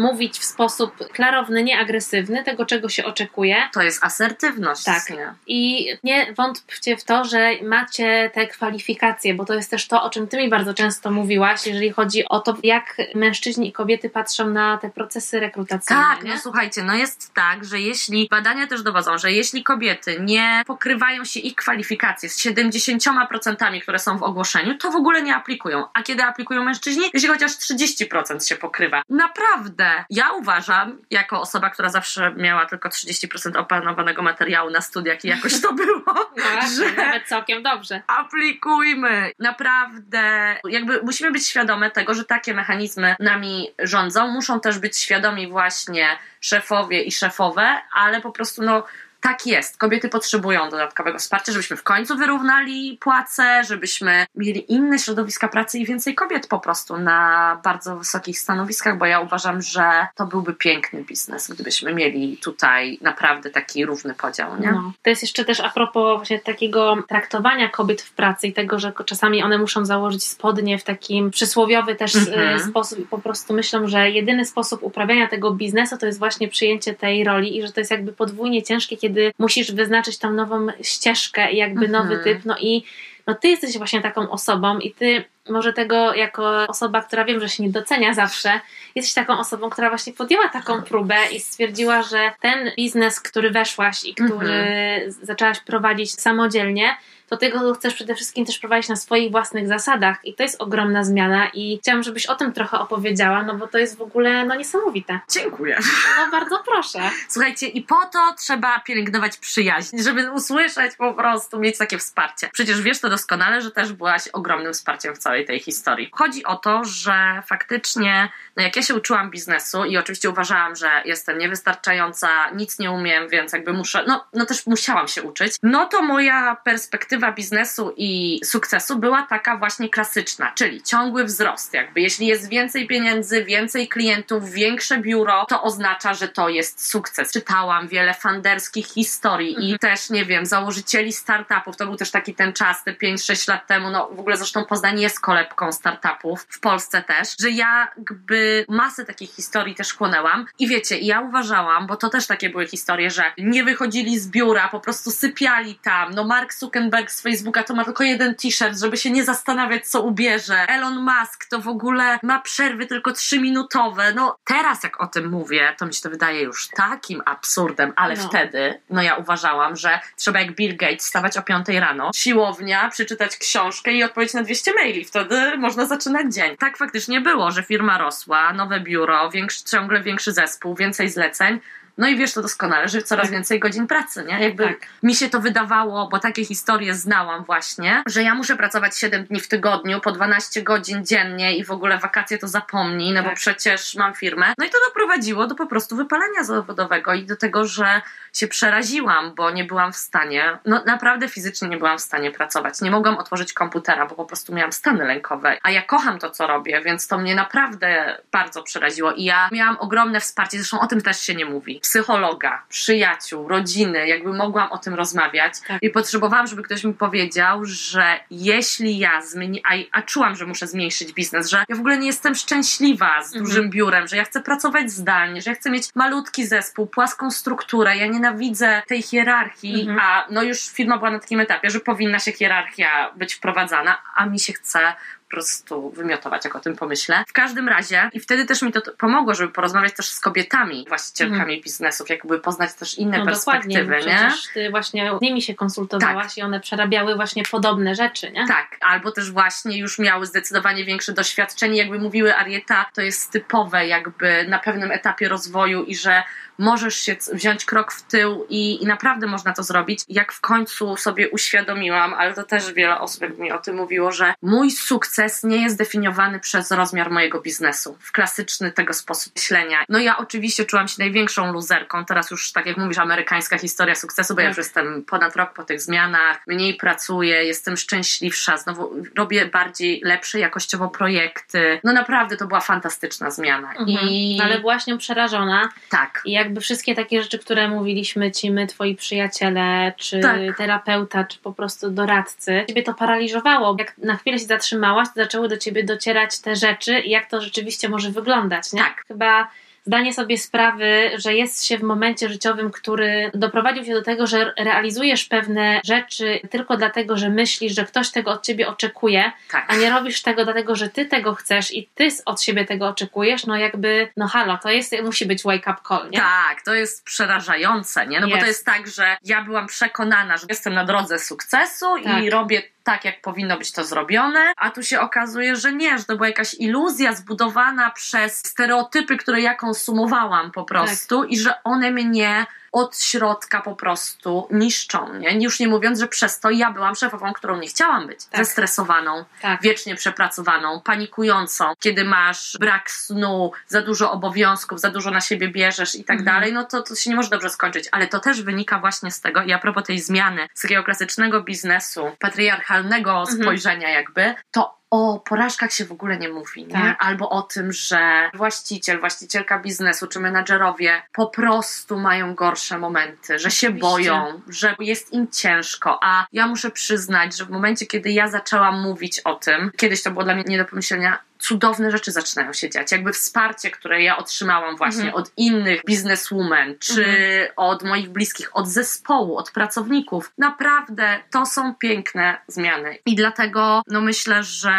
mówić 0.00 0.38
w 0.38 0.44
sposób 0.44 1.08
klarowny, 1.12 1.62
nieagresywny 1.62 2.44
tego, 2.44 2.66
czego 2.66 2.88
się 2.88 3.04
oczekuje. 3.04 3.56
To 3.72 3.82
jest 3.82 4.04
asertywność. 4.04 4.84
Tak. 4.84 5.10
Nie? 5.10 5.34
I 5.46 5.88
nie 6.02 6.32
wątpcie 6.32 6.96
w 6.96 7.04
to, 7.04 7.24
że 7.24 7.50
macie 7.62 8.30
te 8.34 8.46
kwalifikacje, 8.46 9.34
bo 9.34 9.44
to 9.44 9.54
jest 9.54 9.70
też 9.70 9.88
to, 9.88 10.02
o 10.02 10.10
czym 10.10 10.28
ty 10.28 10.36
mi 10.36 10.48
bardzo 10.48 10.74
często 10.74 11.10
mówiłaś, 11.10 11.66
jeżeli 11.66 11.90
chodzi 11.90 12.24
o 12.28 12.40
to, 12.40 12.56
jak 12.62 12.96
mężczyźni 13.14 13.68
i 13.68 13.72
kobiety 13.72 14.10
patrzą 14.10 14.50
na 14.50 14.78
te 14.78 14.90
procesy 14.90 15.40
rekrutacyjne. 15.40 16.02
Tak, 16.02 16.24
nie? 16.24 16.30
no 16.30 16.38
słuchajcie, 16.38 16.82
no 16.82 16.94
jest 16.94 17.34
tak, 17.34 17.64
że 17.64 17.80
jeśli 17.80 18.28
badania 18.30 18.66
też 18.66 18.82
dowodzą, 18.82 19.18
że 19.18 19.32
jeśli 19.32 19.62
kobiety 19.62 20.16
nie 20.20 20.62
pokrywają 20.66 21.24
się 21.24 21.40
ich 21.40 21.54
kwalifikacje 21.54 22.28
z 22.28 22.46
70%, 22.46 23.80
które 23.82 23.98
są 23.98 24.18
w 24.18 24.22
ogłoszeniu, 24.22 24.78
to 24.78 24.90
w 24.90 24.96
ogóle 24.96 25.22
nie 25.22 25.36
aplikują. 25.36 25.84
A 25.94 26.02
kiedy 26.02 26.22
aplikują 26.22 26.64
mężczyźni, 26.64 27.10
jeśli 27.14 27.28
chociaż 27.28 27.52
30% 27.52 28.48
się 28.48 28.56
pokrywa. 28.56 29.02
Naprawdę, 29.08 29.89
ja 30.10 30.32
uważam, 30.32 30.98
jako 31.10 31.40
osoba, 31.40 31.70
która 31.70 31.88
zawsze 31.88 32.34
miała 32.36 32.66
tylko 32.66 32.88
30% 32.88 33.58
opanowanego 33.58 34.22
materiału 34.22 34.70
na 34.70 34.80
studiach 34.80 35.24
i 35.24 35.28
jakoś 35.28 35.60
to 35.60 35.72
było, 35.72 36.14
No, 36.36 36.68
że 36.76 36.92
nawet 36.92 37.26
całkiem 37.26 37.62
dobrze. 37.62 38.02
aplikujmy. 38.06 39.30
Naprawdę, 39.38 40.56
jakby 40.68 41.02
musimy 41.02 41.30
być 41.32 41.46
świadome 41.46 41.90
tego, 41.90 42.14
że 42.14 42.24
takie 42.24 42.54
mechanizmy 42.54 43.16
nami 43.18 43.68
rządzą. 43.78 44.28
Muszą 44.28 44.60
też 44.60 44.78
być 44.78 44.98
świadomi 44.98 45.48
właśnie 45.48 46.18
szefowie 46.40 47.02
i 47.02 47.12
szefowe, 47.12 47.80
ale 47.92 48.20
po 48.20 48.32
prostu 48.32 48.62
no. 48.62 48.86
Tak 49.20 49.46
jest. 49.46 49.76
Kobiety 49.78 50.08
potrzebują 50.08 50.70
dodatkowego 50.70 51.18
wsparcia, 51.18 51.52
żebyśmy 51.52 51.76
w 51.76 51.82
końcu 51.82 52.16
wyrównali 52.16 52.98
płace, 53.00 53.64
żebyśmy 53.64 54.26
mieli 54.36 54.72
inne 54.72 54.98
środowiska 54.98 55.48
pracy 55.48 55.78
i 55.78 55.86
więcej 55.86 56.14
kobiet 56.14 56.46
po 56.46 56.60
prostu 56.60 56.98
na 56.98 57.60
bardzo 57.64 57.96
wysokich 57.96 58.38
stanowiskach, 58.38 58.98
bo 58.98 59.06
ja 59.06 59.20
uważam, 59.20 59.62
że 59.62 60.06
to 60.16 60.26
byłby 60.26 60.54
piękny 60.54 61.02
biznes, 61.02 61.50
gdybyśmy 61.50 61.94
mieli 61.94 62.36
tutaj 62.36 62.98
naprawdę 63.00 63.50
taki 63.50 63.86
równy 63.86 64.14
podział, 64.14 64.60
nie? 64.60 64.72
No. 64.72 64.92
To 65.02 65.10
jest 65.10 65.22
jeszcze 65.22 65.44
też 65.44 65.60
a 65.60 65.70
propos 65.70 66.16
właśnie 66.16 66.38
takiego 66.38 66.96
traktowania 67.08 67.68
kobiet 67.68 68.02
w 68.02 68.12
pracy 68.12 68.46
i 68.46 68.52
tego, 68.52 68.78
że 68.78 68.92
czasami 69.06 69.42
one 69.42 69.58
muszą 69.58 69.84
założyć 69.84 70.24
spodnie 70.24 70.78
w 70.78 70.84
takim 70.84 71.30
przysłowiowy 71.30 71.94
też 71.94 72.16
Mhm. 72.16 72.56
e, 72.56 72.60
sposób 72.60 72.98
i 72.98 73.02
po 73.02 73.18
prostu 73.18 73.54
myślą, 73.54 73.86
że 73.86 74.10
jedyny 74.10 74.44
sposób 74.44 74.82
uprawiania 74.82 75.28
tego 75.28 75.50
biznesu 75.50 75.98
to 75.98 76.06
jest 76.06 76.18
właśnie 76.18 76.48
przyjęcie 76.48 76.94
tej 76.94 77.24
roli 77.24 77.58
i 77.58 77.66
że 77.66 77.72
to 77.72 77.80
jest 77.80 77.90
jakby 77.90 78.12
podwójnie 78.12 78.62
ciężkie, 78.62 78.96
kiedy 78.96 79.09
musisz 79.38 79.72
wyznaczyć 79.72 80.18
tą 80.18 80.32
nową 80.32 80.66
ścieżkę 80.82 81.52
i 81.52 81.56
jakby 81.56 81.84
Mhm. 81.86 81.92
nowy 81.92 82.24
typ, 82.24 82.44
no 82.44 82.56
i 82.58 82.84
no 83.26 83.34
ty 83.34 83.48
jesteś 83.48 83.78
właśnie 83.78 84.00
taką 84.00 84.30
osobą 84.30 84.78
i 84.78 84.92
ty 84.94 85.24
może 85.48 85.72
tego 85.72 86.14
jako 86.14 86.66
osoba, 86.68 87.02
która 87.02 87.24
wiem, 87.24 87.40
że 87.40 87.48
się 87.48 87.62
nie 87.62 87.70
docenia 87.70 88.14
zawsze, 88.14 88.60
jesteś 88.94 89.14
taką 89.14 89.38
osobą, 89.38 89.70
która 89.70 89.88
właśnie 89.88 90.12
podjęła 90.12 90.48
taką 90.48 90.82
próbę 90.82 91.16
i 91.32 91.40
stwierdziła, 91.40 92.02
że 92.02 92.32
ten 92.40 92.70
biznes, 92.76 93.20
który 93.20 93.50
weszłaś 93.50 94.04
i 94.04 94.14
który 94.14 94.50
Mhm. 94.50 95.12
zaczęłaś 95.22 95.60
prowadzić 95.60 96.12
samodzielnie, 96.20 96.96
to 97.30 97.36
ty 97.36 97.50
go 97.50 97.74
chcesz 97.74 97.94
przede 97.94 98.14
wszystkim 98.14 98.46
też 98.46 98.58
prowadzić 98.58 98.88
na 98.88 98.96
swoich 98.96 99.30
własnych 99.30 99.68
zasadach 99.68 100.16
i 100.24 100.34
to 100.34 100.42
jest 100.42 100.62
ogromna 100.62 101.04
zmiana 101.04 101.48
i 101.48 101.78
chciałam, 101.82 102.02
żebyś 102.02 102.26
o 102.26 102.34
tym 102.34 102.52
trochę 102.52 102.78
opowiedziała, 102.78 103.42
no 103.42 103.54
bo 103.54 103.66
to 103.66 103.78
jest 103.78 103.98
w 103.98 104.02
ogóle 104.02 104.46
no 104.46 104.54
niesamowite. 104.54 105.20
Dziękuję. 105.30 105.78
No 106.18 106.30
bardzo 106.30 106.62
proszę. 106.66 106.98
Słuchajcie, 107.28 107.66
i 107.66 107.82
po 107.82 108.06
to 108.12 108.18
trzeba 108.38 108.80
pielęgnować 108.80 109.36
przyjaźń, 109.36 109.98
żeby 109.98 110.30
usłyszeć 110.30 110.96
po 110.96 111.14
prostu, 111.14 111.60
mieć 111.60 111.78
takie 111.78 111.98
wsparcie. 111.98 112.48
Przecież 112.52 112.82
wiesz 112.82 113.00
to 113.00 113.08
doskonale, 113.08 113.62
że 113.62 113.70
też 113.70 113.92
byłaś 113.92 114.28
ogromnym 114.28 114.72
wsparciem 114.72 115.14
w 115.14 115.18
całej 115.18 115.44
tej 115.44 115.60
historii. 115.60 116.10
Chodzi 116.12 116.44
o 116.44 116.56
to, 116.56 116.84
że 116.84 117.42
faktycznie, 117.46 118.28
no 118.56 118.62
jak 118.62 118.76
ja 118.76 118.82
się 118.82 118.94
uczyłam 118.94 119.30
biznesu 119.30 119.84
i 119.84 119.96
oczywiście 119.96 120.30
uważałam, 120.30 120.76
że 120.76 121.02
jestem 121.04 121.38
niewystarczająca, 121.38 122.50
nic 122.50 122.78
nie 122.78 122.90
umiem, 122.90 123.28
więc 123.28 123.52
jakby 123.52 123.72
muszę, 123.72 124.04
no, 124.06 124.24
no 124.32 124.46
też 124.46 124.66
musiałam 124.66 125.08
się 125.08 125.22
uczyć, 125.22 125.52
no 125.62 125.86
to 125.86 126.02
moja 126.02 126.56
perspektywa 126.64 127.19
biznesu 127.32 127.94
i 127.96 128.40
sukcesu 128.44 128.98
była 128.98 129.22
taka 129.22 129.56
właśnie 129.56 129.88
klasyczna, 129.88 130.52
czyli 130.54 130.82
ciągły 130.82 131.24
wzrost. 131.24 131.74
Jakby 131.74 132.00
jeśli 132.00 132.26
jest 132.26 132.48
więcej 132.48 132.86
pieniędzy, 132.86 133.44
więcej 133.44 133.88
klientów, 133.88 134.50
większe 134.50 134.98
biuro, 134.98 135.46
to 135.48 135.62
oznacza, 135.62 136.14
że 136.14 136.28
to 136.28 136.48
jest 136.48 136.88
sukces. 136.90 137.32
Czytałam 137.32 137.88
wiele 137.88 138.14
fanderskich 138.14 138.86
historii 138.86 139.70
i 139.70 139.78
też, 139.78 140.10
nie 140.10 140.24
wiem, 140.24 140.46
założycieli 140.46 141.12
startupów. 141.12 141.76
To 141.76 141.86
był 141.86 141.96
też 141.96 142.10
taki 142.10 142.34
ten 142.34 142.52
czas, 142.52 142.84
te 142.84 142.92
5-6 142.92 143.48
lat 143.48 143.66
temu. 143.66 143.90
No 143.90 144.08
w 144.12 144.20
ogóle 144.20 144.36
zresztą 144.36 144.64
Poznań 144.64 145.00
jest 145.00 145.20
kolebką 145.20 145.72
startupów, 145.72 146.46
w 146.48 146.60
Polsce 146.60 147.02
też, 147.02 147.28
że 147.40 147.50
ja 147.50 147.88
jakby 147.98 148.64
masę 148.68 149.04
takich 149.04 149.34
historii 149.34 149.74
też 149.74 149.94
chłonęłam. 149.94 150.46
I 150.58 150.68
wiecie, 150.68 150.98
ja 150.98 151.20
uważałam, 151.20 151.86
bo 151.86 151.96
to 151.96 152.08
też 152.08 152.26
takie 152.26 152.50
były 152.50 152.66
historie, 152.66 153.10
że 153.10 153.24
nie 153.38 153.64
wychodzili 153.64 154.18
z 154.18 154.28
biura, 154.28 154.68
po 154.68 154.80
prostu 154.80 155.10
sypiali 155.10 155.74
tam. 155.74 156.14
No 156.14 156.24
Mark 156.24 156.54
Zuckerberg 156.54 157.09
z 157.12 157.20
Facebooka 157.20 157.62
to 157.62 157.74
ma 157.74 157.84
tylko 157.84 158.04
jeden 158.04 158.34
t-shirt, 158.34 158.78
żeby 158.78 158.96
się 158.96 159.10
nie 159.10 159.24
zastanawiać, 159.24 159.86
co 159.86 160.02
ubierze. 160.02 160.66
Elon 160.68 160.96
Musk 161.04 161.48
to 161.48 161.58
w 161.60 161.68
ogóle 161.68 162.18
ma 162.22 162.40
przerwy 162.40 162.86
tylko 162.86 163.12
trzyminutowe. 163.12 164.12
No 164.14 164.36
teraz 164.44 164.82
jak 164.82 165.00
o 165.02 165.06
tym 165.06 165.28
mówię, 165.30 165.74
to 165.78 165.86
mi 165.86 165.94
się 165.94 166.00
to 166.02 166.10
wydaje 166.10 166.42
już 166.42 166.68
takim 166.68 167.22
absurdem, 167.24 167.92
ale 167.96 168.14
No. 168.16 168.28
wtedy, 168.28 168.80
no 168.90 169.02
ja 169.02 169.14
uważałam, 169.14 169.76
że 169.76 170.00
trzeba 170.16 170.40
jak 170.40 170.54
Bill 170.54 170.76
Gates 170.76 171.06
stawać 171.06 171.36
o 171.36 171.42
5 171.42 171.68
rano, 171.68 172.10
siłownia, 172.14 172.88
przeczytać 172.88 173.36
książkę 173.36 173.92
i 173.92 174.04
odpowiedzieć 174.04 174.34
na 174.34 174.42
200 174.42 174.74
maili. 174.74 175.04
Wtedy 175.04 175.58
można 175.58 175.86
zaczynać 175.86 176.34
dzień. 176.34 176.56
Tak 176.56 176.76
faktycznie 176.76 177.20
było, 177.20 177.50
że 177.50 177.62
firma 177.62 177.98
rosła, 177.98 178.52
nowe 178.52 178.80
biuro, 178.80 179.30
większy, 179.30 179.64
ciągle 179.64 180.00
większy 180.02 180.32
zespół, 180.32 180.74
więcej 180.74 181.08
zleceń. 181.08 181.60
No 181.98 182.08
i 182.08 182.16
wiesz 182.16 182.32
to 182.32 182.42
doskonale, 182.42 182.88
że 182.88 183.02
coraz 183.02 183.24
Tak. 183.26 183.32
więcej 183.32 183.60
godzin 183.60 183.86
pracy, 183.86 184.24
nie? 184.28 184.40
Jakby 184.40 184.64
Tak. 184.64 184.76
mi 185.02 185.14
się 185.14 185.28
to 185.30 185.40
wydawało, 185.40 186.08
bo 186.08 186.18
takie 186.18 186.44
historie 186.44 186.94
znałam 186.94 187.44
właśnie, 187.44 188.02
że 188.06 188.22
ja 188.22 188.34
muszę 188.34 188.56
pracować 188.56 188.96
7 188.98 189.24
dni 189.24 189.40
w 189.40 189.48
tygodniu, 189.48 190.00
po 190.00 190.12
12 190.12 190.62
godzin 190.62 191.04
dziennie 191.06 191.56
i 191.56 191.64
w 191.64 191.70
ogóle 191.70 191.98
wakacje 191.98 192.38
to 192.38 192.48
zapomnij, 192.48 193.12
no 193.12 193.22
bo 193.22 193.28
Tak. 193.28 193.36
przecież 193.38 193.94
mam 193.94 194.14
firmę. 194.14 194.54
No 194.58 194.64
i 194.64 194.70
to 194.70 194.78
doprowadziło 194.88 195.46
do 195.46 195.54
po 195.54 195.66
prostu 195.66 195.96
wypalenia 195.96 196.44
zawodowego 196.44 197.14
i 197.14 197.26
do 197.26 197.36
tego, 197.36 197.66
że 197.66 198.02
się 198.32 198.48
przeraziłam, 198.48 199.34
bo 199.34 199.50
nie 199.50 199.64
byłam 199.64 199.92
w 199.92 199.96
stanie, 199.96 200.58
no 200.64 200.82
naprawdę 200.86 201.28
fizycznie 201.28 201.68
nie 201.68 201.76
byłam 201.76 201.98
w 201.98 202.00
stanie 202.00 202.30
pracować. 202.30 202.80
Nie 202.80 202.90
mogłam 202.90 203.16
otworzyć 203.18 203.52
komputera, 203.52 204.06
bo 204.06 204.14
po 204.14 204.24
prostu 204.24 204.54
miałam 204.54 204.72
stany 204.72 205.04
lękowe. 205.04 205.58
A 205.62 205.70
ja 205.70 205.82
kocham 205.82 206.18
to, 206.18 206.30
co 206.30 206.46
robię, 206.46 206.80
więc 206.84 207.08
to 207.08 207.18
mnie 207.18 207.34
naprawdę 207.34 208.16
bardzo 208.32 208.62
przeraziło 208.62 209.12
i 209.12 209.24
ja 209.24 209.48
miałam 209.52 209.76
ogromne 209.80 210.20
wsparcie, 210.20 210.58
zresztą 210.58 210.80
o 210.80 210.86
tym 210.86 211.00
też 211.00 211.20
się 211.20 211.34
nie 211.34 211.44
mówi. 211.44 211.79
Psychologa, 211.82 212.62
przyjaciół, 212.68 213.48
rodziny, 213.48 214.08
jakby 214.08 214.32
mogłam 214.32 214.72
o 214.72 214.78
tym 214.78 214.94
rozmawiać 214.94 215.54
Tak. 215.68 215.82
i 215.82 215.90
potrzebowałam, 215.90 216.46
żeby 216.46 216.62
ktoś 216.62 216.84
mi 216.84 216.94
powiedział, 216.94 217.60
że 217.64 218.20
jeśli 218.30 218.98
ja 218.98 219.22
zmienię, 219.22 219.60
a, 219.64 219.98
a 219.98 220.02
czułam, 220.02 220.36
że 220.36 220.46
muszę 220.46 220.66
zmniejszyć 220.66 221.12
biznes, 221.12 221.48
że 221.50 221.64
ja 221.68 221.76
w 221.76 221.78
ogóle 221.80 221.98
nie 221.98 222.06
jestem 222.06 222.34
szczęśliwa 222.34 223.22
z 223.22 223.26
Mhm. 223.26 223.44
dużym 223.44 223.70
biurem, 223.70 224.06
że 224.08 224.16
ja 224.16 224.24
chcę 224.24 224.40
pracować 224.40 224.90
zdalnie, 224.90 225.42
że 225.42 225.50
ja 225.50 225.56
chcę 225.56 225.70
mieć 225.70 225.88
malutki 225.94 226.46
zespół, 226.46 226.86
płaską 226.86 227.30
strukturę, 227.30 227.96
ja 227.96 228.06
nienawidzę 228.06 228.82
tej 228.88 229.02
hierarchii, 229.02 229.80
Mhm. 229.80 229.98
a 230.02 230.26
no 230.30 230.42
już 230.42 230.68
firma 230.68 230.98
była 230.98 231.10
na 231.10 231.18
takim 231.18 231.40
etapie, 231.40 231.70
że 231.70 231.80
powinna 231.80 232.18
się 232.18 232.32
hierarchia 232.32 233.10
być 233.16 233.34
wprowadzana, 233.34 233.98
a 234.16 234.26
mi 234.26 234.40
się 234.40 234.52
chce 234.52 234.92
prostu 235.30 235.90
wymiotować, 235.90 236.44
jak 236.44 236.56
o 236.56 236.60
tym 236.60 236.76
pomyślę. 236.76 237.24
W 237.28 237.32
każdym 237.32 237.68
razie, 237.68 238.10
i 238.12 238.20
wtedy 238.20 238.46
też 238.46 238.62
mi 238.62 238.72
to 238.72 238.80
pomogło, 238.98 239.34
żeby 239.34 239.52
porozmawiać 239.52 239.94
też 239.94 240.10
z 240.10 240.20
kobietami, 240.20 240.84
właścicielkami 240.88 241.62
biznesów, 241.62 242.10
jakby 242.10 242.38
poznać 242.38 242.74
też 242.74 242.98
inne 242.98 243.18
No 243.18 243.26
dokładnie, 243.26 243.84
perspektywy, 243.84 244.10
nie? 244.10 244.28
przecież 244.28 244.52
ty 244.54 244.70
właśnie 244.70 245.10
z 245.18 245.20
nimi 245.20 245.42
się 245.42 245.54
konsultowałaś 245.54 246.38
i 246.38 246.42
one 246.42 246.60
przerabiały 246.60 247.16
właśnie 247.16 247.42
podobne 247.50 247.94
rzeczy, 247.94 248.30
nie? 248.30 248.46
Tak, 248.46 248.76
albo 248.80 249.12
też 249.12 249.32
właśnie 249.32 249.78
już 249.78 249.98
miały 249.98 250.26
zdecydowanie 250.26 250.84
większe 250.84 251.12
doświadczenie, 251.12 251.78
jakby 251.78 251.98
mówiły 251.98 252.36
Arieta, 252.36 252.86
to 252.94 253.02
jest 253.02 253.30
typowe 253.30 253.86
jakby 253.86 254.46
na 254.48 254.58
pewnym 254.58 254.90
etapie 254.90 255.28
rozwoju 255.28 255.84
i 255.84 255.96
że 255.96 256.22
możesz 256.60 256.96
się 256.96 257.16
wziąć 257.32 257.64
krok 257.64 257.92
w 257.92 258.02
tył 258.02 258.46
i, 258.48 258.82
i 258.82 258.86
naprawdę 258.86 259.26
można 259.26 259.52
to 259.52 259.62
zrobić. 259.62 260.00
Jak 260.08 260.32
w 260.32 260.40
końcu 260.40 260.96
sobie 260.96 261.30
uświadomiłam, 261.30 262.14
ale 262.14 262.34
to 262.34 262.44
też 262.44 262.72
wiele 262.72 263.00
osób 263.00 263.38
mi 263.38 263.52
o 263.52 263.58
tym 263.58 263.76
mówiło, 263.76 264.12
że 264.12 264.34
mój 264.42 264.70
sukces 264.70 265.44
nie 265.44 265.62
jest 265.62 265.78
definiowany 265.78 266.40
przez 266.40 266.70
rozmiar 266.70 267.10
mojego 267.10 267.40
biznesu, 267.40 267.96
w 268.00 268.12
klasyczny 268.12 268.72
tego 268.72 268.94
sposób 268.94 269.32
myślenia. 269.36 269.84
No 269.88 269.98
ja 269.98 270.18
oczywiście 270.18 270.64
czułam 270.64 270.88
się 270.88 270.96
największą 270.98 271.52
luzerką, 271.52 272.04
teraz 272.04 272.30
już 272.30 272.52
tak 272.52 272.66
jak 272.66 272.76
mówisz, 272.76 272.98
amerykańska 272.98 273.58
historia 273.58 273.94
sukcesu, 273.94 274.34
bo 274.34 274.36
tak. 274.36 274.42
ja 274.42 274.48
już 274.48 274.58
jestem 274.58 275.04
ponad 275.04 275.36
rok 275.36 275.52
po 275.54 275.64
tych 275.64 275.80
zmianach, 275.80 276.40
mniej 276.46 276.74
pracuję, 276.74 277.44
jestem 277.44 277.76
szczęśliwsza, 277.76 278.56
znowu 278.56 278.94
robię 279.16 279.46
bardziej 279.46 280.00
lepsze 280.04 280.38
jakościowo 280.38 280.88
projekty. 280.88 281.80
No 281.84 281.92
naprawdę 281.92 282.36
to 282.36 282.46
była 282.46 282.60
fantastyczna 282.60 283.30
zmiana. 283.30 283.68
Mhm. 283.70 284.08
I... 284.08 284.40
Ale 284.42 284.60
byłaś 284.60 284.86
nią 284.86 284.98
przerażona. 284.98 285.68
Tak. 285.88 286.22
I 286.24 286.32
jakby 286.50 286.60
wszystkie 286.60 286.94
takie 286.94 287.22
rzeczy, 287.22 287.38
które 287.38 287.68
mówiliśmy 287.68 288.30
ci, 288.32 288.50
my, 288.50 288.66
twoi 288.66 288.96
przyjaciele, 288.96 289.92
czy 289.96 290.20
tak. 290.20 290.56
terapeuta, 290.58 291.24
czy 291.24 291.38
po 291.38 291.52
prostu 291.52 291.90
doradcy, 291.90 292.64
ciebie 292.68 292.82
to 292.82 292.94
paraliżowało. 292.94 293.76
Jak 293.78 293.98
na 293.98 294.16
chwilę 294.16 294.38
się 294.38 294.44
zatrzymałaś, 294.44 295.08
to 295.08 295.14
zaczęły 295.22 295.48
do 295.48 295.56
ciebie 295.56 295.84
docierać 295.84 296.40
te 296.40 296.56
rzeczy 296.56 297.00
i 297.00 297.10
jak 297.10 297.30
to 297.30 297.40
rzeczywiście 297.40 297.88
może 297.88 298.10
wyglądać, 298.10 298.72
nie? 298.72 298.80
Tak. 298.80 299.04
Chyba 299.08 299.48
zdanie 299.86 300.14
sobie 300.14 300.38
sprawy, 300.38 301.10
że 301.14 301.34
jest 301.34 301.64
się 301.64 301.78
w 301.78 301.82
momencie 301.82 302.28
życiowym, 302.28 302.70
który 302.70 303.30
doprowadził 303.34 303.84
cię 303.84 303.94
do 303.94 304.02
tego, 304.02 304.26
że 304.26 304.52
realizujesz 304.58 305.24
pewne 305.24 305.80
rzeczy 305.84 306.40
tylko 306.50 306.76
dlatego, 306.76 307.16
że 307.16 307.28
myślisz, 307.28 307.74
że 307.74 307.84
ktoś 307.84 308.10
tego 308.10 308.30
od 308.30 308.46
ciebie 308.46 308.68
oczekuje, 308.68 309.32
tak. 309.50 309.64
a 309.68 309.76
nie 309.76 309.90
robisz 309.90 310.22
tego 310.22 310.44
dlatego, 310.44 310.76
że 310.76 310.88
ty 310.88 311.06
tego 311.06 311.34
chcesz 311.34 311.74
i 311.74 311.88
ty 311.94 312.08
od 312.24 312.42
siebie 312.42 312.64
tego 312.64 312.88
oczekujesz, 312.88 313.46
no 313.46 313.56
jakby, 313.56 314.08
no 314.16 314.28
halo, 314.28 314.58
to 314.62 314.70
jest, 314.70 314.94
musi 315.02 315.26
być 315.26 315.42
wake 315.42 315.70
up 315.70 315.80
call, 315.88 316.10
nie? 316.10 316.18
Tak, 316.18 316.62
to 316.64 316.74
jest 316.74 317.04
przerażające, 317.04 318.06
nie? 318.06 318.20
No 318.20 318.28
bo 318.28 318.38
to 318.38 318.46
jest 318.46 318.66
tak, 318.66 318.88
że 318.88 319.16
ja 319.24 319.44
byłam 319.44 319.66
przekonana, 319.66 320.36
że 320.36 320.46
jestem 320.48 320.74
na 320.74 320.84
drodze 320.84 321.18
sukcesu 321.18 321.86
tak. 322.04 322.22
i 322.22 322.30
robię 322.30 322.62
tak, 322.84 323.04
jak 323.04 323.22
powinno 323.22 323.58
być 323.58 323.72
to 323.72 323.84
zrobione, 323.84 324.52
a 324.56 324.70
tu 324.70 324.82
się 324.82 325.00
okazuje, 325.00 325.56
że 325.56 325.72
nie, 325.72 325.98
że 325.98 326.04
to 326.04 326.16
była 326.16 326.28
jakaś 326.28 326.54
iluzja 326.54 327.12
zbudowana 327.12 327.90
przez 327.90 328.38
stereotypy, 328.38 329.16
które 329.16 329.40
ja 329.40 329.54
konsumowałam 329.54 330.50
po 330.50 330.64
prostu 330.64 331.20
tak. 331.20 331.30
i 331.30 331.38
że 331.38 331.62
one 331.64 331.90
mnie 331.90 332.46
od 332.72 332.98
środka 332.98 333.60
po 333.60 333.76
prostu 333.76 334.48
niszczą, 334.50 335.14
nie? 335.14 335.42
Już 335.42 335.60
nie 335.60 335.68
mówiąc, 335.68 336.00
że 336.00 336.08
przez 336.08 336.40
to 336.40 336.50
ja 336.50 336.70
byłam 336.70 336.94
szefową, 336.94 337.32
którą 337.32 337.58
nie 337.58 337.68
chciałam 337.68 338.06
być. 338.06 338.24
Tak. 338.24 338.44
Zestresowaną, 338.44 339.24
tak. 339.42 339.62
wiecznie 339.62 339.96
przepracowaną, 339.96 340.80
panikującą. 340.80 341.72
Kiedy 341.78 342.04
masz 342.04 342.56
brak 342.60 342.90
snu, 342.90 343.52
za 343.68 343.82
dużo 343.82 344.12
obowiązków, 344.12 344.80
za 344.80 344.90
dużo 344.90 345.10
na 345.10 345.20
siebie 345.20 345.48
bierzesz 345.48 345.94
i 345.94 346.04
tak 346.04 346.18
mhm. 346.18 346.36
dalej, 346.36 346.52
no 346.52 346.64
to, 346.64 346.82
to 346.82 346.94
się 346.94 347.10
nie 347.10 347.16
może 347.16 347.28
dobrze 347.28 347.50
skończyć. 347.50 347.88
Ale 347.92 348.06
to 348.06 348.20
też 348.20 348.42
wynika 348.42 348.78
właśnie 348.78 349.10
z 349.10 349.20
tego, 349.20 349.42
i 349.42 349.52
a 349.52 349.58
propos 349.58 349.84
tej 349.84 349.98
zmiany 350.00 350.48
z 350.54 350.62
takiego 350.62 350.84
klasycznego 350.84 351.42
biznesu, 351.42 352.16
patriarchalnego 352.18 353.20
mhm. 353.20 353.42
spojrzenia 353.42 353.90
jakby, 353.90 354.34
to 354.50 354.79
o 354.90 355.20
porażkach 355.20 355.72
się 355.72 355.84
w 355.84 355.92
ogóle 355.92 356.18
nie 356.18 356.28
mówi, 356.28 356.66
nie? 356.66 356.72
Tak. 356.72 356.96
Albo 357.04 357.30
o 357.30 357.42
tym, 357.42 357.72
że 357.72 358.30
właściciel, 358.34 359.00
właścicielka 359.00 359.58
biznesu 359.58 360.06
czy 360.06 360.20
menadżerowie 360.20 361.02
po 361.12 361.26
prostu 361.26 361.98
mają 361.98 362.34
gorsze 362.34 362.78
momenty, 362.78 363.38
że 363.38 363.48
Oczywiście. 363.48 363.66
się 363.66 363.72
boją, 363.72 364.42
że 364.48 364.76
jest 364.78 365.12
im 365.12 365.28
ciężko. 365.30 365.98
A 366.02 366.26
ja 366.32 366.46
muszę 366.46 366.70
przyznać, 366.70 367.36
że 367.36 367.44
w 367.44 367.50
momencie, 367.50 367.86
kiedy 367.86 368.10
ja 368.10 368.28
zaczęłam 368.28 368.82
mówić 368.82 369.20
o 369.20 369.34
tym, 369.34 369.70
kiedyś 369.76 370.02
to 370.02 370.10
było 370.10 370.24
dla 370.24 370.34
mnie 370.34 370.44
nie 370.46 370.58
do 370.58 370.64
pomyślenia, 370.64 371.18
cudowne 371.40 371.90
rzeczy 371.90 372.12
zaczynają 372.12 372.52
się 372.52 372.70
dziać. 372.70 372.92
Jakby 372.92 373.12
wsparcie, 373.12 373.70
które 373.70 374.02
ja 374.02 374.16
otrzymałam 374.16 374.76
właśnie 374.76 375.04
mhm. 375.04 375.14
od 375.14 375.32
innych 375.36 375.84
bizneswomen, 375.86 376.74
czy 376.78 377.04
mhm. 377.04 377.48
od 377.56 377.82
moich 377.82 378.08
bliskich, 378.08 378.56
od 378.56 378.68
zespołu, 378.68 379.36
od 379.36 379.50
pracowników. 379.50 380.32
Naprawdę 380.38 381.18
to 381.30 381.46
są 381.46 381.74
piękne 381.74 382.38
zmiany. 382.46 382.98
I 383.06 383.14
dlatego 383.14 383.82
no 383.86 384.00
myślę, 384.00 384.42
że 384.42 384.72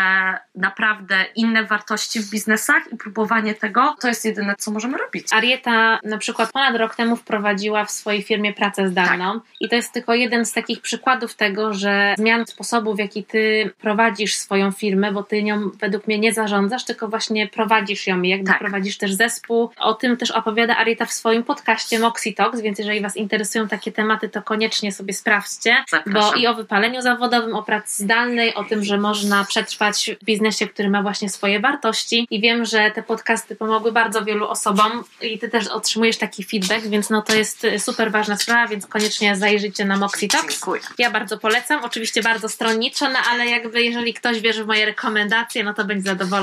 naprawdę 0.56 1.26
inne 1.36 1.66
wartości 1.66 2.20
w 2.20 2.30
biznesach 2.30 2.94
i 2.94 2.98
próbowanie 2.98 3.54
tego 3.54 3.96
to 4.02 4.08
jest 4.08 4.26
jedyne, 4.26 4.56
co 4.60 4.72
możemy 4.72 4.98
robić. 4.98 5.28
Arieta 5.32 6.00
na 6.04 6.18
przykład 6.18 6.52
ponad 6.52 6.76
rok 6.76 6.96
temu 6.96 7.16
wprowadziła 7.16 7.86
w 7.86 7.92
swojej 7.92 8.24
firmie 8.24 8.54
pracę 8.54 8.90
zdalną 8.90 9.34
tak. 9.34 9.50
i 9.60 9.70
to 9.70 9.76
jest 9.76 9.94
tylko 9.94 10.14
jeden 10.14 10.46
z 10.46 10.54
takich 10.54 10.82
przykładów 10.82 11.36
tego, 11.36 11.74
że 11.74 12.16
zmian 12.18 12.46
sposobu, 12.48 12.96
w 12.96 13.00
jaki 13.00 13.24
ty 13.24 13.72
prowadzisz 13.82 14.36
swoją 14.36 14.72
firmę, 14.72 15.12
bo 15.12 15.24
ty 15.24 15.44
nią 15.44 15.70
według 15.80 16.08
mnie 16.08 16.20
nie 16.20 16.34
zarządzasz 16.34 16.51
zarządzasz, 16.52 16.86
tylko 16.86 17.08
właśnie 17.08 17.48
prowadzisz 17.48 18.08
ją 18.08 18.22
i 18.22 18.30
jakby 18.30 18.48
tak. 18.48 18.60
prowadzisz 18.60 18.98
też 18.98 19.14
zespół. 19.14 19.70
O 19.78 19.94
tym 19.94 20.18
też 20.18 20.32
opowiada 20.32 20.78
Arita 20.78 21.06
w 21.06 21.14
swoim 21.14 21.44
podcaście 21.44 22.00
Moxie 22.00 22.34
Talks, 22.34 22.62
więc 22.62 22.80
jeżeli 22.80 23.02
Was 23.02 23.18
interesują 23.18 23.68
takie 23.68 23.92
tematy, 23.92 24.30
to 24.30 24.42
koniecznie 24.42 24.92
sobie 24.92 25.14
sprawdźcie, 25.14 25.84
Zapraszam. 25.90 26.32
bo 26.32 26.38
i 26.38 26.48
o 26.48 26.56
wypaleniu 26.56 27.02
zawodowym, 27.02 27.56
o 27.56 27.64
pracy 27.64 28.04
zdalnej, 28.04 28.56
o 28.56 28.64
tym, 28.64 28.84
że 28.84 28.98
można 28.98 29.46
przetrwać 29.46 30.12
w 30.22 30.26
biznesie, 30.26 30.68
który 30.68 30.90
ma 30.90 31.02
właśnie 31.02 31.30
swoje 31.30 31.60
wartości 31.60 32.28
i 32.30 32.42
wiem, 32.42 32.66
że 32.66 32.92
te 32.92 33.04
podcasty 33.04 33.56
pomogły 33.56 33.92
bardzo 33.92 34.26
wielu 34.26 34.48
osobom 34.48 35.04
i 35.22 35.40
Ty 35.40 35.50
też 35.50 35.68
otrzymujesz 35.68 36.18
taki 36.18 36.44
feedback, 36.44 36.88
więc 36.88 37.10
no 37.10 37.22
to 37.22 37.36
jest 37.36 37.68
super 37.78 38.12
ważna 38.12 38.38
sprawa, 38.38 38.68
więc 38.68 38.88
koniecznie 38.88 39.36
zajrzyjcie 39.36 39.86
na 39.86 39.98
Moxie 39.98 40.28
Talks. 40.28 40.54
Dziękuję. 40.54 40.82
Ja 40.98 41.12
bardzo 41.12 41.38
polecam, 41.38 41.84
oczywiście 41.84 42.22
bardzo 42.24 42.50
stronniczo, 42.50 43.10
no 43.10 43.20
ale 43.32 43.46
jakby 43.46 43.84
jeżeli 43.84 44.14
ktoś 44.14 44.40
wierzy 44.40 44.64
w 44.64 44.68
moje 44.68 44.86
rekomendacje, 44.86 45.64
no 45.64 45.74
to 45.74 45.86
będzie 45.86 46.10
zadowolony 46.10 46.41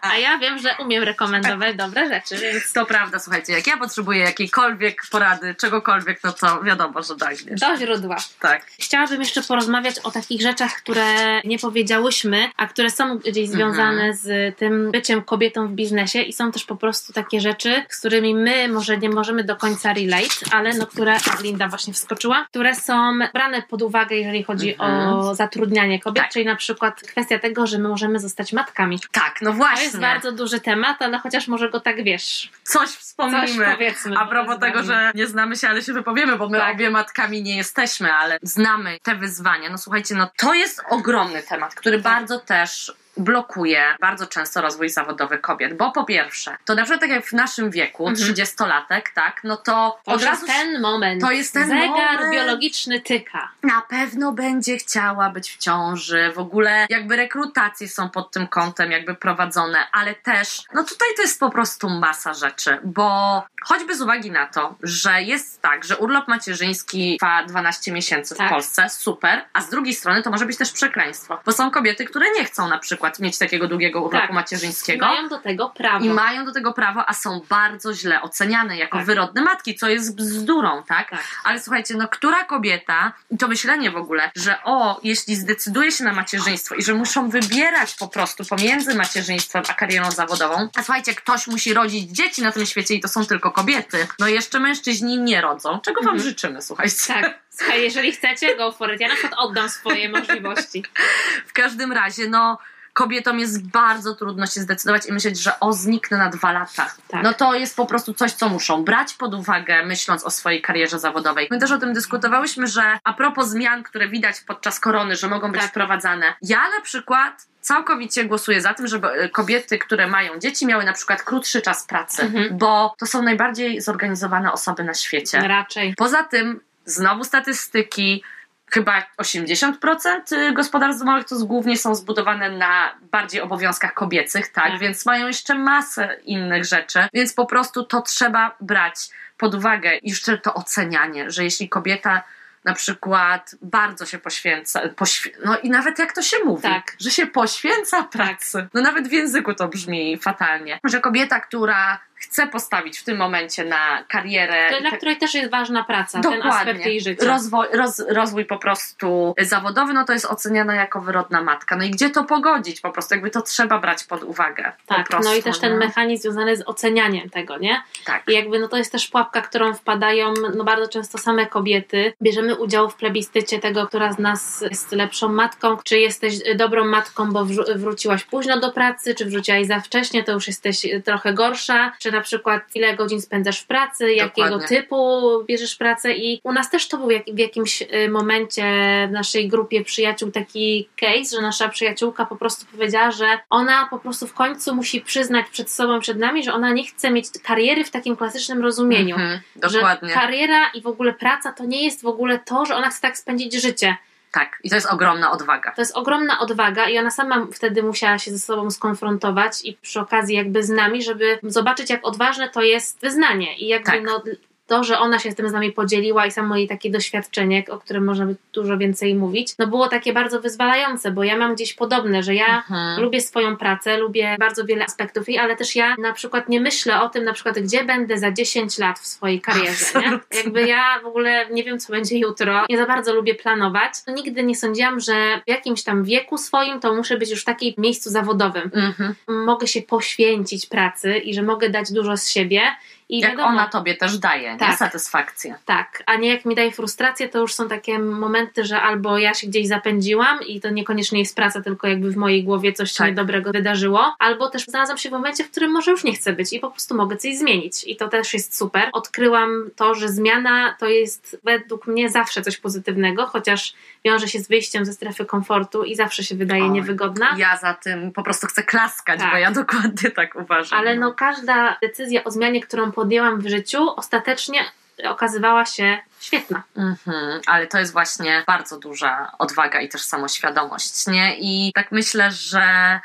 A 0.00 0.16
ja 0.16 0.38
wiem, 0.38 0.58
że 0.58 0.76
umiem 0.78 1.02
rekomendować 1.02 1.76
dobre 1.76 2.08
rzeczy, 2.08 2.36
więc... 2.36 2.72
To 2.72 2.86
prawda, 2.86 3.18
słuchajcie, 3.18 3.52
jak 3.52 3.66
ja 3.66 3.76
potrzebuję 3.76 4.20
jakiejkolwiek 4.20 5.02
porady, 5.10 5.54
czegokolwiek, 5.54 6.20
no 6.24 6.32
to 6.32 6.62
wiadomo, 6.62 7.02
że 7.02 7.16
tak. 7.16 7.36
Wiesz. 7.36 7.60
Do 7.60 7.76
źródła. 7.76 8.16
Tak. 8.40 8.66
Chciałabym 8.80 9.20
jeszcze 9.20 9.42
porozmawiać 9.42 9.98
o 9.98 10.10
takich 10.10 10.42
rzeczach, 10.42 10.72
które 10.72 11.04
nie 11.44 11.58
powiedziałyśmy, 11.58 12.50
a 12.56 12.66
które 12.66 12.90
są 12.90 13.18
gdzieś 13.18 13.48
związane 13.48 14.02
mhm. 14.02 14.14
z 14.14 14.56
tym 14.56 14.90
byciem 14.90 15.22
kobietą 15.22 15.68
w 15.68 15.72
biznesie 15.72 16.22
i 16.22 16.32
są 16.32 16.52
też 16.52 16.64
po 16.64 16.76
prostu 16.76 17.12
takie 17.12 17.40
rzeczy, 17.40 17.84
z 17.88 17.98
którymi 17.98 18.34
my 18.34 18.68
może 18.68 18.98
nie 18.98 19.10
możemy 19.10 19.44
do 19.44 19.56
końca 19.56 19.92
relate, 19.92 20.34
ale 20.52 20.74
no 20.74 20.86
które, 20.86 21.16
Linda 21.42 21.68
właśnie 21.68 21.92
wskoczyła, 21.92 22.46
które 22.50 22.74
są 22.74 23.18
brane 23.32 23.62
pod 23.62 23.82
uwagę, 23.82 24.16
jeżeli 24.16 24.42
chodzi 24.42 24.72
mhm. 24.72 25.08
o 25.08 25.34
zatrudnianie 25.34 26.00
kobiet, 26.00 26.24
tak. 26.24 26.32
czyli 26.32 26.44
na 26.44 26.56
przykład 26.56 27.02
kwestia 27.02 27.38
tego, 27.38 27.66
że 27.66 27.78
my 27.78 27.88
możemy 27.88 28.20
zostać 28.20 28.52
matkami. 28.52 29.00
Tak, 29.12 29.37
no 29.42 29.52
właśnie. 29.52 29.76
To 29.76 29.82
jest 29.82 30.00
bardzo 30.00 30.32
duży 30.32 30.60
temat, 30.60 31.02
ale 31.02 31.18
chociaż 31.18 31.48
może 31.48 31.70
go 31.70 31.80
tak 31.80 32.04
wiesz. 32.04 32.50
Coś 32.64 32.88
wspomnimy. 32.88 33.46
Coś 33.46 33.74
powiedzmy. 33.74 34.16
A 34.18 34.26
propos 34.26 34.58
tego, 34.58 34.82
że 34.82 35.12
nie 35.14 35.26
znamy 35.26 35.56
się, 35.56 35.68
ale 35.68 35.82
się 35.82 35.92
wypowiemy, 35.92 36.36
bo 36.36 36.48
my 36.48 36.58
tak. 36.58 36.74
obie 36.74 36.90
matkami 36.90 37.42
nie 37.42 37.56
jesteśmy, 37.56 38.12
ale 38.12 38.38
znamy 38.42 38.98
te 39.02 39.16
wyzwania. 39.16 39.70
No 39.70 39.78
słuchajcie, 39.78 40.14
no 40.14 40.30
to 40.36 40.54
jest 40.54 40.82
ogromny 40.90 41.42
temat, 41.42 41.74
który 41.74 42.02
tak. 42.02 42.12
bardzo 42.12 42.38
też 42.38 42.92
blokuje 43.18 43.96
bardzo 44.00 44.26
często 44.26 44.60
rozwój 44.60 44.88
zawodowy 44.88 45.38
kobiet, 45.38 45.76
bo 45.76 45.92
po 45.92 46.04
pierwsze, 46.04 46.56
to 46.64 46.74
na 46.74 46.82
przykład 46.82 47.00
tak 47.00 47.10
jak 47.10 47.26
w 47.26 47.32
naszym 47.32 47.70
wieku, 47.70 48.08
mhm. 48.08 48.34
30-latek, 48.34 49.02
tak, 49.14 49.40
no 49.44 49.56
to 49.56 50.00
od 50.06 50.22
razu 50.22 50.46
ten 50.46 50.80
moment. 50.80 51.20
To 51.20 51.30
jest 51.30 51.54
ten 51.54 51.68
Zegar 51.68 51.88
moment. 51.88 52.32
biologiczny 52.32 53.00
tyka. 53.00 53.48
Na 53.62 53.82
pewno 53.88 54.32
będzie 54.32 54.76
chciała 54.76 55.30
być 55.30 55.50
w 55.50 55.56
ciąży, 55.58 56.32
w 56.34 56.38
ogóle 56.38 56.86
jakby 56.88 57.16
rekrutacje 57.16 57.88
są 57.88 58.10
pod 58.10 58.30
tym 58.30 58.46
kątem 58.46 58.90
jakby 58.90 59.14
prowadzone, 59.14 59.78
ale 59.92 60.14
też, 60.14 60.62
no 60.74 60.84
tutaj 60.84 61.08
to 61.16 61.22
jest 61.22 61.40
po 61.40 61.50
prostu 61.50 61.88
masa 61.90 62.34
rzeczy, 62.34 62.78
bo 62.84 63.42
choćby 63.62 63.96
z 63.96 64.02
uwagi 64.02 64.30
na 64.30 64.46
to, 64.46 64.74
że 64.82 65.22
jest 65.22 65.62
tak, 65.62 65.84
że 65.84 65.96
urlop 65.96 66.28
macierzyński 66.28 67.16
trwa 67.20 67.44
12 67.44 67.92
miesięcy 67.92 68.34
w 68.34 68.38
tak. 68.38 68.50
Polsce, 68.50 68.88
super, 68.90 69.44
a 69.52 69.60
z 69.60 69.70
drugiej 69.70 69.94
strony 69.94 70.22
to 70.22 70.30
może 70.30 70.46
być 70.46 70.56
też 70.56 70.72
przekleństwo, 70.72 71.40
bo 71.46 71.52
są 71.52 71.70
kobiety, 71.70 72.04
które 72.04 72.26
nie 72.38 72.44
chcą 72.44 72.68
na 72.68 72.78
przykład 72.78 73.07
przykład 73.10 73.26
mieć 73.26 73.38
takiego 73.38 73.68
długiego 73.68 74.02
urlopu 74.02 74.26
tak. 74.26 74.34
macierzyńskiego. 74.34 75.06
I 75.06 75.08
mają 75.08 75.28
do 75.28 75.38
tego 75.38 75.70
prawo. 75.70 76.04
I 76.04 76.08
mają 76.08 76.44
do 76.44 76.52
tego 76.52 76.72
prawo, 76.72 77.08
a 77.08 77.14
są 77.14 77.40
bardzo 77.48 77.94
źle 77.94 78.22
oceniane 78.22 78.76
jako 78.76 78.98
tak. 78.98 79.06
wyrodne 79.06 79.42
matki, 79.42 79.74
co 79.74 79.88
jest 79.88 80.16
bzdurą, 80.16 80.82
tak? 80.82 81.10
tak? 81.10 81.24
Ale 81.44 81.60
słuchajcie, 81.60 81.94
no 81.94 82.08
która 82.08 82.44
kobieta, 82.44 83.12
i 83.30 83.38
to 83.38 83.48
myślenie 83.48 83.90
w 83.90 83.96
ogóle, 83.96 84.30
że 84.36 84.56
o, 84.64 85.00
jeśli 85.02 85.36
zdecyduje 85.36 85.92
się 85.92 86.04
na 86.04 86.12
macierzyństwo 86.12 86.74
i 86.74 86.82
że 86.82 86.94
muszą 86.94 87.30
wybierać 87.30 87.94
po 87.94 88.08
prostu 88.08 88.44
pomiędzy 88.44 88.94
macierzyństwem 88.94 89.62
a 89.68 89.74
karierą 89.74 90.10
zawodową, 90.10 90.68
a 90.76 90.82
słuchajcie, 90.82 91.14
ktoś 91.14 91.46
musi 91.46 91.74
rodzić 91.74 92.10
dzieci 92.10 92.42
na 92.42 92.52
tym 92.52 92.66
świecie 92.66 92.94
i 92.94 93.00
to 93.00 93.08
są 93.08 93.26
tylko 93.26 93.50
kobiety, 93.50 94.06
no 94.18 94.28
jeszcze 94.28 94.60
mężczyźni 94.60 95.18
nie 95.18 95.40
rodzą. 95.40 95.80
Czego 95.80 96.00
wam 96.00 96.14
mhm. 96.14 96.30
życzymy, 96.30 96.62
słuchajcie? 96.62 97.14
Tak. 97.14 97.48
Słuchaj, 97.58 97.82
jeżeli 97.82 98.12
chcecie, 98.12 98.56
go 98.56 98.72
for 98.72 98.94
it. 98.94 99.00
Ja 99.00 99.08
na 99.08 99.14
przykład 99.14 99.34
oddam 99.36 99.68
swoje 99.70 100.08
możliwości. 100.08 100.84
w 101.50 101.52
każdym 101.52 101.92
razie, 101.92 102.28
no 102.28 102.58
kobietom 102.92 103.38
jest 103.38 103.66
bardzo 103.66 104.14
trudno 104.14 104.46
się 104.46 104.60
zdecydować 104.60 105.06
i 105.06 105.12
myśleć, 105.12 105.42
że 105.42 105.60
o, 105.60 105.72
zniknę 105.72 106.18
na 106.18 106.28
dwa 106.28 106.52
lata. 106.52 106.94
Tak. 107.08 107.22
No 107.22 107.32
to 107.32 107.54
jest 107.54 107.76
po 107.76 107.86
prostu 107.86 108.14
coś, 108.14 108.32
co 108.32 108.48
muszą 108.48 108.84
brać 108.84 109.14
pod 109.14 109.34
uwagę, 109.34 109.86
myśląc 109.86 110.24
o 110.24 110.30
swojej 110.30 110.62
karierze 110.62 110.98
zawodowej. 110.98 111.48
My 111.50 111.58
też 111.58 111.70
o 111.70 111.78
tym 111.78 111.92
dyskutowałyśmy, 111.92 112.66
że 112.66 112.98
a 113.04 113.12
propos 113.12 113.48
zmian, 113.48 113.82
które 113.82 114.08
widać 114.08 114.40
podczas 114.40 114.80
korony, 114.80 115.16
że 115.16 115.28
mogą 115.28 115.52
być 115.52 115.60
tak. 115.60 115.70
wprowadzane. 115.70 116.34
Ja 116.42 116.60
na 116.76 116.80
przykład 116.82 117.46
całkowicie 117.60 118.24
głosuję 118.24 118.60
za 118.60 118.74
tym, 118.74 118.86
żeby 118.86 119.08
e, 119.08 119.28
kobiety, 119.28 119.78
które 119.78 120.06
mają 120.06 120.38
dzieci, 120.38 120.66
miały 120.66 120.84
na 120.84 120.92
przykład 120.92 121.22
krótszy 121.22 121.62
czas 121.62 121.86
pracy, 121.86 122.22
mhm. 122.22 122.58
bo 122.58 122.94
to 122.98 123.06
są 123.06 123.22
najbardziej 123.22 123.80
zorganizowane 123.80 124.52
osoby 124.52 124.84
na 124.84 124.94
świecie. 124.94 125.40
Raczej. 125.40 125.94
Poza 125.96 126.24
tym, 126.24 126.60
znowu 126.84 127.24
statystyki, 127.24 128.22
chyba 128.70 129.02
80% 129.18 130.52
gospodarstw 130.54 131.04
domowych 131.04 131.24
to 131.26 131.36
głównie 131.36 131.76
są 131.78 131.94
zbudowane 131.94 132.50
na 132.50 132.94
bardziej 133.12 133.40
obowiązkach 133.40 133.94
kobiecych, 133.94 134.48
tak? 134.48 134.64
Tak. 134.70 134.78
Więc 134.80 135.06
mają 135.06 135.26
jeszcze 135.26 135.54
masę 135.54 136.16
innych 136.24 136.64
rzeczy, 136.64 137.08
więc 137.14 137.32
po 137.32 137.46
prostu 137.46 137.84
to 137.84 138.02
trzeba 138.02 138.56
brać 138.60 138.94
pod 139.38 139.54
uwagę 139.54 139.96
i 139.96 140.08
jeszcze 140.10 140.38
to 140.38 140.54
ocenianie, 140.54 141.30
że 141.30 141.44
jeśli 141.44 141.68
kobieta 141.68 142.22
na 142.64 142.74
przykład 142.74 143.54
bardzo 143.62 144.06
się 144.06 144.18
poświęca, 144.18 144.80
poświ- 144.88 145.30
no 145.44 145.58
i 145.58 145.70
nawet 145.70 145.98
jak 145.98 146.12
to 146.12 146.22
się 146.22 146.36
mówi, 146.44 146.62
Tak. 146.62 146.96
że 147.00 147.10
się 147.10 147.26
poświęca 147.26 148.02
pracy. 148.02 148.68
No 148.74 148.80
nawet 148.82 149.08
w 149.08 149.12
języku 149.12 149.54
to 149.54 149.68
brzmi 149.68 150.18
fatalnie. 150.18 150.78
Że 150.84 151.00
kobieta, 151.00 151.40
która 151.40 152.00
chce 152.18 152.46
postawić 152.46 152.98
w 152.98 153.04
tym 153.04 153.16
momencie 153.16 153.64
na 153.64 154.04
karierę. 154.08 154.70
To, 154.70 154.80
dla 154.80 154.90
której 154.90 155.16
też 155.16 155.34
jest 155.34 155.50
ważna 155.50 155.84
praca, 155.84 156.20
ten 156.20 156.42
aspekt 156.42 156.86
jej 156.86 157.00
życia. 157.00 157.26
Rozwój, 157.26 157.66
roz, 157.72 158.02
rozwój 158.08 158.44
po 158.44 158.58
prostu 158.58 159.34
zawodowy, 159.40 159.92
no 159.92 160.04
to 160.04 160.12
jest 160.12 160.26
oceniana 160.26 160.74
jako 160.74 161.00
wyrodna 161.00 161.42
matka. 161.42 161.76
No 161.76 161.84
i 161.84 161.90
gdzie 161.90 162.10
to 162.10 162.24
pogodzić? 162.24 162.80
Po 162.80 162.90
prostu 162.90 163.14
jakby 163.14 163.30
to 163.30 163.42
trzeba 163.42 163.78
brać 163.78 164.04
pod 164.04 164.22
uwagę. 164.22 164.72
po 164.86 164.94
tak, 164.94 165.08
prostu, 165.08 165.30
no 165.30 165.36
i 165.36 165.42
też 165.42 165.58
ten 165.58 165.72
no. 165.72 165.78
mechanizm 165.78 166.22
związany 166.22 166.56
z 166.56 166.68
ocenianiem 166.68 167.30
tego, 167.30 167.58
nie? 167.58 167.82
Tak. 168.04 168.22
I 168.28 168.32
jakby 168.32 168.58
no 168.58 168.68
to 168.68 168.76
jest 168.76 168.92
też 168.92 169.08
pułapka, 169.08 169.42
którą 169.42 169.74
wpadają 169.74 170.34
no 170.56 170.64
bardzo 170.64 170.88
często 170.88 171.18
same 171.18 171.46
kobiety. 171.46 172.12
Bierzemy 172.22 172.56
udział 172.56 172.90
w 172.90 172.94
plebiscycie 172.94 173.58
tego, 173.58 173.86
która 173.86 174.12
z 174.12 174.18
nas 174.18 174.64
jest 174.70 174.92
lepszą 174.92 175.28
matką, 175.28 175.76
czy 175.84 175.98
jesteś 175.98 176.34
dobrą 176.56 176.84
matką, 176.84 177.32
bo 177.32 177.44
wróciłaś 177.76 178.24
późno 178.24 178.60
do 178.60 178.72
pracy, 178.72 179.14
czy 179.14 179.24
wróciłaś 179.24 179.66
za 179.66 179.80
wcześnie, 179.80 180.24
to 180.24 180.32
już 180.32 180.46
jesteś 180.46 180.86
trochę 181.04 181.34
gorsza, 181.34 181.92
czy 181.98 182.07
na 182.10 182.20
przykład 182.20 182.62
ile 182.74 182.96
godzin 182.96 183.20
spędzasz 183.20 183.60
w 183.60 183.66
pracy, 183.66 184.12
jakiego 184.12 184.48
Dokładnie. 184.48 184.76
typu 184.76 185.20
bierzesz 185.44 185.76
pracę 185.76 186.12
i 186.12 186.40
u 186.44 186.52
nas 186.52 186.70
też 186.70 186.88
to 186.88 186.98
był 186.98 187.10
jak, 187.10 187.24
w 187.34 187.38
jakimś 187.38 187.82
y, 187.82 188.08
momencie 188.10 188.64
w 189.08 189.12
naszej 189.12 189.48
grupie 189.48 189.84
przyjaciół 189.84 190.30
taki 190.30 190.88
case, 190.96 191.36
że 191.36 191.42
nasza 191.42 191.68
przyjaciółka 191.68 192.26
po 192.26 192.36
prostu 192.36 192.66
powiedziała, 192.66 193.10
że 193.10 193.38
ona 193.50 193.86
po 193.90 193.98
prostu 193.98 194.26
w 194.26 194.34
końcu 194.34 194.74
musi 194.74 195.00
przyznać 195.00 195.46
przed 195.52 195.70
sobą, 195.70 196.00
przed 196.00 196.18
nami, 196.18 196.44
że 196.44 196.52
ona 196.52 196.72
nie 196.72 196.84
chce 196.84 197.10
mieć 197.10 197.26
kariery 197.42 197.84
w 197.84 197.90
takim 197.90 198.16
klasycznym 198.16 198.62
rozumieniu. 198.62 199.14
Mhm, 199.14 199.40
dokładnie. 199.56 200.08
Że 200.08 200.14
kariera 200.14 200.70
i 200.74 200.82
w 200.82 200.86
ogóle 200.86 201.12
praca 201.12 201.52
to 201.52 201.64
nie 201.64 201.84
jest 201.84 202.02
w 202.02 202.06
ogóle 202.06 202.38
to, 202.38 202.66
że 202.66 202.74
ona 202.74 202.90
chce 202.90 203.00
tak 203.00 203.18
spędzić 203.18 203.54
życie. 203.62 203.96
Tak. 204.32 204.58
I 204.64 204.70
to 204.70 204.74
jest 204.74 204.86
ogromna 204.86 205.30
odwaga. 205.30 205.72
To 205.72 205.80
jest 205.80 205.96
ogromna 205.96 206.38
odwaga 206.38 206.88
i 206.88 206.98
ona 206.98 207.10
sama 207.10 207.46
wtedy 207.52 207.82
musiała 207.82 208.18
się 208.18 208.30
ze 208.30 208.38
sobą 208.38 208.70
skonfrontować 208.70 209.64
i 209.64 209.78
przy 209.82 210.00
okazji 210.00 210.36
jakby 210.36 210.62
z 210.62 210.68
nami, 210.68 211.02
żeby 211.02 211.38
zobaczyć 211.42 211.90
jak 211.90 212.06
odważne 212.06 212.48
to 212.48 212.62
jest 212.62 213.00
wyznanie 213.00 213.58
i 213.58 213.66
jakby 213.66 213.90
Tak. 213.90 214.02
no 214.02 214.22
to, 214.68 214.84
że 214.84 214.98
ona 214.98 215.18
się 215.18 215.30
z 215.30 215.34
tym 215.34 215.48
z 215.48 215.52
nami 215.52 215.72
podzieliła 215.72 216.26
i 216.26 216.30
samo 216.30 216.56
jej 216.56 216.68
takie 216.68 216.90
doświadczenie, 216.90 217.64
o 217.70 217.78
którym 217.78 218.04
można 218.04 218.26
by 218.26 218.36
dużo 218.52 218.78
więcej 218.78 219.14
mówić, 219.14 219.54
no 219.58 219.66
było 219.66 219.88
takie 219.88 220.12
bardzo 220.12 220.40
wyzwalające, 220.40 221.10
bo 221.10 221.24
ja 221.24 221.36
mam 221.36 221.54
gdzieś 221.54 221.74
podobne, 221.74 222.22
że 222.22 222.34
ja 222.34 222.58
Mhm. 222.58 223.02
Lubię 223.02 223.20
swoją 223.20 223.56
pracę, 223.56 223.98
lubię 223.98 224.36
bardzo 224.38 224.64
wiele 224.64 224.84
aspektów 224.84 225.28
jej, 225.28 225.38
ale 225.38 225.56
też 225.56 225.76
ja 225.76 225.96
na 225.98 226.12
przykład 226.12 226.48
nie 226.48 226.60
myślę 226.60 227.02
o 227.02 227.08
tym, 227.08 227.24
na 227.24 227.32
przykład 227.32 227.58
gdzie 227.58 227.84
będę 227.84 228.18
za 228.18 228.32
10 228.32 228.78
lat 228.78 228.98
w 228.98 229.06
swojej 229.06 229.40
karierze. 229.40 230.00
Nie? 230.00 230.18
Jakby 230.38 230.66
ja 230.66 231.00
w 231.02 231.06
ogóle 231.06 231.46
nie 231.50 231.64
wiem, 231.64 231.78
co 231.78 231.92
będzie 231.92 232.18
jutro. 232.18 232.64
Nie 232.68 232.76
za 232.76 232.86
bardzo 232.86 233.14
lubię 233.14 233.34
planować. 233.34 233.92
Nigdy 234.14 234.42
nie 234.42 234.56
sądziłam, 234.56 235.00
że 235.00 235.40
w 235.46 235.50
jakimś 235.50 235.82
tam 235.82 236.04
wieku 236.04 236.38
swoim 236.38 236.80
to 236.80 236.94
muszę 236.94 237.16
być 237.16 237.30
już 237.30 237.42
w 237.42 237.44
takim 237.44 237.74
miejscu 237.78 238.10
zawodowym. 238.10 238.70
Mhm. 238.74 239.14
Mogę 239.28 239.66
się 239.66 239.82
poświęcić 239.82 240.66
pracy 240.66 241.18
i 241.18 241.34
że 241.34 241.42
mogę 241.42 241.70
dać 241.70 241.92
dużo 241.92 242.16
z 242.16 242.28
siebie. 242.28 242.62
I 243.10 243.20
Jak 243.20 243.30
wiadomo, 243.30 243.48
ona 243.48 243.66
tobie 243.66 243.94
też 243.96 244.18
daje, 244.18 244.52
nie? 244.52 244.58
Tak. 244.58 244.76
Satysfakcję. 244.78 245.54
tak, 245.64 246.02
a 246.06 246.16
nie 246.16 246.28
jak 246.28 246.44
mi 246.44 246.54
daje 246.54 246.72
frustrację, 246.72 247.28
to 247.28 247.38
już 247.38 247.54
są 247.54 247.68
takie 247.68 247.98
momenty, 247.98 248.64
że 248.64 248.80
albo 248.82 249.18
ja 249.18 249.34
się 249.34 249.46
gdzieś 249.46 249.66
zapędziłam 249.68 250.38
i 250.46 250.60
to 250.60 250.70
niekoniecznie 250.70 251.18
jest 251.18 251.36
praca, 251.36 251.62
tylko 251.62 251.86
jakby 251.88 252.10
w 252.10 252.16
mojej 252.16 252.44
głowie 252.44 252.72
coś 252.72 252.90
się 252.92 252.98
Tak. 252.98 253.08
niedobrego 253.08 253.52
wydarzyło, 253.52 254.14
albo 254.18 254.50
też 254.50 254.64
znalazłam 254.64 254.98
się 254.98 255.08
w 255.08 255.12
momencie, 255.12 255.44
w 255.44 255.50
którym 255.50 255.72
może 255.72 255.90
już 255.90 256.04
nie 256.04 256.14
chcę 256.14 256.32
być 256.32 256.52
i 256.52 256.60
po 256.60 256.70
prostu 256.70 256.94
mogę 256.96 257.16
coś 257.16 257.36
zmienić 257.36 257.84
i 257.84 257.96
to 257.96 258.08
też 258.08 258.34
jest 258.34 258.58
super. 258.58 258.88
Odkryłam 258.92 259.70
to, 259.76 259.94
że 259.94 260.08
zmiana 260.08 260.76
to 260.78 260.86
jest 260.86 261.40
według 261.44 261.86
mnie 261.86 262.10
zawsze 262.10 262.42
coś 262.42 262.56
pozytywnego, 262.58 263.26
chociaż 263.26 263.74
wiąże 264.04 264.28
się 264.28 264.40
z 264.40 264.48
wyjściem 264.48 264.84
ze 264.84 264.92
strefy 264.92 265.24
komfortu 265.24 265.84
i 265.84 265.94
zawsze 265.96 266.24
się 266.24 266.34
wydaje 266.34 266.62
Oj, 266.64 266.70
niewygodna. 266.70 267.34
Ja 267.36 267.56
za 267.56 267.74
tym 267.74 268.12
po 268.12 268.22
prostu 268.22 268.46
chcę 268.46 268.62
klaskać, 268.62 269.20
Tak. 269.20 269.30
bo 269.30 269.36
ja 269.36 269.50
dokładnie 269.50 270.10
tak 270.10 270.34
uważam. 270.36 270.78
Ale 270.78 270.96
no 270.96 271.12
każda 271.12 271.76
decyzja 271.82 272.24
o 272.24 272.30
zmianie, 272.30 272.60
którą 272.60 272.92
podjęłam 272.98 273.40
w 273.40 273.48
życiu, 273.48 273.90
ostatecznie 273.96 274.64
okazywała 275.04 275.66
się 275.66 275.98
świetna. 276.28 276.62
Mhm, 276.76 277.40
ale 277.46 277.66
to 277.66 277.78
jest 277.78 277.92
właśnie 277.92 278.44
bardzo 278.46 278.78
duża 278.78 279.32
odwaga 279.38 279.80
i 279.80 279.88
też 279.88 280.02
samoświadomość, 280.02 281.06
nie? 281.06 281.36
I 281.38 281.72
tak 281.74 281.92
myślę, 281.92 282.30
że 282.30 282.62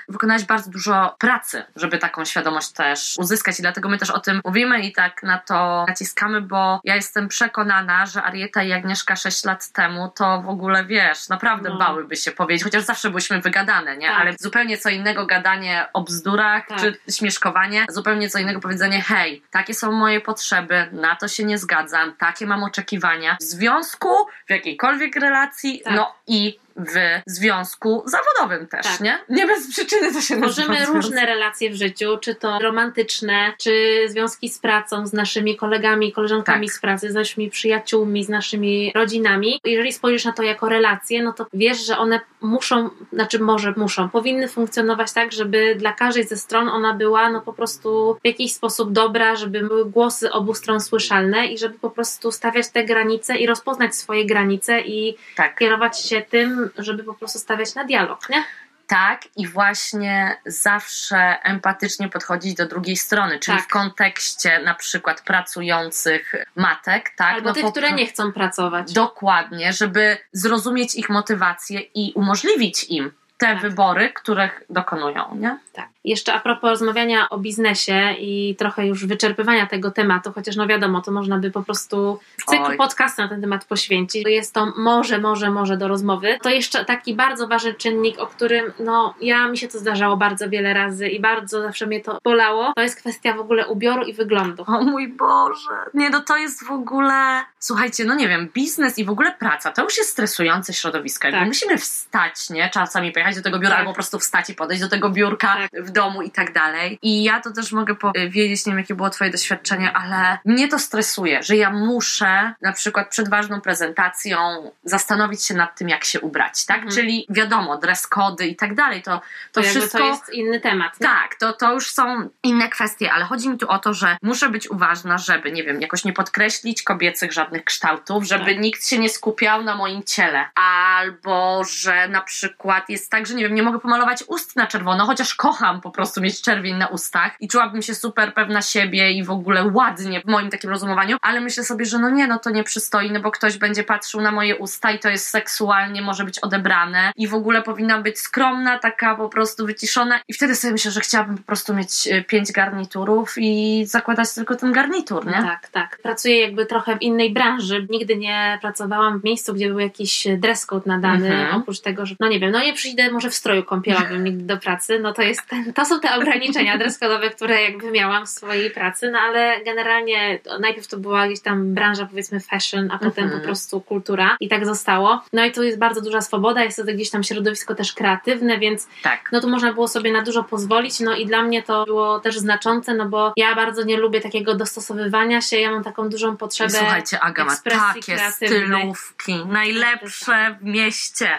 wykonałaś 0.09 0.43
bardzo 0.43 0.71
dużo 0.71 1.15
pracy, 1.19 1.63
żeby 1.75 1.97
taką 1.97 2.25
świadomość 2.25 2.69
też 2.71 3.15
uzyskać 3.17 3.59
i 3.59 3.61
dlatego 3.61 3.89
my 3.89 3.97
też 3.97 4.09
o 4.09 4.19
tym 4.19 4.41
mówimy 4.45 4.79
i 4.81 4.93
tak 4.93 5.23
na 5.23 5.37
to 5.37 5.85
naciskamy, 5.87 6.41
bo 6.41 6.81
ja 6.83 6.95
jestem 6.95 7.27
przekonana, 7.27 8.05
że 8.05 8.23
Arieta 8.23 8.63
i 8.63 8.71
Agnieszka 8.71 9.15
6 9.15 9.43
lat 9.45 9.71
temu 9.71 10.11
to 10.15 10.41
w 10.41 10.49
ogóle, 10.49 10.85
wiesz, 10.85 11.29
naprawdę 11.29 11.69
No. 11.69 11.77
bałyby 11.77 12.15
się 12.15 12.31
powiedzieć, 12.31 12.63
chociaż 12.63 12.83
zawsze 12.83 13.09
byliśmy 13.09 13.41
wygadane, 13.41 13.97
nie? 13.97 14.07
Tak. 14.07 14.21
Ale 14.21 14.33
zupełnie 14.39 14.77
co 14.77 14.89
innego 14.89 15.25
gadanie 15.25 15.85
o 15.93 16.01
bzdurach 16.01 16.67
Tak. 16.67 16.79
czy 16.79 16.97
śmieszkowanie, 17.11 17.85
zupełnie 17.89 18.29
co 18.29 18.39
innego 18.39 18.59
powiedzenie, 18.59 19.01
hej, 19.01 19.43
takie 19.51 19.73
są 19.73 19.91
moje 19.91 20.21
potrzeby, 20.21 20.89
na 20.91 21.15
to 21.15 21.27
się 21.27 21.43
nie 21.43 21.57
zgadzam, 21.57 22.13
takie 22.17 22.45
mam 22.45 22.63
oczekiwania 22.63 23.12
w 23.39 23.43
związku, 23.43 24.09
w 24.47 24.49
jakiejkolwiek 24.49 25.15
relacji, 25.15 25.81
Tak. 25.85 25.95
no 25.95 26.15
i 26.27 26.59
w 26.77 27.21
związku 27.25 28.03
zawodowym 28.05 28.67
też, 28.67 28.85
Tak. 28.85 28.99
nie? 28.99 29.19
Nie 29.29 29.47
bez 29.47 29.69
przyczyny 29.69 30.13
to 30.13 30.21
się 30.21 30.35
nazywa 30.35 30.73
Tworzymy 30.73 30.93
różne 30.93 31.25
relacje 31.25 31.69
w 31.69 31.75
życiu, 31.75 32.17
czy 32.21 32.35
to 32.35 32.59
romantyczne, 32.59 33.53
czy 33.57 34.05
związki 34.07 34.49
z 34.49 34.59
pracą, 34.59 35.07
z 35.07 35.13
naszymi 35.13 35.57
kolegami, 35.57 36.11
koleżankami 36.13 36.67
Tak. 36.67 36.75
z 36.75 36.79
pracy, 36.79 37.11
z 37.11 37.13
naszymi 37.13 37.49
przyjaciółmi, 37.49 38.23
z 38.23 38.29
naszymi 38.29 38.91
rodzinami. 38.95 39.59
Jeżeli 39.65 39.93
spojrzysz 39.93 40.25
na 40.25 40.31
to 40.33 40.43
jako 40.43 40.69
relacje, 40.69 41.23
no 41.23 41.33
to 41.33 41.45
wiesz, 41.53 41.85
że 41.85 41.97
one 41.97 42.19
muszą, 42.41 42.89
znaczy 43.13 43.39
może 43.39 43.73
muszą, 43.77 44.09
powinny 44.09 44.47
funkcjonować 44.47 45.13
tak, 45.13 45.31
żeby 45.31 45.75
dla 45.75 45.93
każdej 45.93 46.23
ze 46.23 46.37
stron 46.37 46.69
ona 46.69 46.93
była 46.93 47.29
no 47.29 47.41
po 47.41 47.53
prostu 47.53 48.17
w 48.23 48.27
jakiś 48.27 48.53
sposób 48.53 48.91
dobra, 48.91 49.35
żeby 49.35 49.59
były 49.61 49.85
głosy 49.85 50.31
obu 50.31 50.53
stron 50.53 50.79
słyszalne 50.79 51.47
i 51.47 51.57
żeby 51.57 51.79
po 51.79 51.89
prostu 51.89 52.31
stawiać 52.31 52.69
te 52.69 52.83
granice 52.83 53.37
i 53.37 53.47
rozpoznać 53.47 53.95
swoje 53.95 54.25
granice 54.25 54.81
i 54.81 55.17
Tak. 55.35 55.57
kierować 55.57 56.01
się 56.01 56.21
tym, 56.21 56.62
żeby 56.77 57.03
po 57.03 57.13
prostu 57.13 57.39
stawiać 57.39 57.75
na 57.75 57.83
dialog, 57.83 58.29
nie? 58.29 58.43
Tak, 58.87 59.21
i 59.37 59.47
właśnie 59.47 60.37
zawsze 60.45 61.17
empatycznie 61.43 62.09
podchodzić 62.09 62.53
do 62.55 62.65
drugiej 62.67 62.97
strony, 62.97 63.39
czyli 63.39 63.57
Tak. 63.57 63.65
w 63.65 63.69
kontekście 63.71 64.59
na 64.59 64.73
przykład 64.75 65.21
pracujących 65.21 66.35
matek, 66.55 67.09
tak? 67.17 67.33
Albo 67.33 67.53
tych, 67.53 67.63
po- 67.63 67.71
które 67.71 67.91
nie 67.91 68.07
chcą 68.07 68.31
pracować. 68.33 68.93
Dokładnie, 68.93 69.73
żeby 69.73 70.17
zrozumieć 70.31 70.95
ich 70.95 71.09
motywację 71.09 71.79
i 71.79 72.13
umożliwić 72.15 72.83
im 72.83 73.11
te 73.43 73.53
Tak. 73.53 73.61
wybory, 73.61 74.09
których 74.13 74.63
dokonują, 74.69 75.35
nie? 75.35 75.57
Tak. 75.73 75.87
Jeszcze 76.05 76.33
a 76.33 76.39
propos 76.39 76.69
rozmawiania 76.69 77.29
o 77.29 77.37
biznesie 77.37 78.13
i 78.19 78.55
trochę 78.59 78.87
już 78.87 79.05
wyczerpywania 79.05 79.65
tego 79.67 79.91
tematu, 79.91 80.31
chociaż 80.35 80.55
no 80.55 80.67
wiadomo, 80.67 81.01
to 81.01 81.11
można 81.11 81.37
by 81.37 81.51
po 81.51 81.63
prostu 81.63 82.19
cykl 82.49 82.77
podcastu 82.77 83.21
na 83.21 83.27
ten 83.27 83.41
temat 83.41 83.65
poświęcić. 83.65 84.27
Jest 84.27 84.53
to 84.53 84.73
może, 84.77 85.17
może, 85.17 85.49
może 85.49 85.77
do 85.77 85.87
rozmowy. 85.87 86.37
To 86.41 86.49
jeszcze 86.49 86.85
taki 86.85 87.15
bardzo 87.15 87.47
ważny 87.47 87.73
czynnik, 87.73 88.19
o 88.19 88.27
którym 88.27 88.73
no 88.79 89.13
ja 89.21 89.47
mi 89.47 89.57
się 89.57 89.67
to 89.67 89.79
zdarzało 89.79 90.17
bardzo 90.17 90.49
wiele 90.49 90.73
razy 90.73 91.07
i 91.09 91.19
bardzo 91.19 91.61
zawsze 91.61 91.87
mnie 91.87 92.01
to 92.01 92.17
bolało. 92.23 92.73
To 92.75 92.81
jest 92.81 92.95
kwestia 92.99 93.33
w 93.33 93.39
ogóle 93.39 93.67
ubioru 93.67 94.03
i 94.03 94.13
wyglądu. 94.13 94.63
O 94.67 94.81
mój 94.83 95.07
Boże. 95.07 95.69
Nie, 95.93 96.09
no 96.09 96.21
to 96.21 96.37
jest 96.37 96.65
w 96.67 96.71
ogóle. 96.71 97.41
Słuchajcie, 97.59 98.05
no 98.05 98.15
nie 98.15 98.27
wiem, 98.27 98.49
biznes 98.53 98.99
i 98.99 99.05
w 99.05 99.09
ogóle 99.09 99.31
praca 99.39 99.71
to 99.71 99.83
już 99.83 99.97
jest 99.97 100.09
stresujące 100.09 100.73
środowisko. 100.73 101.27
Jakby 101.27 101.39
Tak. 101.39 101.47
musimy 101.47 101.77
wstać, 101.77 102.49
nie? 102.49 102.69
Czasami 102.69 103.11
pojechać 103.11 103.32
do 103.37 103.43
tego 103.43 103.59
biura, 103.59 103.69
Tak. 103.69 103.79
albo 103.79 103.91
po 103.91 103.95
prostu 103.95 104.19
wstać 104.19 104.49
i 104.49 104.53
podejść 104.55 104.81
do 104.83 104.89
tego 104.89 105.09
biurka 105.09 105.55
Tak. 105.71 105.83
w 105.85 105.89
domu 105.91 106.21
i 106.21 106.31
tak 106.31 106.53
dalej. 106.53 106.99
I 107.01 107.23
ja 107.23 107.41
to 107.41 107.51
też 107.51 107.71
mogę 107.71 107.95
powiedzieć, 107.95 108.65
nie 108.65 108.71
wiem, 108.71 108.79
jakie 108.79 108.95
było 108.95 109.09
Twoje 109.09 109.29
doświadczenie, 109.31 109.91
ale 109.93 110.37
mnie 110.45 110.67
to 110.67 110.79
stresuje, 110.79 111.43
że 111.43 111.55
ja 111.55 111.69
muszę 111.69 112.53
na 112.61 112.71
przykład 112.73 113.09
przed 113.09 113.29
ważną 113.29 113.61
prezentacją 113.61 114.71
zastanowić 114.83 115.43
się 115.45 115.53
nad 115.53 115.77
tym, 115.77 115.89
jak 115.89 116.03
się 116.03 116.19
ubrać, 116.21 116.65
tak? 116.65 116.77
Mhm. 116.77 116.95
Czyli 116.95 117.25
wiadomo, 117.29 117.77
dress 117.77 118.07
cody 118.07 118.47
i 118.47 118.55
tak 118.55 118.75
dalej. 118.75 119.01
To, 119.01 119.21
to, 119.51 119.61
To, 119.61 119.67
wszystko. 119.67 119.97
to 119.97 120.05
jest 120.05 120.29
inny 120.33 120.59
temat. 120.59 120.99
nie? 120.99 121.07
Tak, 121.07 121.35
to, 121.35 121.53
to 121.53 121.73
już 121.73 121.91
są 121.91 122.29
inne 122.43 122.69
kwestie, 122.69 123.11
ale 123.13 123.25
chodzi 123.25 123.49
mi 123.49 123.57
tu 123.57 123.69
o 123.69 123.79
to, 123.79 123.93
że 123.93 124.17
muszę 124.21 124.49
być 124.49 124.69
uważna, 124.71 125.17
żeby, 125.17 125.51
nie 125.51 125.63
wiem, 125.63 125.81
jakoś 125.81 126.05
nie 126.05 126.13
podkreślić 126.13 126.83
kobiecych 126.83 127.33
żadnych 127.33 127.63
kształtów, 127.63 128.23
żeby 128.23 128.45
Tak. 128.45 128.59
nikt 128.59 128.87
się 128.87 128.97
nie 128.99 129.09
skupiał 129.09 129.63
na 129.63 129.75
moim 129.75 130.03
ciele. 130.03 130.45
Albo, 130.55 131.63
że 131.63 132.07
na 132.07 132.21
przykład 132.21 132.89
jest 132.89 133.11
tak, 133.13 133.27
że 133.27 133.35
nie 133.35 133.43
wiem, 133.43 133.55
nie 133.55 133.63
mogę 133.63 133.79
pomalować 133.79 134.23
ust 134.27 134.55
na 134.55 134.67
czerwono, 134.67 135.05
chociaż 135.05 135.35
kocham 135.35 135.81
po 135.81 135.91
prostu 135.91 136.21
mieć 136.21 136.41
czerwień 136.41 136.75
na 136.75 136.87
ustach 136.87 137.31
i 137.39 137.47
czułabym 137.47 137.81
się 137.81 137.95
super 137.95 138.33
pewna 138.33 138.61
siebie 138.61 139.11
i 139.11 139.23
w 139.23 139.31
ogóle 139.31 139.67
ładnie 139.73 140.21
w 140.21 140.25
moim 140.25 140.49
takim 140.49 140.69
rozumowaniu, 140.69 141.17
ale 141.21 141.41
myślę 141.41 141.63
sobie, 141.63 141.85
że 141.85 141.99
no 141.99 142.09
nie, 142.09 142.27
no 142.27 142.39
to 142.39 142.49
nie 142.49 142.63
przystoi, 142.63 143.11
no 143.11 143.19
bo 143.19 143.31
ktoś 143.31 143.57
będzie 143.57 143.83
patrzył 143.83 144.21
na 144.21 144.31
moje 144.31 144.55
usta 144.55 144.91
i 144.91 144.99
to 144.99 145.09
jest 145.09 145.27
seksualnie, 145.29 146.01
może 146.01 146.23
być 146.23 146.39
odebrane 146.39 147.11
i 147.15 147.27
w 147.27 147.33
ogóle 147.33 147.61
powinnam 147.61 148.03
być 148.03 148.19
skromna, 148.19 148.79
taka 148.79 149.15
po 149.15 149.29
prostu 149.29 149.65
wyciszona 149.65 150.19
i 150.27 150.33
wtedy 150.33 150.55
sobie 150.55 150.71
myślę, 150.71 150.91
że 150.91 151.01
chciałabym 151.01 151.37
po 151.37 151.43
prostu 151.43 151.73
mieć 151.73 152.07
e, 152.07 152.23
pięć 152.23 152.51
garniturów 152.51 153.33
i 153.37 153.83
zakładać 153.85 154.33
tylko 154.33 154.55
ten 154.55 154.71
garnitur, 154.71 155.25
nie? 155.25 155.33
Tak, 155.33 155.67
tak. 155.69 155.99
Pracuję 156.03 156.41
jakby 156.41 156.65
trochę 156.65 156.97
w 156.97 157.01
innej 157.01 157.33
branży. 157.33 157.87
Nigdy 157.89 158.15
nie 158.15 158.57
pracowałam 158.61 159.19
w 159.19 159.23
miejscu, 159.23 159.53
gdzie 159.53 159.69
był 159.69 159.79
jakiś 159.79 160.27
dress 160.37 160.65
code 160.65 160.83
nadany, 160.85 161.33
Mhm. 161.33 161.61
oprócz 161.61 161.79
tego, 161.79 162.05
że 162.05 162.15
no 162.19 162.27
nie 162.27 162.39
wiem, 162.39 162.51
no 162.51 162.59
nie 162.63 162.73
przyjdę 162.73 163.02
może 163.11 163.29
w 163.29 163.35
stroju 163.35 163.63
kąpielowym 163.63 164.23
nigdy 164.27 164.43
do 164.43 164.57
pracy, 164.57 164.99
no 164.99 165.13
to 165.13 165.21
jest 165.21 165.47
ten, 165.47 165.73
to 165.73 165.85
są 165.85 165.99
te 165.99 166.15
ograniczenia 166.15 166.77
dress 166.77 166.99
które 167.35 167.61
jakby 167.63 167.91
miałam 167.91 168.25
w 168.25 168.29
swojej 168.29 168.71
pracy, 168.71 169.11
no 169.11 169.19
ale 169.19 169.63
generalnie 169.63 170.39
najpierw 170.59 170.87
to 170.87 170.97
była 170.97 171.27
gdzieś 171.27 171.41
tam 171.41 171.73
branża 171.73 172.05
powiedzmy 172.05 172.39
fashion, 172.39 172.91
a 172.91 172.97
potem 172.97 173.23
Mhm. 173.23 173.41
po 173.41 173.45
prostu 173.45 173.81
kultura 173.81 174.37
i 174.39 174.49
tak 174.49 174.65
zostało. 174.65 175.21
No 175.33 175.45
i 175.45 175.51
tu 175.51 175.63
jest 175.63 175.79
bardzo 175.79 176.01
duża 176.01 176.21
swoboda, 176.21 176.63
jest 176.63 176.77
to 176.77 176.83
gdzieś 176.83 177.09
tam 177.09 177.23
środowisko 177.23 177.75
też 177.75 177.93
kreatywne, 177.93 178.59
więc 178.59 178.87
Tak. 179.03 179.29
no 179.31 179.41
to 179.41 179.47
można 179.47 179.73
było 179.73 179.87
sobie 179.87 180.11
na 180.11 180.21
dużo 180.21 180.43
pozwolić, 180.43 180.99
no 180.99 181.15
i 181.15 181.25
dla 181.25 181.43
mnie 181.43 181.63
to 181.63 181.85
było 181.85 182.19
też 182.19 182.37
znaczące, 182.37 182.93
no 182.93 183.05
bo 183.05 183.33
ja 183.35 183.55
bardzo 183.55 183.83
nie 183.83 183.97
lubię 183.97 184.21
takiego 184.21 184.55
dostosowywania 184.55 185.41
się, 185.41 185.57
ja 185.57 185.71
mam 185.71 185.83
taką 185.83 186.09
dużą 186.09 186.33
I 186.33 186.37
potrzebę 186.37 186.69
słuchajcie, 186.69 187.19
Aga 187.19 187.45
ma 187.45 187.57
takie 187.93 188.19
stylówki, 188.31 189.45
najlepsze 189.45 190.57
w 190.61 190.63
mieście. 190.63 191.29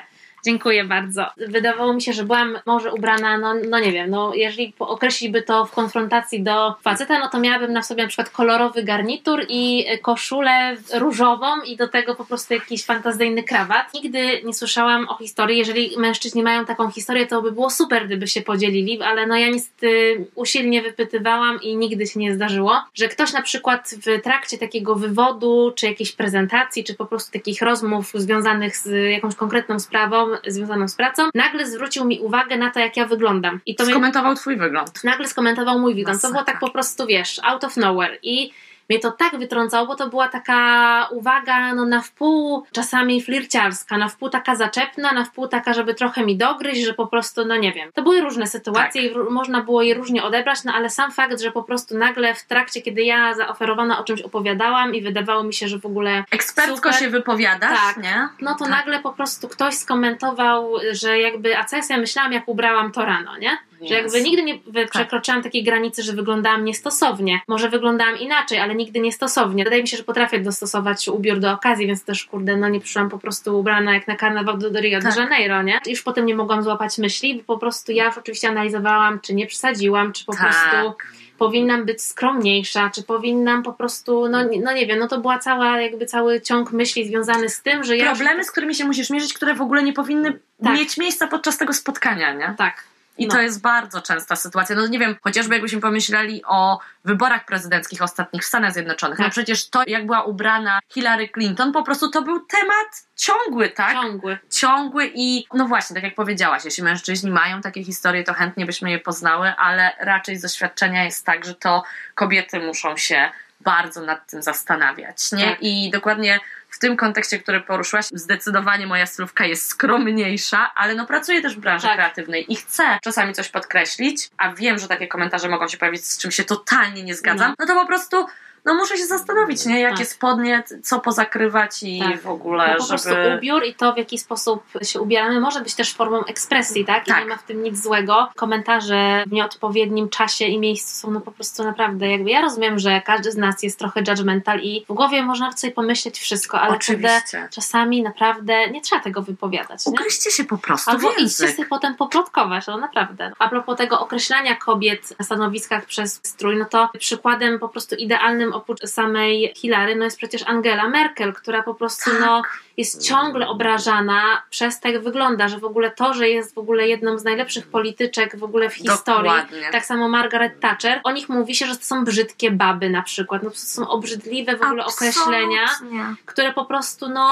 Dziękuję 0.45 0.85
bardzo. 0.85 1.27
Wydawało 1.37 1.93
mi 1.93 2.03
się, 2.03 2.13
że 2.13 2.25
byłam 2.25 2.59
może 2.67 2.93
ubrana, 2.93 3.39
no, 3.39 3.55
no 3.69 3.79
nie 3.79 3.93
wiem, 3.93 4.11
no 4.11 4.35
jeżeli 4.35 4.73
po- 4.73 4.89
określić 4.89 5.31
by 5.33 5.43
to 5.43 5.67
w 5.67 5.71
konfrontacji 5.71 6.43
do 6.43 6.75
faceta, 6.83 7.19
no 7.19 7.29
to 7.29 7.41
miałabym 7.41 7.73
na 7.73 7.83
sobie 7.83 8.03
na 8.03 8.09
przykład 8.09 8.31
kolorowy 8.31 8.83
garnitur 8.83 9.45
i 9.49 9.87
koszulę 10.03 10.77
różową 10.95 11.47
i 11.67 11.77
do 11.77 11.89
tego 11.89 12.15
po 12.15 12.25
prostu 12.25 12.55
jakiś 12.55 12.85
fantazyjny 12.85 13.43
krawat. 13.43 13.95
Nigdy 13.95 14.43
nie 14.45 14.55
słyszałam 14.55 15.09
o 15.09 15.17
historii, 15.19 15.59
jeżeli 15.59 15.95
mężczyźni 15.99 16.43
mają 16.43 16.65
taką 16.65 16.91
historię, 16.91 17.27
to 17.27 17.43
by 17.43 17.53
było 17.53 17.71
super, 17.71 18.07
gdyby 18.07 18.27
się 18.27 18.43
podzielili, 18.43 19.03
ale 19.03 19.27
no 19.27 19.37
ja 19.37 19.49
niestety 19.49 20.27
usilnie 20.35 20.83
wypytywałam 20.83 21.63
i 21.63 21.77
nigdy 21.77 22.07
się 22.07 22.21
nie 22.21 22.35
zdarzyło, 22.35 22.81
że 22.95 23.09
ktoś 23.09 23.33
na 23.33 23.43
przykład 23.43 23.91
w 24.07 24.23
trakcie 24.23 24.59
takiego 24.59 24.95
wywodu, 24.95 25.73
czy 25.77 25.87
jakiejś 25.87 26.13
prezentacji, 26.13 26.85
czy 26.85 26.95
po 26.95 27.07
prostu 27.07 27.33
takich 27.33 27.63
rozmów 27.63 28.13
związanych 28.15 28.77
z 28.77 29.11
jakąś 29.11 29.35
konkretną 29.35 29.79
sprawą, 29.81 30.34
związaną 30.47 30.89
z 30.89 30.95
pracą, 30.95 31.23
nagle 31.35 31.67
zwrócił 31.67 32.05
mi 32.05 32.21
uwagę 32.21 32.57
na 32.57 32.71
to, 32.71 32.81
jak 32.81 32.97
ja 32.97 33.07
wyglądam. 33.07 33.61
I 33.67 33.75
to 33.75 33.85
mnie 33.85 33.93
Skomentował 33.93 34.35
twój 34.35 34.57
wygląd. 34.57 35.05
nagle 35.05 35.29
skomentował 35.29 35.79
mój 35.79 35.95
wygląd. 35.95 36.23
To 36.23 36.31
było 36.31 36.45
tak 36.45 36.59
po 36.59 36.71
prostu, 36.71 37.07
wiesz, 37.07 37.41
out 37.43 37.65
of 37.65 37.77
nowhere. 37.77 38.19
I 38.23 38.51
mnie 38.89 38.99
to 38.99 39.11
tak 39.11 39.39
wytrącało, 39.39 39.87
bo 39.87 39.95
to 39.97 40.09
była 40.09 40.29
taka 40.29 41.09
uwaga 41.11 41.75
no, 41.75 41.85
na 41.87 42.01
wpół 42.01 42.67
czasami 42.73 43.23
flirciarska, 43.23 43.99
na 43.99 44.09
wpół 44.09 44.29
taka 44.29 44.55
zaczepna, 44.57 45.13
na 45.13 45.25
wpół 45.25 45.49
taka, 45.49 45.75
żeby 45.75 45.95
trochę 45.95 46.25
mi 46.27 46.37
dogryźć, 46.37 46.85
że 46.85 46.95
po 46.95 47.07
prostu, 47.07 47.45
no 47.45 47.57
nie 47.57 47.73
wiem. 47.73 47.91
To 47.95 48.03
były 48.03 48.21
różne 48.21 48.47
sytuacje 48.47 49.03
Tak. 49.11 49.13
i 49.29 49.33
można 49.33 49.63
było 49.63 49.83
je 49.83 49.95
różnie 49.95 50.23
odebrać, 50.25 50.65
no 50.65 50.73
ale 50.73 50.91
sam 50.91 51.13
fakt, 51.13 51.41
że 51.41 51.51
po 51.53 51.63
prostu 51.63 51.99
nagle 51.99 52.35
w 52.35 52.45
trakcie, 52.45 52.83
kiedy 52.83 53.03
ja 53.03 53.35
zaoferowana 53.35 53.99
o 54.01 54.05
czymś 54.05 54.21
opowiadałam 54.23 54.95
i 54.95 55.03
wydawało 55.03 55.43
mi 55.43 55.55
się, 55.55 55.69
że 55.69 55.79
w 55.79 55.87
ogóle 55.87 56.25
Ekspertko 56.31 56.77
Super. 56.77 56.95
się 56.95 57.11
wypowiadasz, 57.11 57.79
Tak. 57.95 57.97
nie? 57.97 58.29
no 58.41 58.53
to 58.55 58.59
Tak. 58.65 58.69
nagle 58.69 59.01
po 59.01 59.13
prostu 59.13 59.49
ktoś 59.49 59.75
skomentował, 59.75 60.73
że 60.93 61.19
jakby, 61.19 61.59
a 61.59 61.65
co 61.65 61.77
ja 61.77 61.83
sobie 61.83 62.01
myślałam, 62.01 62.33
jak 62.33 62.49
ubrałam 62.49 62.93
to 62.93 63.05
rano, 63.05 63.37
nie? 63.39 63.59
Że 63.83 63.95
jakby 63.95 64.23
nigdy 64.23 64.43
nie 64.43 64.59
wy- 64.67 64.87
przekroczyłam 64.87 65.43
takiej 65.43 65.63
granicy, 65.65 66.03
że 66.03 66.13
wyglądałam 66.13 66.65
niestosownie. 66.65 67.41
Może 67.49 67.69
wyglądałam 67.69 68.19
inaczej, 68.19 68.59
ale 68.59 68.75
nigdy 68.75 69.01
niestosownie. 69.01 69.65
Wydaje 69.65 69.83
mi 69.83 69.89
się, 69.89 69.97
że 69.97 70.03
potrafię 70.05 70.39
dostosować 70.41 71.09
ubiór 71.09 71.39
do 71.39 71.53
okazji, 71.53 71.87
więc 71.87 72.05
też 72.05 72.25
kurde, 72.25 72.57
no 72.57 72.69
nie 72.69 72.81
przyszłam 72.81 73.11
po 73.11 73.19
prostu 73.19 73.59
ubrana 73.61 73.95
jak 73.95 74.09
na 74.09 74.17
karnawał 74.17 74.59
do, 74.59 74.71
do 74.71 74.81
Rio 74.81 74.99
de 75.01 75.09
Tak. 75.09 75.17
Janeiro, 75.17 75.63
nie? 75.63 75.81
Już 75.87 76.03
potem 76.03 76.27
nie 76.27 76.35
mogłam 76.35 76.63
złapać 76.63 76.99
myśli, 76.99 77.45
bo 77.47 77.55
po 77.55 77.61
prostu 77.61 77.93
ja 77.93 78.05
już 78.05 78.19
oczywiście 78.19 78.49
analizowałam, 78.49 79.21
czy 79.21 79.35
nie 79.35 79.47
przesadziłam, 79.47 80.13
czy 80.13 80.25
po 80.25 80.33
Tak. 80.33 80.41
prostu 80.43 80.93
powinnam 81.39 81.85
być 81.85 82.03
skromniejsza, 82.03 82.91
czy 82.95 83.03
powinnam 83.03 83.63
po 83.63 83.73
prostu, 83.73 84.29
no, 84.29 84.45
nie- 84.45 84.61
no 84.61 84.73
nie 84.73 84.87
wiem, 84.87 84.99
no 84.99 85.09
to 85.09 85.21
była 85.21 85.39
cała, 85.39 85.81
jakby 85.81 86.07
cały 86.07 86.41
ciąg 86.41 86.73
myśli 86.73 87.07
związany 87.09 87.49
z 87.49 87.63
tym, 87.63 87.85
że 87.85 87.97
ja... 87.97 88.07
Problemy, 88.15 88.45
z 88.45 88.51
którymi 88.51 88.75
się 88.75 88.85
musisz 88.85 89.11
mierzyć, 89.11 89.35
które 89.35 89.55
w 89.55 89.61
ogóle 89.63 89.83
nie 89.83 89.93
powinny 89.93 90.39
Tak. 90.65 90.75
mieć 90.75 90.99
miejsca 90.99 91.27
podczas 91.27 91.59
tego 91.59 91.73
spotkania, 91.73 92.33
nie? 92.35 92.55
Tak. 92.59 92.85
I 93.19 93.27
No. 93.27 93.35
to 93.35 93.41
jest 93.41 93.61
bardzo 93.61 94.03
częsta 94.03 94.37
sytuacja. 94.37 94.77
No 94.77 94.87
nie 94.87 94.99
wiem, 94.99 95.17
chociażby 95.23 95.55
jakbyśmy 95.55 95.81
pomyśleli 95.81 96.43
o 96.47 96.79
wyborach 97.05 97.45
prezydenckich 97.45 98.03
ostatnich 98.03 98.43
w 98.43 98.47
Stanach 98.47 98.73
Zjednoczonych. 98.73 99.19
No 99.19 99.25
Tak. 99.25 99.33
przecież 99.33 99.71
to, 99.71 99.83
jak 99.87 100.07
była 100.07 100.23
ubrana 100.23 100.81
Hillary 100.89 101.29
Clinton, 101.29 101.73
po 101.73 101.83
prostu 101.83 102.11
to 102.11 102.23
był 102.23 102.41
temat 102.41 103.07
ciągły, 103.17 103.69
tak? 103.71 103.93
Ciągły. 103.93 104.39
ciągły 104.51 105.11
i 105.15 105.47
no 105.55 105.67
właśnie, 105.67 105.95
tak 105.95 106.05
jak 106.05 106.15
powiedziałaś, 106.15 106.65
jeśli 106.65 106.83
mężczyźni 106.83 107.31
mają 107.31 107.61
takie 107.61 107.85
historie, 107.85 108.25
to 108.25 108.35
chętnie 108.35 108.67
byśmy 108.67 108.91
je 108.91 108.99
poznały, 108.99 109.53
ale 109.59 109.93
raczej 110.01 110.37
z 110.37 110.43
doświadczenia 110.43 111.05
jest 111.05 111.27
tak, 111.27 111.45
że 111.45 111.55
to 111.55 111.83
kobiety 112.15 112.61
muszą 112.61 112.97
się 112.97 113.31
bardzo 113.61 114.01
nad 114.01 114.31
tym 114.31 114.43
zastanawiać, 114.43 115.33
nie? 115.33 115.51
Tak. 115.51 115.59
I 115.61 115.91
dokładnie 115.91 116.41
w 116.75 116.79
tym 116.79 116.97
kontekście, 116.97 117.39
który 117.39 117.61
poruszyłaś, 117.61 118.07
zdecydowanie 118.13 118.87
moja 118.87 119.07
stylówka 119.07 119.45
jest 119.45 119.69
skromniejsza, 119.69 120.75
ale 120.75 120.95
no 120.95 121.07
pracuję 121.07 121.43
też 121.43 121.57
w 121.57 121.61
branży 121.61 121.87
Tak. 121.87 121.97
kreatywnej 121.97 122.53
i 122.53 122.57
chcę 122.57 122.99
czasami 123.03 123.35
coś 123.35 123.49
podkreślić, 123.49 124.29
a 124.37 124.53
wiem, 124.53 124.79
że 124.79 124.89
takie 124.89 125.09
komentarze 125.09 125.49
mogą 125.49 125.69
się 125.69 125.79
pojawić, 125.79 126.07
z 126.07 126.19
czym 126.19 126.31
się 126.31 126.45
totalnie 126.45 127.03
nie 127.03 127.15
zgadzam, 127.15 127.55
no, 127.59 127.67
to 127.67 127.75
po 127.75 127.87
prostu 127.87 128.27
no 128.65 128.75
muszę 128.75 128.97
się 128.99 129.07
zastanowić, 129.07 129.67
nie? 129.67 129.81
Jakie 129.81 129.97
Tak. 129.99 130.07
spodnie, 130.07 130.63
co 130.83 131.01
pozakrywać 131.01 131.83
i 131.83 131.99
Tak. 132.01 132.21
w 132.23 132.29
ogóle, 132.29 132.69
No 132.73 132.79
po 132.83 132.89
prostu 132.89 133.09
żeby... 133.09 133.37
ubiór 133.39 133.65
i 133.65 133.75
to, 133.75 133.93
w 133.93 133.97
jaki 133.99 134.19
sposób 134.19 134.63
się 134.83 135.01
ubieramy, 135.01 135.41
może 135.41 135.61
być 135.61 135.75
też 135.75 135.93
formą 135.95 136.25
ekspresji, 136.25 136.85
tak? 136.85 137.07
I 137.07 137.11
Tak. 137.11 137.21
nie 137.21 137.27
ma 137.31 137.37
w 137.37 137.43
tym 137.43 137.63
nic 137.63 137.83
złego. 137.83 138.29
Komentarze 138.37 139.25
w 139.27 139.33
nieodpowiednim 139.33 140.09
czasie 140.09 140.45
i 140.45 140.59
miejscu 140.59 141.01
są 141.01 141.11
no 141.11 141.21
po 141.21 141.33
prostu 141.33 141.65
naprawdę 141.65 142.11
jakby. 142.11 142.31
Ja 142.31 142.41
rozumiem, 142.41 142.79
że 142.79 143.01
każdy 143.01 143.33
z 143.33 143.37
nas 143.37 143.63
jest 143.63 143.79
trochę 143.79 144.01
judgmental 144.09 144.61
i 144.61 144.85
w 144.89 144.93
głowie 144.93 145.23
można 145.23 145.53
sobie 145.53 145.73
pomyśleć 145.73 146.19
wszystko, 146.19 146.61
ale 146.61 146.79
wtedy 146.79 147.07
Oczywiście. 147.09 147.49
czasami 147.53 148.03
naprawdę 148.03 148.71
nie 148.71 148.81
trzeba 148.81 149.03
tego 149.03 149.23
wypowiadać. 149.23 149.87
Nie? 149.87 149.93
Ugryźcie 149.93 150.31
się 150.31 150.45
po 150.45 150.59
prostu 150.59 150.91
Albo 150.91 151.09
w 151.09 151.11
idźcie 151.13 151.21
język. 151.23 151.51
sobie 151.57 151.69
potem 151.69 151.95
poplotkować, 151.95 152.67
no 152.67 152.77
naprawdę. 152.79 153.33
A 153.39 153.49
propos 153.49 153.77
tego 153.79 154.01
określania 154.01 154.57
kobiet 154.57 155.19
na 155.19 155.25
stanowiskach 155.25 155.85
przez 155.85 156.21
strój, 156.23 156.57
no 156.57 156.65
to 156.65 156.89
przykładem 156.99 157.59
po 157.59 157.69
prostu 157.69 157.95
idealnym 157.95 158.54
oprócz 158.55 158.81
samej 158.81 159.53
Hilary, 159.57 159.97
no 159.97 160.05
jest 160.05 160.19
przecież 160.19 160.43
Angela 160.47 160.89
Merkel, 160.89 161.33
która 161.33 161.63
po 161.63 161.75
prostu 161.75 162.11
Tak. 162.11 162.21
no 162.21 162.43
jest 162.77 163.03
ciągle 163.03 163.49
obrażana 163.49 164.43
przez 164.51 164.81
tak 164.81 165.03
wygląda, 165.03 165.49
że 165.49 165.59
w 165.59 165.65
ogóle 165.65 165.91
to, 165.91 166.15
że 166.15 166.29
jest 166.29 166.55
w 166.55 166.59
ogóle 166.59 166.89
jedną 166.89 167.19
z 167.19 167.25
najlepszych 167.25 167.67
polityczek 167.67 168.37
w 168.39 168.45
ogóle 168.45 168.71
w 168.71 168.75
historii, 168.75 169.31
Dokładnie. 169.31 169.69
tak 169.73 169.85
samo 169.87 170.09
Margaret 170.09 170.61
Thatcher, 170.61 171.01
o 171.05 171.13
nich 171.13 171.29
mówi 171.29 171.55
się, 171.55 171.67
że 171.67 171.77
to 171.77 171.85
są 171.85 172.05
brzydkie 172.05 172.51
baby 172.51 172.91
na 172.91 173.03
przykład, 173.03 173.43
no 173.43 173.51
to 173.51 173.57
są 173.57 173.89
obrzydliwe 173.89 174.57
w 174.57 174.63
ogóle 174.63 174.85
określenia, 174.85 175.65
Absolutnie. 175.65 176.05
które 176.27 176.53
po 176.53 176.65
prostu 176.65 177.09
no 177.09 177.25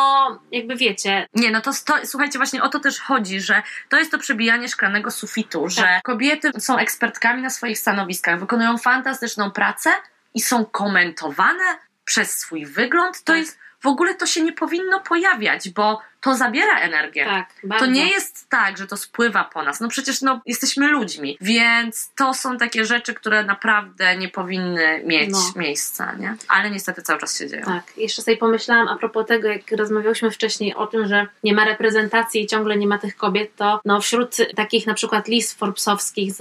jakby 0.52 0.76
wiecie, 0.76 1.26
Nie, 1.34 1.50
no 1.50 1.60
to, 1.60 1.70
to 1.86 1.94
słuchajcie, 2.04 2.38
właśnie 2.38 2.62
o 2.62 2.68
to 2.68 2.80
też 2.80 3.00
chodzi, 3.00 3.40
że 3.40 3.62
to 3.88 3.98
jest 3.98 4.10
to 4.10 4.18
przebijanie 4.18 4.68
szklanego 4.68 5.10
sufitu, 5.10 5.68
że 5.68 5.82
Tak. 5.82 6.02
kobiety 6.02 6.50
są 6.58 6.78
ekspertkami 6.78 7.42
na 7.42 7.50
swoich 7.50 7.78
stanowiskach, 7.78 8.40
wykonują 8.40 8.78
fantastyczną 8.78 9.50
pracę 9.50 9.90
i 10.34 10.40
są 10.40 10.64
komentowane 10.64 11.78
przez 12.04 12.38
swój 12.38 12.66
wygląd. 12.66 13.18
To 13.24 13.32
Tak. 13.32 13.36
jest 13.36 13.58
w 13.80 13.86
ogóle 13.86 14.14
to 14.14 14.26
się 14.26 14.42
nie 14.42 14.52
powinno 14.52 15.00
pojawiać, 15.00 15.70
bo 15.70 16.00
to 16.22 16.34
zabiera 16.36 16.78
energię. 16.80 17.24
tak, 17.24 17.48
bardzo. 17.64 17.84
To 17.84 17.90
nie 17.90 18.10
jest 18.10 18.48
tak, 18.50 18.78
że 18.78 18.86
to 18.86 18.96
spływa 18.96 19.44
po 19.44 19.62
nas. 19.62 19.80
No 19.80 19.88
przecież 19.88 20.22
no, 20.22 20.40
jesteśmy 20.46 20.86
ludźmi, 20.88 21.36
więc 21.40 22.10
to 22.16 22.34
są 22.34 22.56
takie 22.58 22.84
rzeczy, 22.84 23.14
które 23.14 23.44
naprawdę 23.44 24.16
nie 24.16 24.28
powinny 24.28 25.02
mieć 25.06 25.30
No. 25.30 25.38
miejsca, 25.56 26.12
nie? 26.14 26.36
Ale 26.48 26.70
niestety 26.70 27.02
cały 27.02 27.20
czas 27.20 27.38
się 27.38 27.48
dzieją. 27.48 27.64
Tak, 27.64 27.82
jeszcze 27.96 28.22
sobie 28.22 28.36
pomyślałam 28.36 28.88
a 28.88 28.96
propos 28.96 29.26
tego, 29.26 29.48
jak 29.48 29.70
rozmawiałyśmy 29.70 30.30
wcześniej 30.30 30.74
o 30.74 30.86
tym, 30.86 31.06
że 31.08 31.26
nie 31.44 31.54
ma 31.54 31.64
reprezentacji 31.64 32.42
i 32.42 32.46
ciągle 32.46 32.76
nie 32.76 32.86
ma 32.86 32.98
tych 32.98 33.16
kobiet, 33.16 33.56
to 33.56 33.80
no 33.84 34.00
wśród 34.00 34.36
takich 34.56 34.86
na 34.86 34.94
przykład 34.94 35.28
list 35.28 35.58
Forbesowskich 35.58 36.32
z 36.32 36.40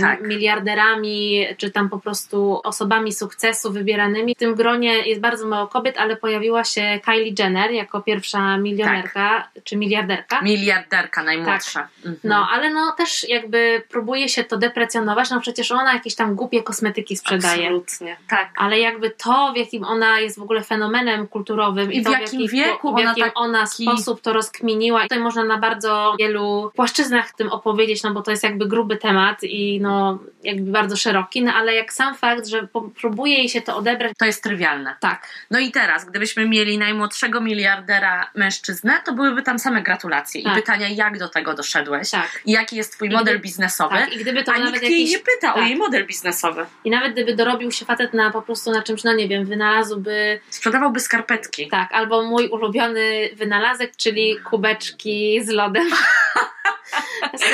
Tak. 0.00 0.20
miliarderami, 0.22 1.46
czy 1.56 1.70
tam 1.70 1.88
po 1.88 1.98
prostu 1.98 2.60
osobami 2.64 3.12
sukcesu 3.12 3.72
wybieranymi, 3.72 4.34
w 4.34 4.38
tym 4.38 4.54
gronie 4.54 4.98
jest 5.08 5.20
bardzo 5.20 5.46
mało 5.46 5.66
kobiet, 5.66 5.98
ale 5.98 6.16
pojawiła 6.16 6.64
się 6.64 7.00
Kylie 7.04 7.34
Jenner 7.38 7.70
jako 7.70 8.00
pierwsza 8.02 8.56
milionerka. 8.56 9.17
Miliarderka, 9.18 9.48
czy 9.64 9.76
miliarderka. 9.76 10.40
Miliarderka 10.42 11.22
najmłodsza. 11.22 11.88
Mhm. 11.98 12.16
No, 12.24 12.48
ale 12.52 12.70
no 12.70 12.92
też 12.92 13.28
jakby 13.28 13.82
próbuje 13.88 14.28
się 14.28 14.44
to 14.44 14.56
deprecjonować, 14.56 15.30
no 15.30 15.40
przecież 15.40 15.72
ona 15.72 15.94
jakieś 15.94 16.14
tam 16.14 16.34
głupie 16.34 16.62
kosmetyki 16.62 17.16
sprzedaje. 17.16 17.62
Absolutnie, 17.62 18.16
tak. 18.28 18.48
Ale 18.56 18.78
jakby 18.78 19.10
to, 19.10 19.52
w 19.54 19.56
jakim 19.56 19.84
ona 19.84 20.20
jest 20.20 20.38
w 20.38 20.42
ogóle 20.42 20.62
fenomenem 20.62 21.26
kulturowym 21.26 21.92
I 21.92 21.96
i, 21.96 22.00
w 22.00 22.04
to, 22.04 22.10
jakim 22.12 22.40
jaki, 22.40 22.52
wieku 22.56 22.90
w 22.92 22.94
ona 22.94 23.02
jakim 23.02 23.24
taki- 23.24 23.36
ona 23.36 23.66
sposób 23.66 24.20
to 24.20 24.32
rozkminiła. 24.32 25.02
Tutaj 25.02 25.18
można 25.18 25.44
na 25.44 25.58
bardzo 25.58 26.14
wielu 26.18 26.72
płaszczyznach 26.76 27.32
tym 27.34 27.48
opowiedzieć, 27.52 28.02
no 28.02 28.14
bo 28.14 28.22
to 28.22 28.30
jest 28.30 28.42
jakby 28.42 28.66
gruby 28.68 28.96
temat 28.96 29.44
i 29.44 29.80
no 29.80 30.18
jakby 30.42 30.70
bardzo 30.70 30.96
szeroki, 30.96 31.42
no 31.42 31.52
ale 31.54 31.74
jak 31.74 31.92
sam 31.92 32.14
fakt, 32.14 32.46
że 32.46 32.68
próbuje 33.00 33.34
jej 33.38 33.48
się 33.48 33.60
to 33.60 33.76
odebrać, 33.76 34.12
To 34.18 34.24
jest 34.24 34.42
trywialne. 34.42 34.96
tak, 35.00 35.28
No 35.50 35.58
i 35.58 35.70
teraz, 35.70 36.04
gdybyśmy 36.04 36.48
mieli 36.48 36.78
najmłodszego 36.78 37.40
miliardera 37.40 38.30
mężczyznę, 38.34 39.00
to 39.08 39.14
byłyby 39.14 39.42
tam 39.42 39.58
same 39.58 39.82
gratulacje 39.82 40.42
Tak. 40.42 40.52
i 40.52 40.56
pytania, 40.56 40.88
jak 40.88 41.18
do 41.18 41.28
tego 41.28 41.54
doszedłeś 41.54 42.10
tak. 42.10 42.40
i 42.46 42.52
jaki 42.52 42.76
jest 42.76 42.92
twój 42.92 43.10
model 43.10 43.40
biznesowy. 43.40 43.94
Tak, 43.96 44.12
i 44.12 44.18
gdyby 44.18 44.44
to 44.44 44.52
A 44.52 44.58
nawet 44.58 44.72
nikt 44.72 44.82
jakiś 44.82 45.10
nie 45.10 45.18
pyta 45.18 45.54
o 45.54 45.58
tak. 45.58 45.66
jej 45.68 45.76
model 45.76 46.06
biznesowy. 46.06 46.66
I 46.84 46.90
nawet 46.90 47.12
gdyby 47.12 47.36
dorobił 47.36 47.72
się 47.72 47.84
facet 47.84 48.14
na 48.14 48.30
po 48.30 48.42
prostu 48.42 48.70
na 48.70 48.82
czymś, 48.82 49.04
no 49.04 49.12
nie 49.12 49.28
wiem, 49.28 49.44
wynalazłby, 49.44 50.40
Sprzedawałby 50.50 51.00
skarpetki. 51.00 51.68
tak, 51.68 51.92
albo 51.92 52.22
mój 52.22 52.48
ulubiony 52.48 53.28
wynalazek, 53.36 53.96
czyli 53.96 54.36
kubeczki 54.40 55.40
z 55.44 55.48
lodem. 55.48 55.86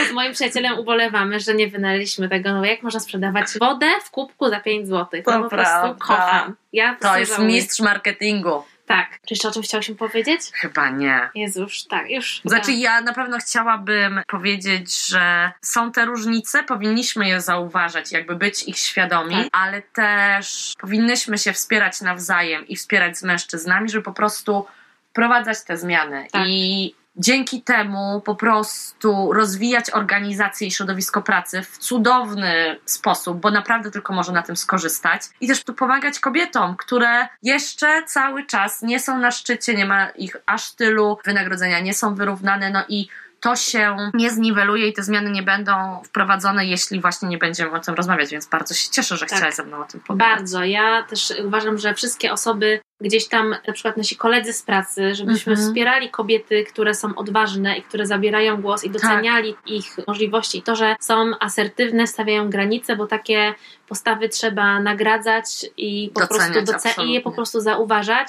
Z 0.08 0.12
moim 0.12 0.32
przyjacielem 0.32 0.78
ubolewamy, 0.78 1.40
że 1.40 1.54
nie 1.54 1.68
wynaleźliśmy 1.68 2.28
tego, 2.28 2.52
no 2.52 2.64
jak 2.64 2.82
można 2.82 3.00
sprzedawać 3.00 3.46
wodę 3.60 3.86
w 4.04 4.10
kubku 4.10 4.48
za 4.48 4.60
5 4.60 4.86
zł. 4.88 5.22
To 5.24 5.32
To 5.32 5.42
po 5.42 5.48
prostu 5.48 5.94
kocham. 5.98 6.56
Ja 6.72 6.94
po 6.94 7.08
To 7.08 7.18
jest 7.18 7.32
żałuję. 7.36 7.54
mistrz 7.54 7.80
marketingu. 7.80 8.62
Tak. 8.86 9.08
Czy 9.10 9.34
jeszcze 9.34 9.48
o 9.48 9.52
czymś 9.52 9.66
chciałyśmy 9.66 9.94
powiedzieć? 9.94 10.40
Chyba 10.52 10.90
nie. 10.90 11.30
Jezus, 11.34 11.86
tak, 11.86 12.10
już. 12.10 12.40
Znaczy, 12.44 12.66
tak. 12.66 12.78
ja 12.78 13.00
na 13.00 13.12
pewno 13.12 13.38
chciałabym 13.38 14.20
powiedzieć, 14.26 15.06
że 15.06 15.52
są 15.62 15.92
te 15.92 16.04
różnice, 16.04 16.62
powinniśmy 16.62 17.28
je 17.28 17.40
zauważać, 17.40 18.12
jakby 18.12 18.36
być 18.36 18.62
ich 18.62 18.78
świadomi, 18.78 19.34
Tak. 19.34 19.48
ale 19.52 19.82
też 19.82 20.72
powinnyśmy 20.78 21.38
się 21.38 21.52
wspierać 21.52 22.00
nawzajem 22.00 22.68
i 22.68 22.76
wspierać 22.76 23.18
z 23.18 23.22
mężczyznami, 23.22 23.90
żeby 23.90 24.04
po 24.04 24.12
prostu 24.12 24.66
wprowadzać 25.10 25.64
te 25.64 25.76
zmiany. 25.76 26.26
Tak. 26.32 26.42
I 26.46 26.94
dzięki 27.16 27.62
temu 27.62 28.20
po 28.20 28.34
prostu 28.34 29.32
rozwijać 29.32 29.90
organizację 29.90 30.66
i 30.66 30.70
środowisko 30.70 31.22
pracy 31.22 31.62
w 31.62 31.78
cudowny 31.78 32.80
sposób, 32.84 33.40
bo 33.40 33.50
naprawdę 33.50 33.90
tylko 33.90 34.12
może 34.12 34.32
na 34.32 34.42
tym 34.42 34.56
skorzystać. 34.56 35.22
I 35.40 35.48
też 35.48 35.64
tu 35.64 35.74
pomagać 35.74 36.18
kobietom, 36.18 36.76
które 36.76 37.28
jeszcze 37.42 38.02
cały 38.06 38.46
czas 38.46 38.82
nie 38.82 39.00
są 39.00 39.18
na 39.18 39.30
szczycie, 39.30 39.74
nie 39.74 39.86
ma 39.86 40.08
ich 40.08 40.36
aż 40.46 40.72
tylu, 40.72 41.18
wynagrodzenia 41.24 41.80
nie 41.80 41.94
są 41.94 42.14
wyrównane, 42.14 42.70
no 42.70 42.84
i 42.88 43.08
to 43.44 43.56
się 43.56 43.96
nie 44.14 44.30
zniweluje 44.30 44.88
i 44.88 44.92
te 44.92 45.02
zmiany 45.02 45.30
nie 45.30 45.42
będą 45.42 46.02
wprowadzone, 46.04 46.66
jeśli 46.66 47.00
właśnie 47.00 47.28
nie 47.28 47.38
będziemy 47.38 47.70
o 47.72 47.78
tym 47.80 47.94
rozmawiać, 47.94 48.30
więc 48.30 48.46
bardzo 48.46 48.74
się 48.74 48.90
cieszę, 48.90 49.16
że 49.16 49.26
Tak. 49.26 49.36
chciałaś 49.38 49.54
ze 49.54 49.64
mną 49.64 49.80
o 49.80 49.84
tym 49.84 50.00
pogadać. 50.00 50.36
Bardzo. 50.38 50.64
Ja 50.64 51.02
też 51.02 51.32
uważam, 51.44 51.78
że 51.78 51.94
wszystkie 51.94 52.32
osoby, 52.32 52.80
gdzieś 53.00 53.28
tam, 53.28 53.54
na 53.66 53.72
przykład 53.72 53.96
nasi 53.96 54.16
koledzy 54.16 54.52
z 54.52 54.62
pracy, 54.62 55.14
żebyśmy 55.14 55.52
Mhm. 55.52 55.68
wspierali 55.68 56.10
kobiety, 56.10 56.64
które 56.64 56.94
są 56.94 57.14
odważne 57.14 57.76
i 57.78 57.82
które 57.82 58.06
zabierają 58.06 58.62
głos 58.62 58.84
i 58.84 58.90
doceniali 58.90 59.54
ich 59.66 59.96
możliwości. 60.06 60.58
I 60.58 60.62
to, 60.62 60.76
że 60.76 60.96
są 61.00 61.30
asertywne, 61.40 62.06
stawiają 62.06 62.50
granice, 62.50 62.96
bo 62.96 63.06
takie 63.06 63.54
postawy 63.88 64.28
trzeba 64.28 64.80
nagradzać 64.80 65.46
i 65.76 66.10
po 66.14 66.20
Doceniać, 66.20 66.52
prostu 66.52 66.72
doce- 66.72 67.04
i 67.04 67.12
je 67.12 67.20
po 67.20 67.32
prostu 67.32 67.60
zauważać. 67.60 68.28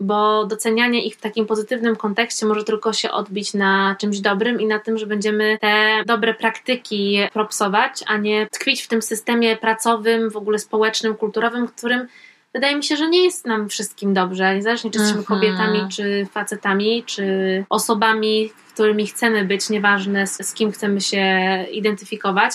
Bo 0.00 0.46
docenianie 0.46 1.04
ich 1.04 1.14
w 1.14 1.20
takim 1.20 1.46
pozytywnym 1.46 1.96
kontekście 1.96 2.46
może 2.46 2.64
tylko 2.64 2.92
się 2.92 3.10
odbić 3.10 3.54
na 3.54 3.96
czymś 4.00 4.20
dobrym 4.20 4.60
i 4.60 4.66
na 4.66 4.78
tym, 4.78 4.98
że 4.98 5.06
będziemy 5.06 5.58
te 5.60 6.02
dobre 6.06 6.34
praktyki 6.34 7.18
propsować, 7.32 8.04
a 8.06 8.16
nie 8.16 8.46
tkwić 8.46 8.82
w 8.82 8.88
tym 8.88 9.02
systemie 9.02 9.56
pracowym, 9.56 10.30
w 10.30 10.36
ogóle 10.36 10.58
społecznym, 10.58 11.14
kulturowym, 11.14 11.68
którym 11.68 12.06
wydaje 12.54 12.76
mi 12.76 12.84
się, 12.84 12.96
że 12.96 13.08
nie 13.08 13.24
jest 13.24 13.46
nam 13.46 13.68
wszystkim 13.68 14.14
dobrze, 14.14 14.54
niezależnie 14.54 14.90
czy 14.90 14.98
jesteśmy 14.98 15.20
Mhm. 15.20 15.40
kobietami, 15.40 15.88
czy 15.92 16.26
facetami, 16.32 17.04
czy 17.06 17.64
osobami, 17.70 18.52
którymi 18.74 19.06
chcemy 19.06 19.44
być, 19.44 19.70
nieważne 19.70 20.26
z 20.26 20.54
kim 20.54 20.72
chcemy 20.72 21.00
się 21.00 21.24
identyfikować, 21.72 22.52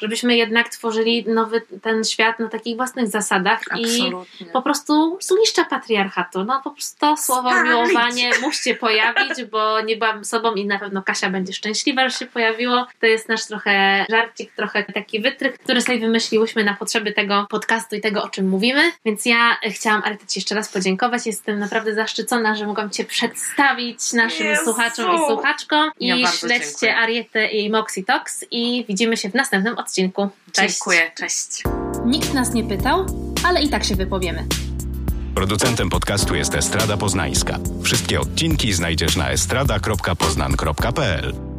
żebyśmy 0.00 0.36
jednak 0.36 0.68
tworzyli 0.68 1.24
nowy 1.28 1.62
ten 1.82 2.04
świat 2.04 2.38
na 2.38 2.48
takich 2.48 2.76
własnych 2.76 3.08
zasadach 3.08 3.60
i 3.78 3.84
Absolutnie. 3.84 4.46
po 4.46 4.62
prostu 4.62 5.18
zniszcza 5.20 5.64
patriarchatu. 5.64 6.44
No 6.44 6.60
po 6.64 6.70
prostu 6.70 6.96
to 7.00 7.16
słowo 7.16 7.50
Spalić. 7.50 7.68
miłowanie 7.70 8.30
musi 8.42 8.62
się 8.62 8.74
pojawić, 8.74 9.44
bo 9.50 9.80
nie 9.80 9.96
byłam 9.96 10.24
sobą 10.24 10.54
i 10.54 10.66
na 10.66 10.78
pewno 10.78 11.02
Kasia 11.02 11.30
będzie 11.30 11.52
szczęśliwa, 11.52 12.08
że 12.08 12.16
się 12.18 12.26
pojawiło. 12.26 12.86
To 13.00 13.06
jest 13.06 13.28
nasz 13.28 13.46
trochę 13.46 14.06
żarcik, 14.10 14.52
trochę 14.56 14.84
taki 14.84 15.20
wytrych, 15.20 15.58
który 15.58 15.80
sobie 15.80 15.98
wymyśliłyśmy 15.98 16.64
na 16.64 16.74
potrzeby 16.74 17.12
tego 17.12 17.46
podcastu 17.50 17.96
i 17.96 18.00
tego, 18.00 18.22
o 18.22 18.28
czym 18.28 18.48
mówimy. 18.48 18.82
Więc 19.04 19.26
ja 19.26 19.56
chciałam 19.70 20.02
Aryta 20.04 20.26
Ci 20.26 20.38
jeszcze 20.38 20.54
raz 20.54 20.72
podziękować. 20.72 21.26
Jestem 21.26 21.58
naprawdę 21.58 21.94
zaszczycona, 21.94 22.54
że 22.54 22.66
mogłam 22.66 22.90
Cię 22.90 23.04
przedstawić 23.04 24.12
naszym 24.12 24.46
Jezu. 24.46 24.64
słuchaczom 24.64 25.14
i 25.14 25.18
słuchaczkom. 25.26 25.90
I 26.00 26.06
Ja 26.06 26.16
śledźcie 26.32 26.66
dziękuję. 26.70 26.96
Arietę 26.96 27.46
i 27.46 27.70
Moxie 27.70 28.04
Talks 28.04 28.44
i 28.50 28.84
widzimy 28.88 29.16
się 29.16 29.30
w 29.30 29.34
następnym 29.34 29.78
odcinku. 29.90 30.28
Cześć. 30.52 30.74
Dziękuję, 30.74 31.10
cześć. 31.18 31.62
Nikt 32.04 32.34
nas 32.34 32.52
nie 32.52 32.64
pytał, 32.64 33.06
ale 33.44 33.62
i 33.62 33.68
tak 33.68 33.84
się 33.84 33.96
wypowiemy. 33.96 34.46
Producentem 35.34 35.90
podcastu 35.90 36.34
jest 36.34 36.54
Estrada 36.54 36.96
Poznańska. 36.96 37.58
Wszystkie 37.82 38.20
odcinki 38.20 38.72
znajdziesz 38.72 39.16
na 39.16 39.30
estrada.poznan.pl. 39.30 41.49